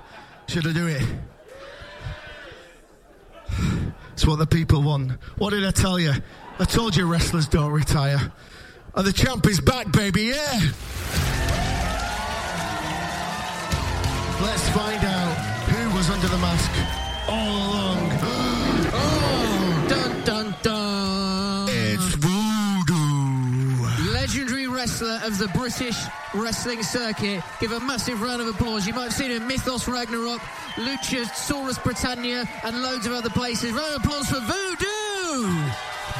Should 0.48 0.66
I 0.66 0.72
do 0.72 0.86
it? 0.86 1.02
It's 4.12 4.26
what 4.26 4.38
the 4.38 4.46
people 4.46 4.82
want. 4.82 5.12
What 5.36 5.50
did 5.50 5.64
I 5.64 5.70
tell 5.70 5.98
you? 5.98 6.12
I 6.58 6.64
told 6.64 6.96
you 6.96 7.06
wrestlers 7.06 7.46
don't 7.46 7.70
retire. 7.70 8.32
And 8.94 9.06
the 9.06 9.12
champ 9.12 9.46
is 9.46 9.60
back, 9.60 9.92
baby, 9.92 10.22
yeah! 10.22 10.60
Let's 14.40 14.68
find 14.70 15.04
out 15.04 15.36
who 15.68 15.96
was 15.96 16.08
under 16.08 16.28
the 16.28 16.38
mask 16.38 16.70
all 17.28 17.56
along. 17.56 18.12
Oh, 18.98 19.35
wrestler 25.00 25.26
of 25.26 25.38
the 25.38 25.48
British 25.48 25.96
wrestling 26.32 26.82
circuit. 26.82 27.42
Give 27.60 27.72
a 27.72 27.80
massive 27.80 28.22
round 28.22 28.40
of 28.40 28.48
applause. 28.48 28.86
You 28.86 28.94
might 28.94 29.02
have 29.04 29.12
seen 29.12 29.30
him 29.30 29.42
in 29.42 29.48
Mythos 29.48 29.86
Ragnarok, 29.86 30.40
Luchasaurus 30.76 31.82
Britannia, 31.82 32.48
and 32.64 32.82
loads 32.82 33.04
of 33.06 33.12
other 33.12 33.28
places. 33.28 33.72
Round 33.72 33.96
of 33.96 34.04
applause 34.04 34.26
for 34.28 34.40
Voodoo. 34.40 35.52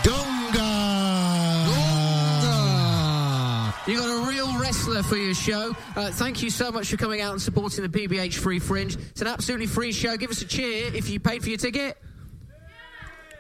Donga! 0.03 1.71
Donga! 1.73 3.75
You 3.87 3.99
got 3.99 4.09
a 4.09 4.29
real 4.29 4.61
wrestler 4.61 5.03
for 5.03 5.17
your 5.17 5.35
show. 5.35 5.75
Uh, 5.95 6.11
thank 6.11 6.43
you 6.43 6.51
so 6.51 6.71
much 6.71 6.91
for 6.91 6.99
coming 6.99 7.23
out 7.23 7.33
and 7.33 7.41
supporting 7.41 7.89
the 7.89 7.89
PBH 7.89 8.35
Free 8.35 8.59
Fringe. 8.59 8.95
It's 8.95 9.23
an 9.23 9.27
absolutely 9.27 9.69
free 9.69 9.93
show. 9.93 10.19
Give 10.19 10.31
us 10.31 10.43
a 10.43 10.47
cheer 10.47 10.95
if 10.95 11.09
you 11.09 11.19
paid 11.19 11.43
for 11.43 11.49
your 11.49 11.59
ticket. 11.59 11.97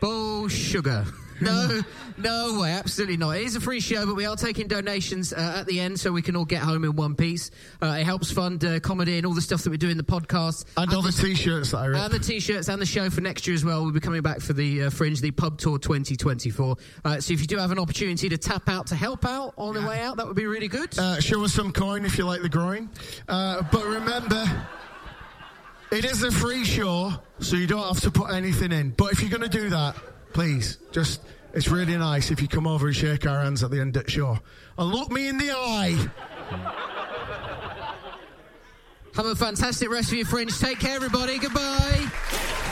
Bull 0.00 0.48
sugar. 0.48 1.04
No, 1.40 1.80
no 2.16 2.60
way, 2.60 2.72
absolutely 2.72 3.16
not. 3.16 3.30
It 3.36 3.42
is 3.42 3.56
a 3.56 3.60
free 3.60 3.80
show, 3.80 4.06
but 4.06 4.14
we 4.14 4.26
are 4.26 4.36
taking 4.36 4.68
donations 4.68 5.32
uh, 5.32 5.56
at 5.58 5.66
the 5.66 5.80
end 5.80 6.00
so 6.00 6.12
we 6.12 6.22
can 6.22 6.36
all 6.36 6.44
get 6.44 6.62
home 6.62 6.84
in 6.84 6.96
one 6.96 7.14
piece. 7.14 7.50
Uh, 7.82 7.96
it 8.00 8.04
helps 8.04 8.30
fund 8.30 8.64
uh, 8.64 8.80
comedy 8.80 9.16
and 9.18 9.26
all 9.26 9.34
the 9.34 9.40
stuff 9.40 9.62
that 9.62 9.70
we 9.70 9.76
do 9.76 9.88
in 9.88 9.96
the 9.96 10.04
podcast. 10.04 10.64
And 10.76 10.92
all 10.92 11.02
the 11.02 11.12
t-shirts 11.12 11.72
that 11.72 11.78
I 11.78 11.86
rip. 11.86 12.00
And 12.00 12.12
the 12.12 12.18
t-shirts 12.18 12.68
and 12.68 12.80
the 12.80 12.86
show 12.86 13.10
for 13.10 13.20
next 13.20 13.46
year 13.46 13.54
as 13.54 13.64
well. 13.64 13.82
We'll 13.82 13.92
be 13.92 14.00
coming 14.00 14.22
back 14.22 14.40
for 14.40 14.52
the 14.52 14.84
uh, 14.84 14.90
Fringe, 14.90 15.20
the 15.20 15.30
Pub 15.30 15.58
Tour 15.58 15.78
2024. 15.78 16.76
Uh, 17.04 17.20
so 17.20 17.32
if 17.34 17.40
you 17.40 17.46
do 17.46 17.58
have 17.58 17.70
an 17.70 17.78
opportunity 17.78 18.28
to 18.28 18.38
tap 18.38 18.68
out 18.68 18.86
to 18.88 18.94
help 18.94 19.24
out 19.24 19.54
on 19.56 19.74
the 19.74 19.86
way 19.86 20.00
out, 20.00 20.16
that 20.16 20.26
would 20.26 20.36
be 20.36 20.46
really 20.46 20.68
good. 20.68 20.98
Uh, 20.98 21.20
show 21.20 21.44
us 21.44 21.52
some 21.52 21.72
coin 21.72 22.04
if 22.04 22.16
you 22.18 22.24
like 22.24 22.42
the 22.42 22.48
groin. 22.48 22.88
Uh, 23.28 23.62
but 23.70 23.84
remember, 23.84 24.44
it 25.90 26.04
is 26.04 26.22
a 26.22 26.30
free 26.30 26.64
show, 26.64 27.12
so 27.38 27.56
you 27.56 27.66
don't 27.66 27.86
have 27.86 28.00
to 28.02 28.10
put 28.10 28.32
anything 28.32 28.72
in. 28.72 28.90
But 28.90 29.12
if 29.12 29.20
you're 29.20 29.30
going 29.30 29.48
to 29.48 29.58
do 29.58 29.70
that, 29.70 29.96
please, 30.36 30.76
just, 30.92 31.22
it's 31.54 31.68
really 31.68 31.96
nice 31.96 32.30
if 32.30 32.42
you 32.42 32.46
come 32.46 32.66
over 32.66 32.88
and 32.88 32.94
shake 32.94 33.26
our 33.26 33.40
hands 33.42 33.64
at 33.64 33.70
the 33.70 33.80
end 33.80 33.94
the 33.94 34.10
show. 34.10 34.38
And 34.76 34.90
look 34.90 35.10
me 35.10 35.28
in 35.28 35.38
the 35.38 35.50
eye. 35.50 36.10
Have 39.14 39.24
a 39.24 39.34
fantastic 39.34 39.90
rest 39.90 40.12
of 40.12 40.18
your 40.18 40.26
Fringe. 40.26 40.52
Take 40.58 40.78
care, 40.78 40.94
everybody. 40.94 41.38
Goodbye. 41.38 42.65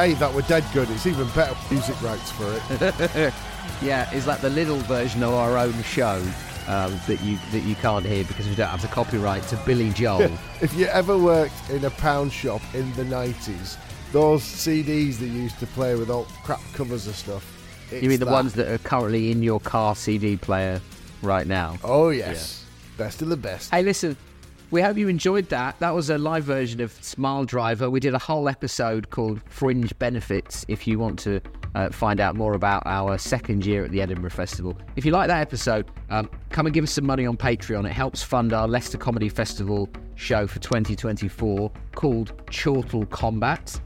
Hey, 0.00 0.14
that 0.14 0.32
were 0.32 0.40
dead 0.40 0.64
good. 0.72 0.88
It's 0.88 1.04
even 1.06 1.28
better 1.34 1.54
music 1.70 2.00
rights 2.00 2.30
for 2.30 2.46
it. 2.50 3.34
yeah, 3.82 4.08
it's 4.14 4.26
like 4.26 4.40
the 4.40 4.48
little 4.48 4.78
version 4.78 5.22
of 5.22 5.34
our 5.34 5.58
own 5.58 5.74
show 5.82 6.26
um, 6.68 6.98
that 7.06 7.20
you 7.22 7.36
that 7.52 7.64
you 7.64 7.74
can't 7.74 8.06
hear 8.06 8.24
because 8.24 8.48
we 8.48 8.54
don't 8.54 8.68
have 8.68 8.80
the 8.80 8.88
copyright 8.88 9.42
to 9.48 9.56
Billy 9.66 9.90
Joel. 9.94 10.32
if 10.62 10.72
you 10.72 10.86
ever 10.86 11.18
worked 11.18 11.68
in 11.68 11.84
a 11.84 11.90
pound 11.90 12.32
shop 12.32 12.62
in 12.72 12.90
the 12.94 13.02
90s, 13.02 13.76
those 14.10 14.40
CDs 14.40 15.18
that 15.18 15.26
used 15.26 15.58
to 15.58 15.66
play 15.66 15.94
with 15.96 16.08
all 16.08 16.24
crap 16.44 16.62
covers 16.72 17.06
of 17.06 17.14
stuff. 17.14 17.44
you 17.92 18.08
mean 18.08 18.20
the 18.20 18.24
that. 18.24 18.32
ones 18.32 18.54
that 18.54 18.68
are 18.68 18.78
currently 18.78 19.30
in 19.30 19.42
your 19.42 19.60
car 19.60 19.94
CD 19.94 20.34
player 20.34 20.80
right 21.20 21.46
now? 21.46 21.76
Oh, 21.84 22.08
yes. 22.08 22.64
Best 22.96 23.20
of 23.20 23.28
the 23.28 23.36
best. 23.36 23.70
Hey, 23.70 23.82
listen, 23.82 24.16
we 24.70 24.80
hope 24.80 24.96
you 24.96 25.08
enjoyed 25.08 25.48
that. 25.48 25.78
That 25.80 25.94
was 25.94 26.10
a 26.10 26.18
live 26.18 26.44
version 26.44 26.80
of 26.80 26.92
Smiledriver. 26.92 27.90
We 27.90 27.98
did 27.98 28.14
a 28.14 28.18
whole 28.18 28.48
episode 28.48 29.10
called 29.10 29.40
Fringe 29.48 29.96
Benefits 29.98 30.64
if 30.68 30.86
you 30.86 30.98
want 30.98 31.18
to 31.20 31.40
uh, 31.74 31.90
find 31.90 32.20
out 32.20 32.36
more 32.36 32.54
about 32.54 32.84
our 32.86 33.18
second 33.18 33.66
year 33.66 33.84
at 33.84 33.90
the 33.90 34.00
Edinburgh 34.00 34.30
Festival. 34.30 34.78
If 34.94 35.04
you 35.04 35.10
like 35.10 35.26
that 35.26 35.40
episode, 35.40 35.90
um, 36.08 36.30
come 36.50 36.66
and 36.66 36.74
give 36.74 36.84
us 36.84 36.92
some 36.92 37.04
money 37.04 37.26
on 37.26 37.36
Patreon. 37.36 37.84
It 37.84 37.92
helps 37.92 38.22
fund 38.22 38.52
our 38.52 38.68
Leicester 38.68 38.98
Comedy 38.98 39.28
Festival 39.28 39.88
show 40.14 40.46
for 40.46 40.60
2024 40.60 41.72
called 41.94 42.46
Chortle 42.50 43.06
Combat. 43.06 43.80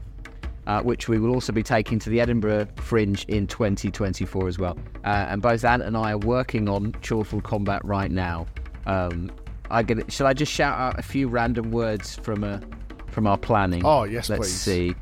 Uh, 0.67 0.81
which 0.81 1.07
we 1.07 1.19
will 1.19 1.31
also 1.31 1.53
be 1.53 1.61
taking 1.61 1.99
to 1.99 2.09
the 2.09 2.19
Edinburgh 2.19 2.67
Fringe 2.77 3.23
in 3.25 3.45
2024 3.45 4.47
as 4.47 4.57
well. 4.57 4.75
Uh, 5.03 5.27
and 5.29 5.39
both 5.39 5.63
Ant 5.63 5.83
and 5.83 5.95
I 5.95 6.13
are 6.13 6.17
working 6.17 6.67
on 6.67 6.91
Chortle 7.03 7.39
Combat 7.39 7.85
right 7.85 8.09
now. 8.09 8.47
Um, 8.87 9.29
I 9.69 9.83
get. 9.83 10.11
Shall 10.11 10.27
I 10.27 10.33
just 10.33 10.51
shout 10.51 10.77
out 10.77 10.99
a 10.99 11.01
few 11.01 11.27
random 11.27 11.71
words 11.71 12.15
from 12.17 12.43
a 12.43 12.61
from 13.07 13.27
our 13.27 13.37
planning? 13.37 13.81
Oh, 13.85 14.03
yes, 14.03 14.29
Let's 14.29 14.41
please. 14.41 14.53
see. 14.61 14.95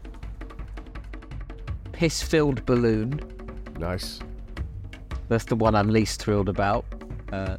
Piss-filled 1.91 2.65
balloon. 2.65 3.19
Nice. 3.79 4.19
That's 5.29 5.45
the 5.45 5.55
one 5.55 5.75
I'm 5.75 5.89
least 5.89 6.19
thrilled 6.21 6.49
about. 6.49 6.85
Uh, 7.31 7.57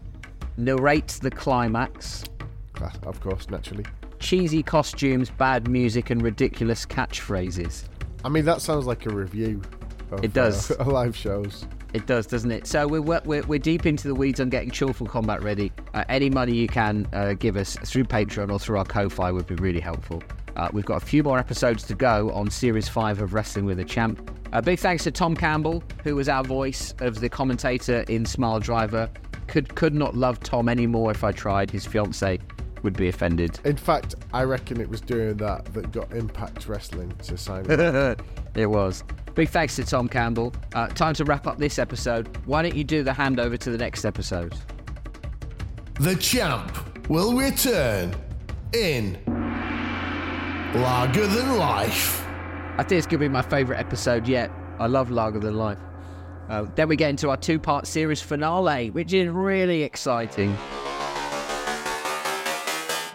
narrate 0.57 1.09
the 1.23 1.31
climax. 1.31 2.25
Ah, 2.81 2.93
Of 3.05 3.21
course, 3.21 3.49
naturally. 3.49 3.85
Cheesy 4.19 4.63
costumes, 4.63 5.31
bad 5.31 5.69
music, 5.69 6.11
and 6.11 6.23
ridiculous 6.23 6.85
catchphrases. 6.87 7.85
I 8.25 8.29
mean, 8.29 8.45
that 8.45 8.61
sounds 8.61 8.87
like 8.87 9.07
a 9.07 9.11
review. 9.11 9.61
Of, 10.11 10.25
It 10.25 10.33
does. 10.33 10.71
Uh, 10.71 10.85
live 10.87 11.17
shows. 11.17 11.67
It 11.95 12.07
does, 12.07 12.27
doesn't 12.27 12.51
it? 12.51 12.67
So 12.67 12.89
we're 12.89 13.01
we're, 13.01 13.43
we're 13.45 13.59
deep 13.61 13.87
into 13.87 14.09
the 14.09 14.17
weeds 14.17 14.41
on 14.41 14.51
getting 14.51 14.71
Chortle 14.71 15.07
Combat 15.07 15.41
ready. 15.45 15.71
Uh, 15.95 16.03
any 16.09 16.29
money 16.29 16.53
you 16.53 16.67
can 16.67 17.07
uh, 17.13 17.35
give 17.35 17.57
us 17.57 17.77
through 17.85 18.05
Patreon 18.05 18.51
or 18.51 18.59
through 18.59 18.79
our 18.79 18.85
Ko-Fi 18.85 19.31
would 19.31 19.47
be 19.47 19.55
really 19.55 19.79
helpful. 19.79 20.21
Uh, 20.57 20.69
we've 20.73 20.85
got 20.85 21.01
a 21.01 21.07
few 21.07 21.23
more 21.23 21.39
episodes 21.39 21.85
to 21.85 21.95
go 21.95 22.33
on 22.33 22.51
Series 22.51 22.89
5 22.89 23.23
of 23.23 23.33
Wrestling 23.33 23.65
with 23.65 23.79
a 23.79 23.85
Champ. 23.85 24.29
A 24.53 24.61
big 24.61 24.81
thanks 24.81 25.05
to 25.05 25.13
Tom 25.13 25.37
Campbell, 25.37 25.85
who 26.03 26.17
was 26.17 26.29
our 26.29 26.43
voice 26.43 26.95
of 26.99 27.21
the 27.21 27.29
commentator 27.29 28.05
in 28.09 28.25
Smiledriver. 28.25 29.09
Could 29.47 29.77
could 29.77 29.95
not 29.95 30.17
love 30.17 30.41
Tom 30.41 30.69
anymore 30.69 31.13
if 31.13 31.23
I 31.23 31.31
tried. 31.31 31.71
His 31.71 31.87
fiance 31.87 32.41
would 32.83 32.97
be 32.97 33.07
offended. 33.07 33.61
In 33.65 33.77
fact, 33.77 34.17
I 34.33 34.43
reckon 34.43 34.81
it 34.81 34.89
was 34.89 35.01
doing 35.01 35.37
that 35.37 35.73
that 35.75 35.93
got 35.93 36.13
Impact 36.13 36.67
Wrestling 36.67 37.13
to 37.23 37.37
sign 37.37 37.67
it 38.57 38.67
was. 38.67 39.05
Big 39.35 39.49
thanks 39.49 39.75
to 39.77 39.85
Tom 39.85 40.09
Campbell. 40.09 40.53
Uh, 40.75 40.87
time 40.89 41.15
to 41.15 41.25
wrap 41.25 41.47
up 41.47 41.59
this 41.59 41.79
episode. 41.79 42.37
Why 42.47 42.63
don't 42.63 42.77
you 42.77 42.85
do 42.85 43.03
the 43.03 43.11
handover 43.11 43.59
to 43.59 43.71
the 43.71 43.79
next 43.79 44.05
episode? 44.05 44.55
The 46.01 46.15
champ 46.17 47.09
will 47.09 47.37
return 47.37 48.15
in 48.73 49.19
Larger 50.75 51.27
Than 51.27 51.57
Life. 51.57 52.25
I 52.77 52.83
think 52.83 52.99
it's 52.99 53.07
going 53.07 53.21
to 53.21 53.25
be 53.25 53.29
my 53.29 53.43
favourite 53.43 53.79
episode 53.79 54.27
yet. 54.27 54.51
I 54.79 54.87
love 54.87 55.11
Lager 55.11 55.39
Than 55.39 55.57
Life. 55.57 55.79
Uh, 56.49 56.67
then 56.75 56.89
we 56.89 56.97
get 56.97 57.11
into 57.11 57.31
our 57.31 57.37
two 57.37 57.59
part 57.59 57.87
series 57.87 58.21
finale, 58.21 58.91
which 58.91 59.13
is 59.13 59.29
really 59.29 59.83
exciting. 59.83 60.57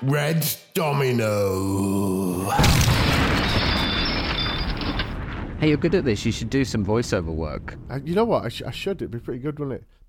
Red 0.01 0.47
Domino. 0.73 2.49
Hey, 5.59 5.67
you're 5.69 5.77
good 5.77 5.93
at 5.95 6.05
this. 6.05 6.25
You 6.25 6.31
should 6.31 6.49
do 6.49 6.63
some 6.63 6.85
voiceover 6.85 7.33
work. 7.35 7.75
Uh, 7.89 7.99
you 8.05 8.15
know 8.15 8.23
what? 8.23 8.45
I, 8.45 8.49
sh- 8.49 8.61
I 8.65 8.71
should. 8.71 9.01
It'd 9.01 9.11
be 9.11 9.19
pretty 9.19 9.41
good, 9.41 9.59
wouldn't 9.59 9.81
it? 9.81 10.08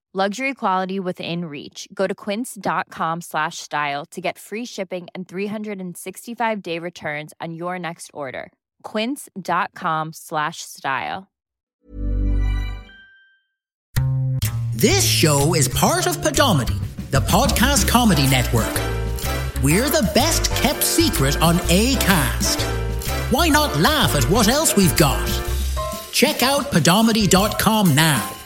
Luxury 0.13 0.53
quality 0.53 0.99
within 0.99 1.45
reach. 1.45 1.87
Go 1.93 2.05
to 2.05 2.13
quince.com 2.13 3.21
slash 3.21 3.59
style 3.59 4.05
to 4.07 4.19
get 4.19 4.37
free 4.37 4.65
shipping 4.65 5.07
and 5.15 5.25
365 5.25 6.61
day 6.61 6.79
returns 6.79 7.33
on 7.39 7.53
your 7.53 7.79
next 7.79 8.11
order. 8.13 8.51
Quince.com 8.83 10.11
slash 10.11 10.63
style. 10.63 11.29
This 14.73 15.09
show 15.09 15.53
is 15.53 15.69
part 15.69 16.07
of 16.07 16.17
Podomedy, 16.17 16.77
the 17.11 17.21
podcast 17.21 17.87
comedy 17.87 18.27
network. 18.29 18.73
We're 19.63 19.89
the 19.89 20.09
best 20.13 20.51
kept 20.61 20.83
secret 20.83 21.41
on 21.41 21.55
ACAST. 21.69 22.59
Why 23.31 23.47
not 23.47 23.77
laugh 23.79 24.15
at 24.15 24.25
what 24.29 24.49
else 24.49 24.75
we've 24.75 24.97
got? 24.97 25.25
Check 26.11 26.43
out 26.43 26.63
podomedy.com 26.65 27.95
now. 27.95 28.40